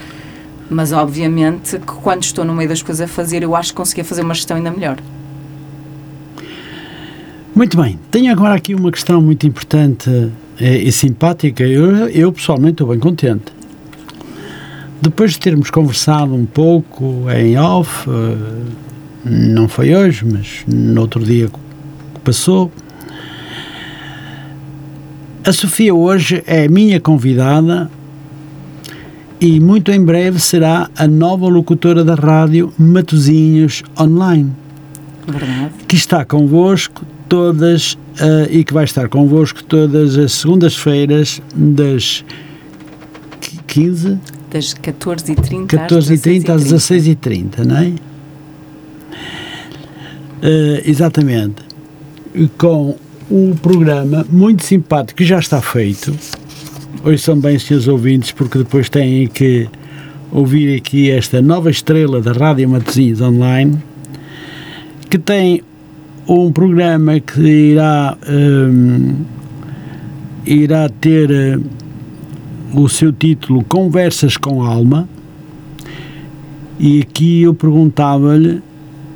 [0.68, 4.04] Mas obviamente que quando estou no meio das coisas a fazer, eu acho que conseguia
[4.04, 4.98] fazer uma gestão ainda melhor.
[7.54, 10.10] Muito bem, tenho agora aqui uma questão muito importante
[10.60, 11.64] eh, e simpática.
[11.64, 13.59] Eu, eu pessoalmente estou bem contente.
[15.02, 18.80] Depois de termos conversado um pouco em off, eh,
[19.24, 22.70] não foi hoje, mas no outro dia que passou.
[25.46, 27.90] A Sofia hoje é minha convidada
[29.40, 34.52] e muito em breve será a nova locutora da rádio Matozinhos Online.
[35.26, 35.72] Verdade.
[35.88, 42.26] Que está convosco todas uh, e que vai estar convosco todas as segundas-feiras das
[43.66, 44.20] 15
[44.52, 47.94] das 14h30 14h30 às 16h30, não é?
[50.42, 51.64] Uh, exatamente.
[52.58, 52.96] Com
[53.30, 56.16] um programa muito simpático que já está feito.
[57.04, 59.70] Hoje são bem, senhores ouvintes, porque depois têm que
[60.32, 63.78] ouvir aqui esta nova estrela da Rádio Matosinhos Online,
[65.10, 65.62] que tem
[66.28, 69.16] um programa que irá, um,
[70.46, 71.64] irá ter uh,
[72.74, 75.08] o seu título Conversas com Alma.
[76.80, 78.62] E aqui eu perguntava-lhe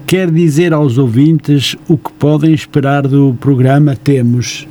[0.05, 3.95] quer dizer aos ouvintes o que podem esperar do programa.
[3.95, 4.67] Temos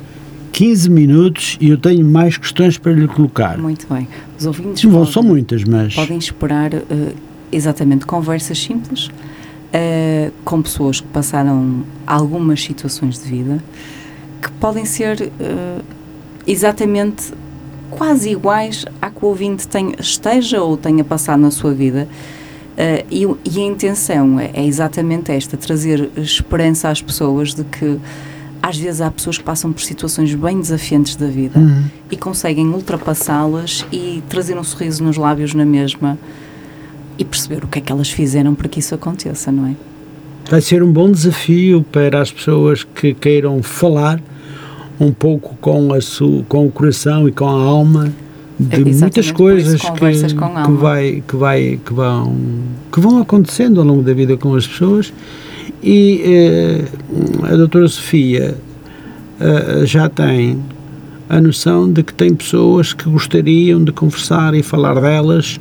[0.51, 3.57] 15 minutos e eu tenho mais questões para lhe colocar.
[3.57, 4.07] Muito bem.
[4.39, 5.95] Os ouvintes Não podem, são muitas, mas.
[5.95, 6.81] podem esperar uh,
[7.51, 13.63] exatamente conversas simples uh, com pessoas que passaram algumas situações de vida
[14.41, 15.83] que podem ser uh,
[16.45, 17.33] exatamente
[17.97, 22.07] quase iguais à que o ouvinte tenha, esteja ou tenha passado na sua vida.
[22.73, 27.99] Uh, e, e, a intenção é, é, exatamente esta: trazer esperança às pessoas de que
[28.61, 31.83] às vezes há pessoas que passam por situações bem desafiantes da vida Uhum.
[32.09, 36.17] e conseguem ultrapassá-las e trazer um sorriso nos lábios na mesma
[37.17, 39.75] e perceber o que é que elas fizeram para que isso aconteça, não é?
[40.49, 44.19] Vai ser um bom desafio para as pessoas que queiram falar
[44.99, 48.11] um pouco com, a su, com o coração e com a alma
[48.59, 52.35] de muitas isso, coisas que, que, vai, que, vai, que, vão,
[52.91, 55.11] que vão acontecendo ao longo da vida com as pessoas.
[55.81, 56.85] E eh,
[57.51, 58.55] a doutora Sofia
[59.39, 60.57] eh, já tem
[61.27, 65.59] a noção de que tem pessoas que gostariam de conversar e falar delas,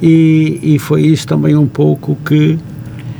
[0.00, 2.58] e, e foi isso também um pouco que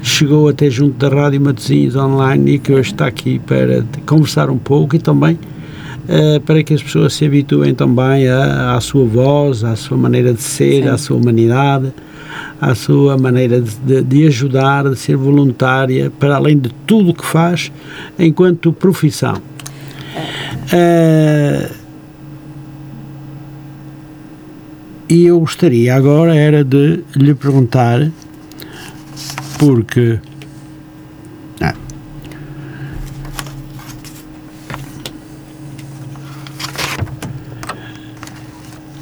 [0.03, 4.59] chegou até junto da Rádio Matosinhos Online e que hoje está aqui para conversar um
[4.59, 5.39] pouco e também
[6.09, 10.33] eh, para que as pessoas se habituem também à, à sua voz, à sua maneira
[10.35, 10.89] de ser, Sim.
[10.89, 11.93] à sua humanidade,
[12.61, 17.25] à sua maneira de, de- ajudar, de ser voluntária, para além de tudo o que
[17.25, 17.71] faz
[18.19, 19.37] enquanto profissão.
[20.73, 21.71] Eh,
[25.09, 28.11] e eu gostaria agora era de lhe perguntar
[29.65, 30.19] porque
[31.61, 31.73] ah.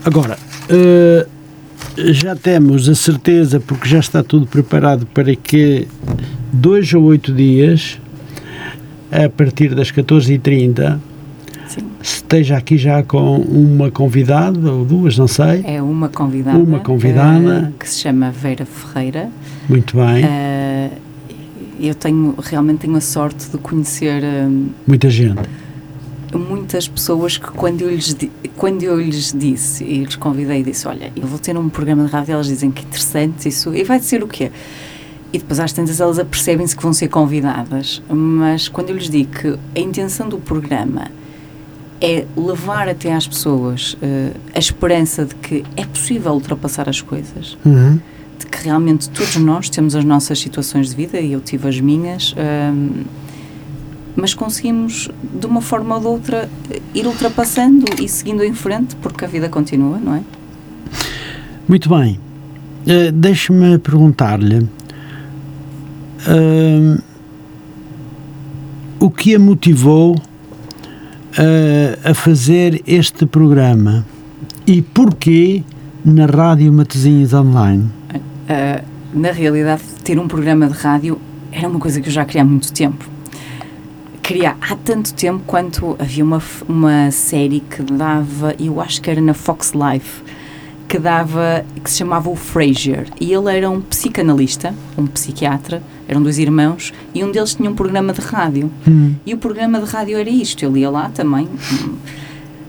[0.04, 0.36] agora
[0.68, 1.26] eh,
[2.12, 5.88] já temos a certeza porque já está tudo preparado para que
[6.52, 7.98] dois ou oito dias
[9.10, 10.98] a partir das 14h30
[11.68, 11.86] Sim.
[12.02, 15.62] esteja aqui já com uma convidada ou duas, não sei.
[15.64, 17.70] É uma convidada, Uma convidada.
[17.70, 19.30] eh, que se chama Vera Ferreira.
[19.68, 20.90] Muito bem, Eh,
[21.80, 24.48] eu tenho realmente tenho a sorte de conhecer eh,
[24.86, 25.40] muita gente.
[26.34, 28.16] muitas pessoas que quando eu lhes
[28.56, 32.10] quando eu lhes disse e lhes convidei disse olha eu vou ter um programa de
[32.12, 34.50] rádio elas dizem que interessante isso e vai ser o quê
[35.32, 39.30] e depois às tantas elas apercebem-se que vão ser convidadas mas quando eu lhes digo
[39.30, 41.08] que a intenção do programa
[42.00, 47.56] é levar até às pessoas eh, a esperança de que é possível ultrapassar as coisas
[47.64, 47.98] Uhum.
[48.40, 51.78] De que realmente todos nós temos as nossas situações de vida e eu tive as
[51.78, 53.04] minhas, hum,
[54.16, 55.08] mas conseguimos
[55.38, 56.48] de uma forma ou de outra
[56.94, 60.22] ir ultrapassando e seguindo em frente porque a vida continua, não é?
[61.68, 62.18] Muito bem.
[62.86, 64.66] Eh, Deixe-me perguntar-lhe
[66.28, 66.98] hum,
[68.98, 70.16] o que a motivou
[71.38, 74.04] eh, a fazer este programa
[74.66, 75.62] e porquê
[76.04, 77.99] na Rádio Matosinhos Online?
[78.50, 78.82] Ah,
[79.14, 81.20] na realidade, ter um programa de rádio
[81.52, 83.08] era uma coisa que eu já queria há muito tempo.
[84.20, 89.20] Queria há tanto tempo quanto havia uma, uma série que dava, eu acho que era
[89.20, 90.22] na Fox Life,
[90.88, 93.06] que dava, que se chamava o Frasier.
[93.20, 97.74] E ele era um psicanalista, um psiquiatra, eram dois irmãos, e um deles tinha um
[97.74, 98.68] programa de rádio.
[98.86, 99.14] Hum.
[99.24, 101.46] E o programa de rádio era isto, ele ia lá também.
[101.46, 101.96] hum,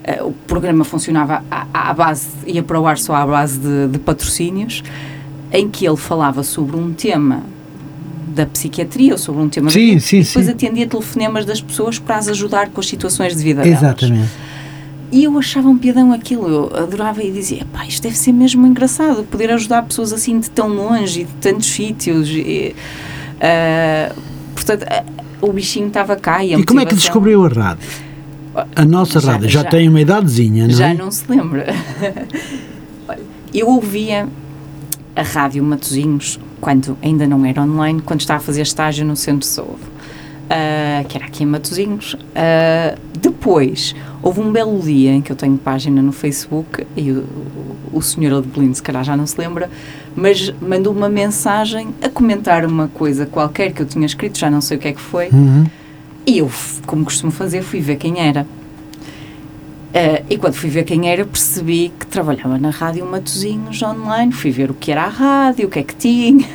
[0.03, 3.87] eh, O programa funcionava à, à base, ia para o ar só à base de,
[3.87, 4.83] de patrocínios,
[5.51, 7.43] em que ele falava sobre um tema
[8.33, 10.51] da psiquiatria ou sobre um tema Sim, vida, sim, e depois sim.
[10.51, 13.79] atendia telefonemas das pessoas para as ajudar com as situações de vida delas.
[13.79, 14.29] Exatamente.
[15.11, 18.65] E eu achava um piadão aquilo, eu adorava e dizia, pá, isto deve ser mesmo
[18.65, 22.29] engraçado, poder ajudar pessoas assim de tão longe e de tantos sítios.
[22.29, 22.75] E,
[23.41, 24.13] Uh,
[24.53, 24.85] portanto,
[25.41, 27.89] o bichinho estava cá e a E como é que descobriu a rádio?
[28.75, 30.93] A nossa Já- rádio já, já- tem uma idadezinha, não Já é?
[30.93, 31.65] não se lembra.
[33.09, 33.19] Olha,
[33.51, 34.27] eu ouvia
[35.15, 39.39] a rádio Matozinhos quando ainda não era online, quando estava a fazer estágio no Centro
[39.39, 39.81] de Saúde,
[40.49, 42.15] ah, que era aqui em Matozinhos.
[42.35, 47.25] Ah, depois, houve um belo dia em que eu tenho página no Facebook e o,
[47.91, 49.69] o senhor Adelino, se calhar já não se lembra,
[50.15, 54.61] mas mandou uma mensagem a comentar uma coisa qualquer que eu tinha escrito, já não
[54.61, 55.29] sei o que é que foi.
[55.29, 55.65] Uhum.
[56.25, 56.51] E eu,
[56.85, 58.45] como costumo fazer, fui ver quem era.
[59.93, 64.31] Eh, e quando fui ver quem era, percebi que trabalhava na Rádio Matozinhos online.
[64.31, 66.47] Fui ver o que era a rádio, o que é que tinha.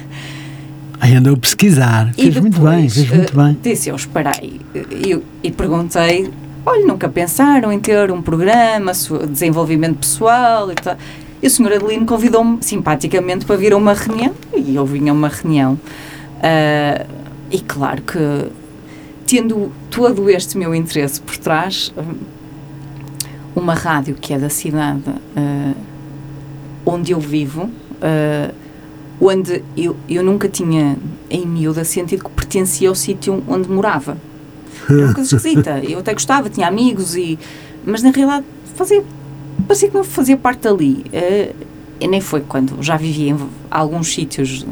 [1.00, 2.12] Aí andou a pesquisar.
[2.16, 3.58] E Fez muito bem, depois, fez muito eh, bem.
[3.62, 4.60] Disse eu, espera aí.
[5.04, 6.30] E, eu- e perguntei,
[6.64, 10.96] olha, nunca pensaram em ter um programa, su- desenvolvimento pessoal e tal.
[11.42, 14.32] E o senhor Adelino convidou-me simpaticamente para vir a uma reunião.
[14.56, 15.78] E eu vim a uma reunião.
[16.42, 17.04] Ah,
[17.50, 18.18] e claro que,
[19.26, 21.92] tendo todo este meu interesse por trás,
[23.56, 25.02] uma rádio que é da cidade
[25.34, 25.72] ah,
[26.84, 27.70] onde eu vivo,
[28.02, 28.52] ah,
[29.20, 30.96] onde eu, eu nunca tinha,
[31.30, 34.18] em miúda, sentido que pertencia ao sítio onde morava.
[34.88, 35.78] Era uma coisa esquisita.
[35.88, 37.38] Eu até gostava, tinha amigos, e,
[37.84, 38.44] mas na realidade
[38.76, 39.02] fazia,
[39.66, 41.04] parecia que não fazia parte dali.
[41.12, 41.52] Eh,
[42.00, 43.36] e nem foi quando já vivi em
[43.70, 44.66] alguns sítios,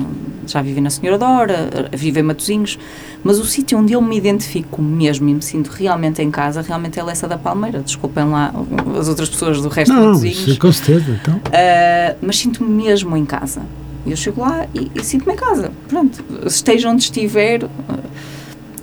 [0.47, 2.79] já vivi na Senhora Dora, vivi em Matozinhos,
[3.23, 6.99] mas o sítio onde eu me identifico mesmo e me sinto realmente em casa, realmente
[7.01, 7.81] é Lessa da Palmeira.
[7.81, 8.53] Desculpem lá
[8.99, 10.47] as outras pessoas do resto de Não, Matozinhos.
[10.49, 11.19] isso, com certeza.
[11.23, 11.37] Então.
[11.37, 13.63] Uh, mas sinto-me mesmo em casa.
[14.07, 15.73] Eu chego lá e, e sinto-me em casa.
[15.89, 17.69] Pronto, esteja onde estiver, uh,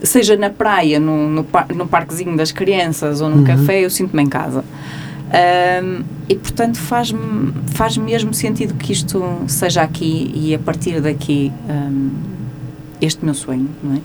[0.01, 3.43] seja na praia, no, no, par- no parquezinho das crianças ou num Uhum.
[3.43, 4.63] café, eu sinto-me em casa.
[5.31, 11.49] Um, e portanto faz-me faz mesmo sentido que isto seja aqui e a partir daqui
[11.69, 12.09] um,
[13.01, 13.99] este meu sonho, não é?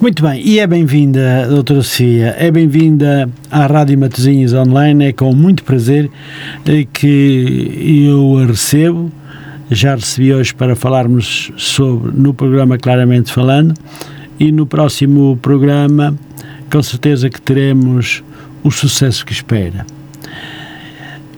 [0.00, 5.34] Muito bem, e é bem-vinda, doutora Sofia, é bem-vinda à Rádio Matozinhos Online, é com
[5.34, 6.10] muito prazer
[6.64, 9.12] eh, que eu a recebo,
[9.70, 13.74] já recebi hoje para falarmos sobre, no programa Claramente Falando,
[14.40, 16.14] e no próximo programa,
[16.72, 18.24] com certeza que teremos
[18.62, 19.84] o sucesso que espera.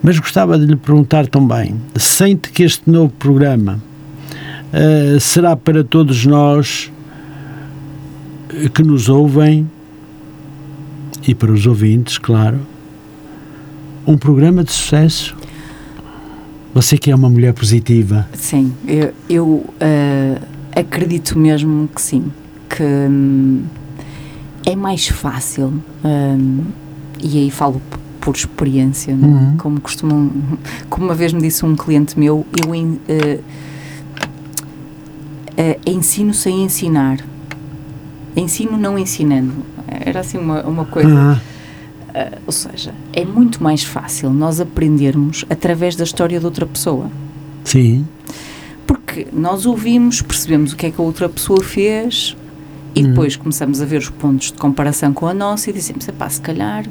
[0.03, 3.81] Mas gostava de lhe perguntar também, sente que este novo programa
[4.73, 6.93] eh, será para todos nós
[8.75, 9.69] que nos ouvem
[11.27, 12.61] e para os ouvintes, claro,
[14.07, 15.37] um programa de sucesso.
[16.75, 18.29] Você que é uma mulher positiva.
[18.35, 20.41] Sim, eu, eu uh,
[20.75, 22.31] acredito mesmo que sim,
[22.69, 23.63] que hum,
[24.65, 25.73] é mais fácil,
[26.05, 26.65] hum,
[27.23, 27.81] e aí falo
[28.27, 29.15] por experiência, é?
[29.15, 29.57] Uhum.
[29.57, 30.33] como costumam,
[30.91, 33.41] como uma vez me disse um cliente meu, eu uh,
[35.53, 37.21] uh, ensino sem ensinar,
[38.35, 39.53] ensino não ensinando,
[39.89, 41.09] era assim uma, uma coisa.
[41.17, 41.41] Ah,
[42.17, 47.11] Uh, ou seja, é muito mais fácil nós aprendermos através da história de outra pessoa.
[47.63, 48.07] sim,
[48.87, 52.35] Porque nós ouvimos, percebemos o que é que a outra pessoa fez
[52.95, 53.09] e Uhum.
[53.11, 56.41] depois começamos a ver os pontos de comparação com a nossa e dizemos, pá, se
[56.41, 56.87] calhar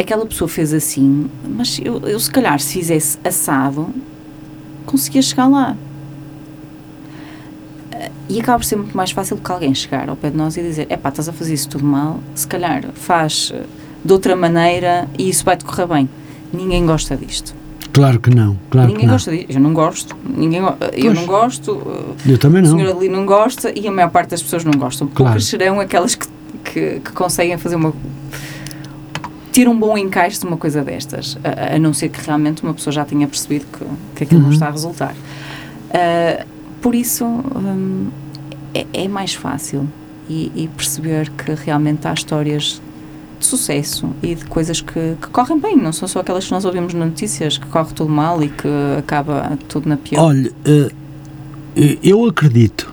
[0.00, 3.88] aquela pessoa fez assim, mas eu, eu se calhar se fizesse assado
[4.86, 5.76] conseguia chegar lá.
[8.28, 10.56] E acaba por ser muito mais fácil do que alguém chegar ao pé de nós
[10.56, 13.64] e dizer, é pá, estás a fazer isso tudo mal, se calhar faz eh,
[14.04, 16.08] de outra maneira e isso vai-te correr bem.
[16.52, 17.52] Ninguém gosta disto.
[17.92, 19.14] claro que não, claro que Ninguém não.
[19.14, 19.50] gosta disto.
[19.50, 20.16] Eu não gosto.
[20.24, 21.14] Ninguém, eu Pois.
[21.14, 21.82] não gosto.
[22.24, 22.76] Eu também não.
[22.78, 25.08] senhor ali não gosta e a maior parte das pessoas não gostam.
[25.08, 25.32] Claro.
[25.32, 26.26] Poucas serão aquelas que,
[26.64, 27.92] que, que conseguem fazer uma.
[29.52, 31.36] Ter um bom encaixe de uma coisa destas.
[31.42, 33.84] A, a não ser que realmente uma pessoa já tenha percebido que,
[34.16, 34.54] que aquilo não Uhum.
[34.54, 35.14] está a resultar.
[35.14, 36.44] Uh,
[36.80, 38.08] por isso, hum,
[38.74, 39.86] é, é mais fácil.
[40.28, 42.80] E, e perceber que realmente há histórias
[43.40, 46.64] de sucesso e de coisas que, que correm bem, não são só aquelas que nós
[46.64, 50.26] ouvimos nas notícias, que corre tudo mal e que acaba tudo na pior.
[50.26, 50.90] Olha, eh,
[51.76, 52.92] eh, eu acredito.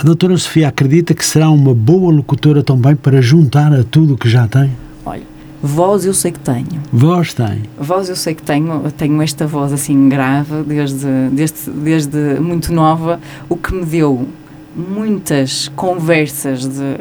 [0.00, 4.16] A doutora Sofia acredita que será uma boa locutora também para juntar a tudo o
[4.16, 4.70] que já tem?
[5.04, 5.20] Olha,
[5.62, 6.80] voz eu sei que tenho.
[6.90, 7.64] Voz tem.
[7.78, 12.72] Voz eu sei que tenho, eu tenho esta voz assim grave desde, desde, desde muito
[12.72, 14.26] nova, o que me deu
[14.74, 16.96] muitas conversas de,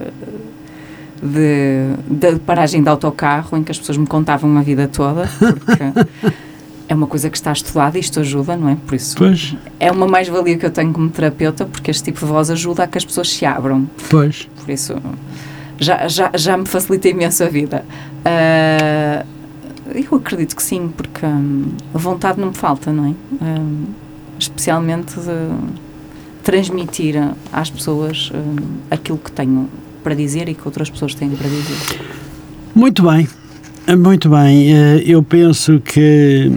[1.23, 6.33] de, de paragem de autocarro em que as pessoas me contavam a vida toda, porque
[6.89, 8.75] é uma coisa que está estudada e isto ajuda, não é?
[8.75, 12.25] Por isso Pois, é uma mais-valia que eu tenho como terapeuta, porque este tipo de
[12.25, 13.87] voz ajuda a que as pessoas se abram.
[14.09, 14.49] pois.
[14.59, 14.95] Por isso
[15.79, 17.85] já, já, já me facilita imenso a vida.
[18.25, 19.23] Ah,
[19.93, 23.13] eu acredito que sim, porque hum, a vontade não me falta, não é?
[23.43, 23.85] Hum,
[24.37, 25.79] especialmente de
[26.43, 27.15] transmitir
[27.51, 29.69] às pessoas uh, aquilo que tenho
[30.03, 32.01] para dizer e que outras pessoas têm para dizer.
[32.73, 33.27] Muito bem,
[33.97, 34.73] muito bem.
[34.73, 36.51] Eh, eu penso que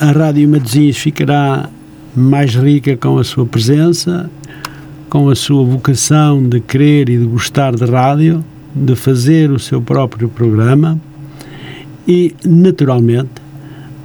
[0.00, 1.68] a Rádio Matosinhos ficará
[2.14, 4.30] mais rica com a sua presença,
[5.08, 8.44] com a sua vocação de querer e de gostar de rádio,
[8.74, 11.00] de fazer o seu próprio programa
[12.06, 13.30] e, naturalmente,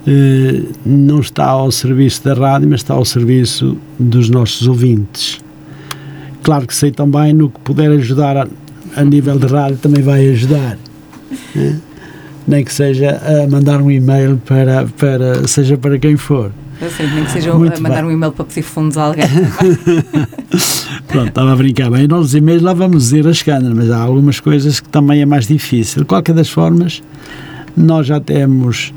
[0.05, 5.39] eh, não está ao serviço da rádio, mas está ao serviço dos nossos ouvintes.
[6.43, 8.47] Claro que sei também no que puder ajudar a,
[8.95, 10.77] a nível de rádio, também vai ajudar.
[11.55, 11.79] Né?
[12.47, 16.51] Nem que seja a mandar um e-mail para, para seja para quem for.
[16.79, 18.05] Eu sei, nem que seja Muito a mandar bem.
[18.05, 19.25] um e-mail para pedir fundos a alguém.
[21.07, 22.07] Pronto, estava a brincar bem.
[22.07, 26.01] Nós e-mails lá vamos ir rascando, mas há algumas coisas que também é mais difícil.
[26.01, 27.01] De qualquer das formas,
[27.75, 28.93] nós já temos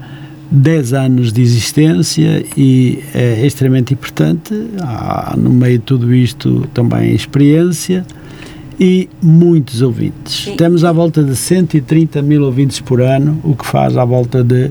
[0.50, 4.54] 10 anos de existência e é extremamente importante.
[4.80, 8.04] Há no meio de tudo isto também experiência
[8.80, 10.44] e muitos ouvintes.
[10.44, 10.56] Sim.
[10.56, 14.70] Temos à volta de 130 mil ouvintes por ano, o que faz à volta de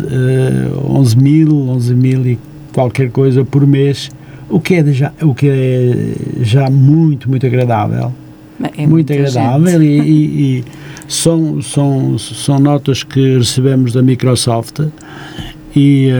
[0.00, 2.38] uh, 11 mil, 11 mil e
[2.72, 4.08] qualquer coisa por mês,
[4.48, 8.12] o que é já, o que é já muito, muito agradável.
[8.78, 10.64] É muito agradável e, e, e,
[11.08, 14.80] são, são, são notas que recebemos da Microsoft
[15.74, 16.10] e,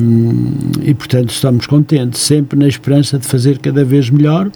[0.00, 4.50] um, e portanto estamos contentes, sempre na esperança de fazer cada vez melhor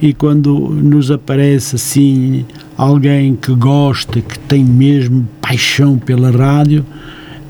[0.00, 2.44] e quando nos aparece assim
[2.76, 6.84] alguém que gosta, que tem mesmo paixão pela rádio,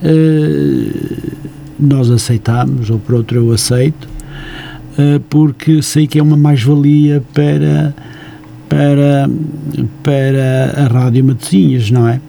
[0.02, 1.40] uh,
[1.78, 4.08] nós aceitamos, ou por outro eu aceito,
[4.98, 7.94] uh, porque sei que é uma mais-valia para,
[8.68, 9.30] para,
[10.02, 12.20] para a Rádio Matosinhas, não é?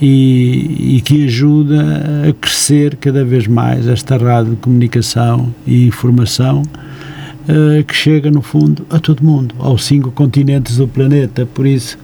[0.00, 6.62] E, e, que ajuda a crescer cada vez mais esta rádio de comunicação e informação
[7.48, 11.46] uh, que chega, no fundo, a todo mundo, aos cinco continentes do planeta.
[11.46, 11.98] Por isso,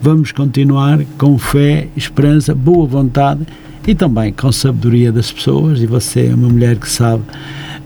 [0.00, 3.46] vamos continuar com fé, esperança, boa vontade
[3.86, 5.82] e também com sabedoria das pessoas.
[5.82, 7.22] E você é uma mulher que sabe,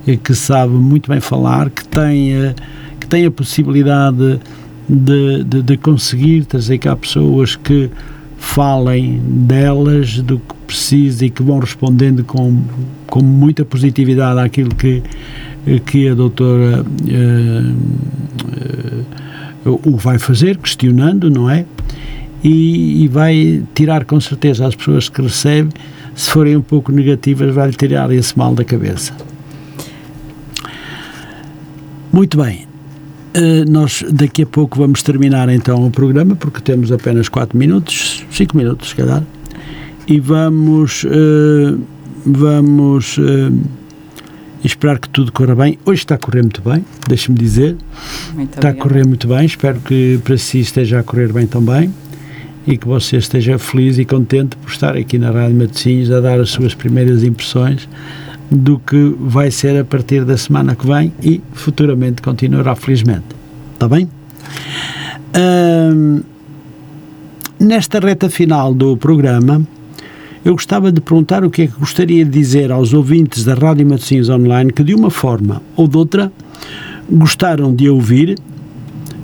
[0.07, 2.55] eh, que sabe muito bem falar, que tem, uh,
[3.01, 4.39] que tem a possibilidade
[4.89, 7.91] de, de, de conseguir trazer cá pessoas que
[8.39, 12.63] falem delas, do que precisa e que vão respondendo com,
[13.07, 15.03] com muita positividade àquilo que
[15.85, 17.77] que a doutora uh,
[19.69, 21.67] uh, o vai fazer, questionando, não é?
[22.43, 25.71] E, e, vai tirar com certeza as pessoas que recebe,
[26.15, 29.13] se forem um pouco negativas, vai-lhe tirar esse mal da cabeça.
[32.13, 32.68] Muito bem.
[33.39, 38.25] Uh, nós daqui a pouco vamos terminar então o programa, porque temos apenas 4 minutos,
[38.31, 39.23] 5 minutos, se calhar,
[40.07, 41.07] e vamos.
[42.27, 43.19] vamos
[44.63, 45.79] e esperar que tudo corra bem.
[45.85, 47.77] Hoje está a correr muito bem, deixe-me dizer.
[48.35, 51.93] Muito está a correr muito bem, espero que para si esteja a correr bem também
[52.67, 56.39] e que você esteja feliz e contente por estar aqui na Rádio Matosinhos a dar
[56.39, 57.89] as suas primeiras impressões
[58.51, 63.27] do que vai ser a partir da semana que vem e futuramente continuará felizmente.
[63.75, 64.09] Está bem?
[67.61, 69.63] nesta reta final do programa,
[70.45, 73.87] eu gostava de perguntar o que é que gostaria de dizer aos ouvintes da Rádio
[73.87, 76.33] Matosinhos Online que, de uma forma ou de outra,
[77.11, 78.39] gostaram de ouvir,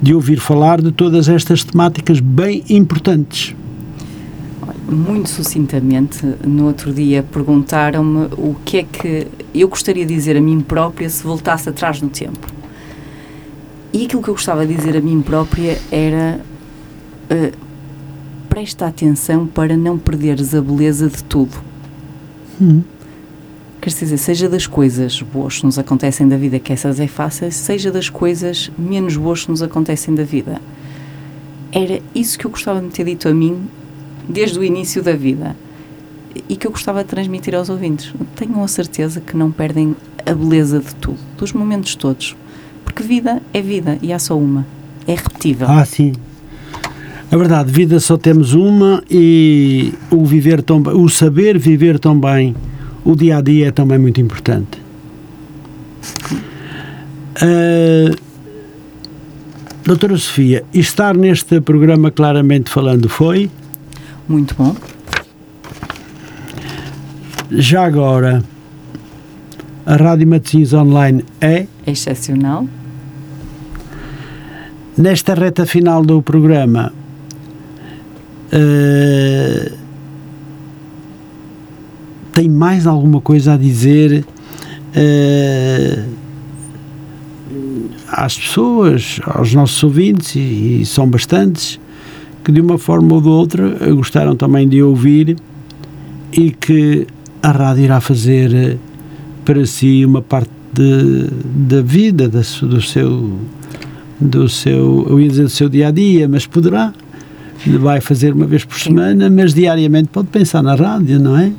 [0.01, 3.55] de ouvir falar de todas estas temáticas bem importantes.
[4.87, 10.41] Muito sucintamente, no outro dia perguntaram-me o que é que eu gostaria de dizer a
[10.41, 12.47] mim própria se voltasse atrás no tempo.
[13.91, 16.39] E aquilo que eu gostava de dizer a mim própria era
[17.31, 17.57] uh,
[18.47, 21.57] presta atenção para não perderes a beleza de tudo.
[22.61, 22.83] Hum.
[23.81, 27.51] Quer dizer, seja das coisas boas que nos acontecem da vida, que essas é fácil,
[27.51, 30.61] seja das coisas menos boas que nos acontecem da vida.
[31.71, 33.67] Era isso que eu gostava de ter dito a mim
[34.27, 35.55] desde o início da vida
[36.49, 38.13] e que eu gostava de transmitir aos ouvintes.
[38.35, 39.95] Tenham a certeza que não perdem
[40.25, 42.35] a beleza de tudo, dos momentos todos.
[42.83, 44.65] Porque vida é vida e há só uma.
[45.07, 45.67] É repetível.
[45.69, 46.13] Ah, sim.
[47.31, 52.55] É verdade, vida só temos uma e o viver tão o saber viver tão bem,
[53.03, 54.79] o dia a dia é também muito importante.
[57.41, 58.15] Uh,
[59.83, 63.49] doutora Sofia, estar neste programa claramente falando foi?
[64.27, 64.75] Muito bom.
[67.51, 68.43] Já agora,
[69.85, 71.67] a Rádio Matosinhos Online é?
[71.85, 72.67] Excepcional.
[74.97, 76.91] Nesta reta final do programa,
[78.55, 79.75] Uh,
[82.31, 84.25] tem mais alguma coisa a dizer
[84.95, 86.15] uh,
[88.07, 91.79] às pessoas, aos nossos ouvintes, e, e são bastantes,
[92.45, 95.35] que de uma forma ou de outra gostaram também de ouvir
[96.31, 97.07] e que
[97.41, 98.77] a rádio irá fazer eh,
[99.43, 101.27] para si uma parte de,
[101.67, 103.33] da vida, da, do seu
[104.21, 106.93] do seu, eu ia dizer do seu dia a dia, mas poderá
[107.79, 111.51] vai fazer uma vez por semana, mas diariamente pode pensar na rádio, não é?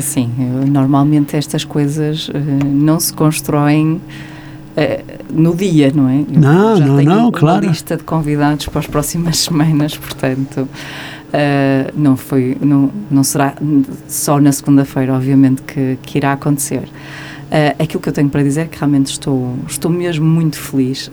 [0.00, 0.28] Sim,
[0.66, 2.32] normalmente estas coisas uh,
[2.64, 4.00] não se constroem
[4.76, 6.20] uh, no dia, não é?
[6.20, 7.66] Eu não, não, não, uma claro.
[7.66, 13.54] lista de convidados para as próximas semanas, portanto, uh, não foi, não, não será
[14.08, 16.88] só na segunda-feira, obviamente, que, que irá acontecer.
[17.78, 21.10] aquilo que eu tenho para dizer é que realmente estou, estou mesmo muito feliz,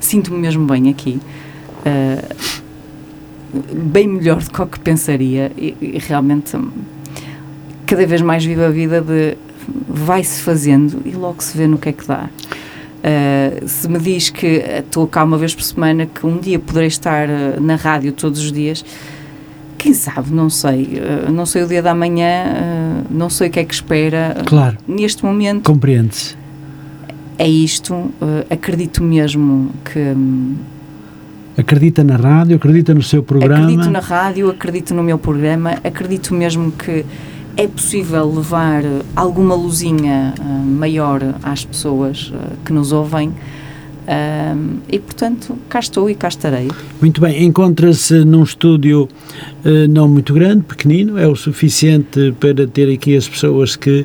[0.00, 1.20] sinto-me mesmo bem aqui
[3.72, 6.56] bem melhor do que o que pensaria e, e realmente
[7.86, 9.36] cada vez mais vivo a vida de
[9.88, 12.28] vai-se fazendo e logo se vê no que é que dá.
[13.04, 16.88] Uh, se me diz que estou cá uma vez por semana, que um dia poderei
[16.88, 18.82] estar uh, na rádio todos os dias,
[19.76, 21.02] quem sabe, não sei.
[21.28, 24.36] Uh, não sei o dia da manhã, não sei o que é que espera.
[24.46, 24.78] Claro.
[24.88, 25.64] Neste momento.
[25.64, 26.34] Compreende-se.
[27.36, 28.10] É isto.
[28.48, 29.98] acredito mesmo que.
[29.98, 30.54] Um,
[31.56, 33.64] Acredita na rádio, acredita no seu programa?
[33.64, 37.04] Acredito na rádio, acredito no meu programa, acredito mesmo que
[37.56, 38.82] é possível levar
[39.14, 43.28] alguma luzinha uh, maior às pessoas uh, que nos ouvem.
[43.28, 46.68] Uh, e portanto, cá estou e cá estarei.
[47.00, 49.08] Muito bem, encontra-se num estúdio
[49.88, 54.04] não muito grande, pequenino, é o suficiente para ter aqui as pessoas que,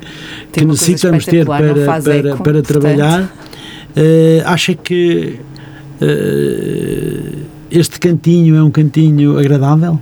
[0.53, 3.29] que necessitamos ter para, para, eco, para trabalhar.
[4.45, 5.37] acha que
[7.69, 9.99] este cantinho é um cantinho agradável?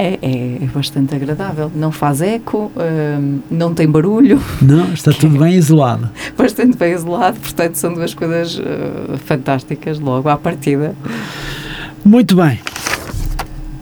[0.00, 1.70] É, é, é, bastante agradável.
[1.76, 4.40] Não faz eco, hum, não tem barulho.
[4.62, 6.08] Não, está tudo bem isolado.
[6.38, 10.94] Bastante bem isolado, portanto, são duas coisas uh, fantásticas logo à partida.
[12.02, 12.58] Muito bem.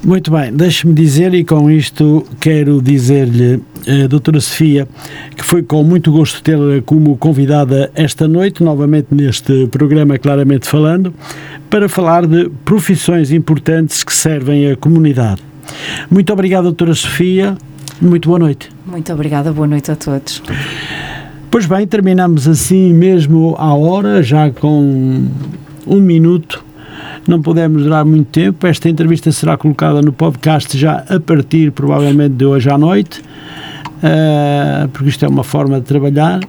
[0.04, 4.88] Muito bem, deixe-me dizer, e com isto quero dizer-lhe, uh, doutora Sofia,
[5.36, 11.14] que foi com muito gosto tê-la como convidada esta noite, novamente neste programa Claramente Falando,
[11.70, 15.47] para falar de profissões importantes que servem a comunidade.
[16.10, 17.56] Muito obrigado, doutora Sofia.
[18.00, 18.70] Muito boa noite.
[18.86, 20.42] Muito obrigada, boa noite a todos.
[21.50, 25.26] Pois bem, terminamos assim mesmo à hora, já com
[25.86, 26.64] um minuto.
[27.26, 28.66] Não podemos durar muito tempo.
[28.66, 34.88] Esta entrevista será colocada no podcast já a partir, provavelmente, de hoje à noite, uh,
[34.88, 36.40] porque isto é uma forma de trabalhar.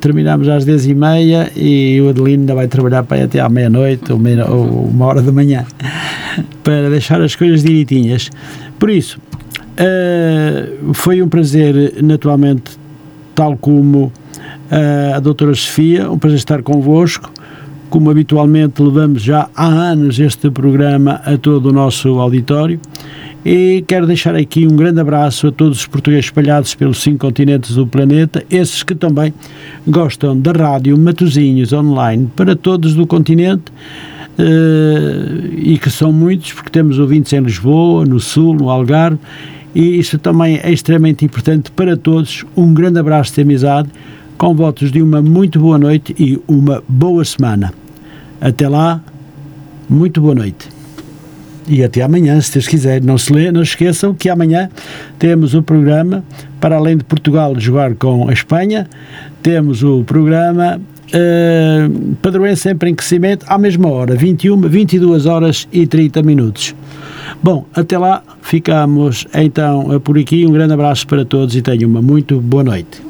[0.00, 4.50] Terminamos às 10h30 e o Adelino ainda vai trabalhar para até à meia-noite ou, meia,
[4.50, 5.64] ou uma hora da manhã
[6.66, 8.28] para deixar as coisas direitinhas.
[8.76, 9.20] Por isso,
[9.78, 12.72] uh, foi um prazer, naturalmente,
[13.36, 17.30] tal como uh, a doutora Sofia, um prazer estar convosco.
[17.88, 22.80] Como habitualmente levamos já há anos este programa a todo o nosso auditório.
[23.44, 27.76] E quero deixar aqui um grande abraço a todos os portugueses espalhados pelos cinco continentes
[27.76, 29.32] do planeta, esses que também
[29.86, 33.70] gostam da rádio Matozinhos Online para todos do continente.
[34.38, 39.18] Uh, e que são muitos, porque temos ouvintes em Lisboa, no Sul, no Algarve,
[39.74, 42.44] e isso também é extremamente importante para todos.
[42.56, 43.88] Um grande abraço de amizade,
[44.36, 47.72] com votos de uma muito boa noite e uma boa semana.
[48.40, 49.02] Até lá,
[49.88, 50.68] muito boa noite.
[51.68, 53.02] E até amanhã, se Deus quiser.
[53.02, 54.68] Não se, lê, não esqueçam que amanhã
[55.18, 56.22] temos o programa,
[56.60, 58.88] para além de Portugal jogar com a Espanha,
[59.42, 60.80] temos o programa
[61.14, 66.74] uh, Padroense sempre em crescimento, à mesma hora, 21, 22 horas e 30 minutos.
[67.42, 70.46] Bom, até lá, ficamos então por aqui.
[70.46, 73.05] Um grande abraço para todos e tenham uma muito boa noite.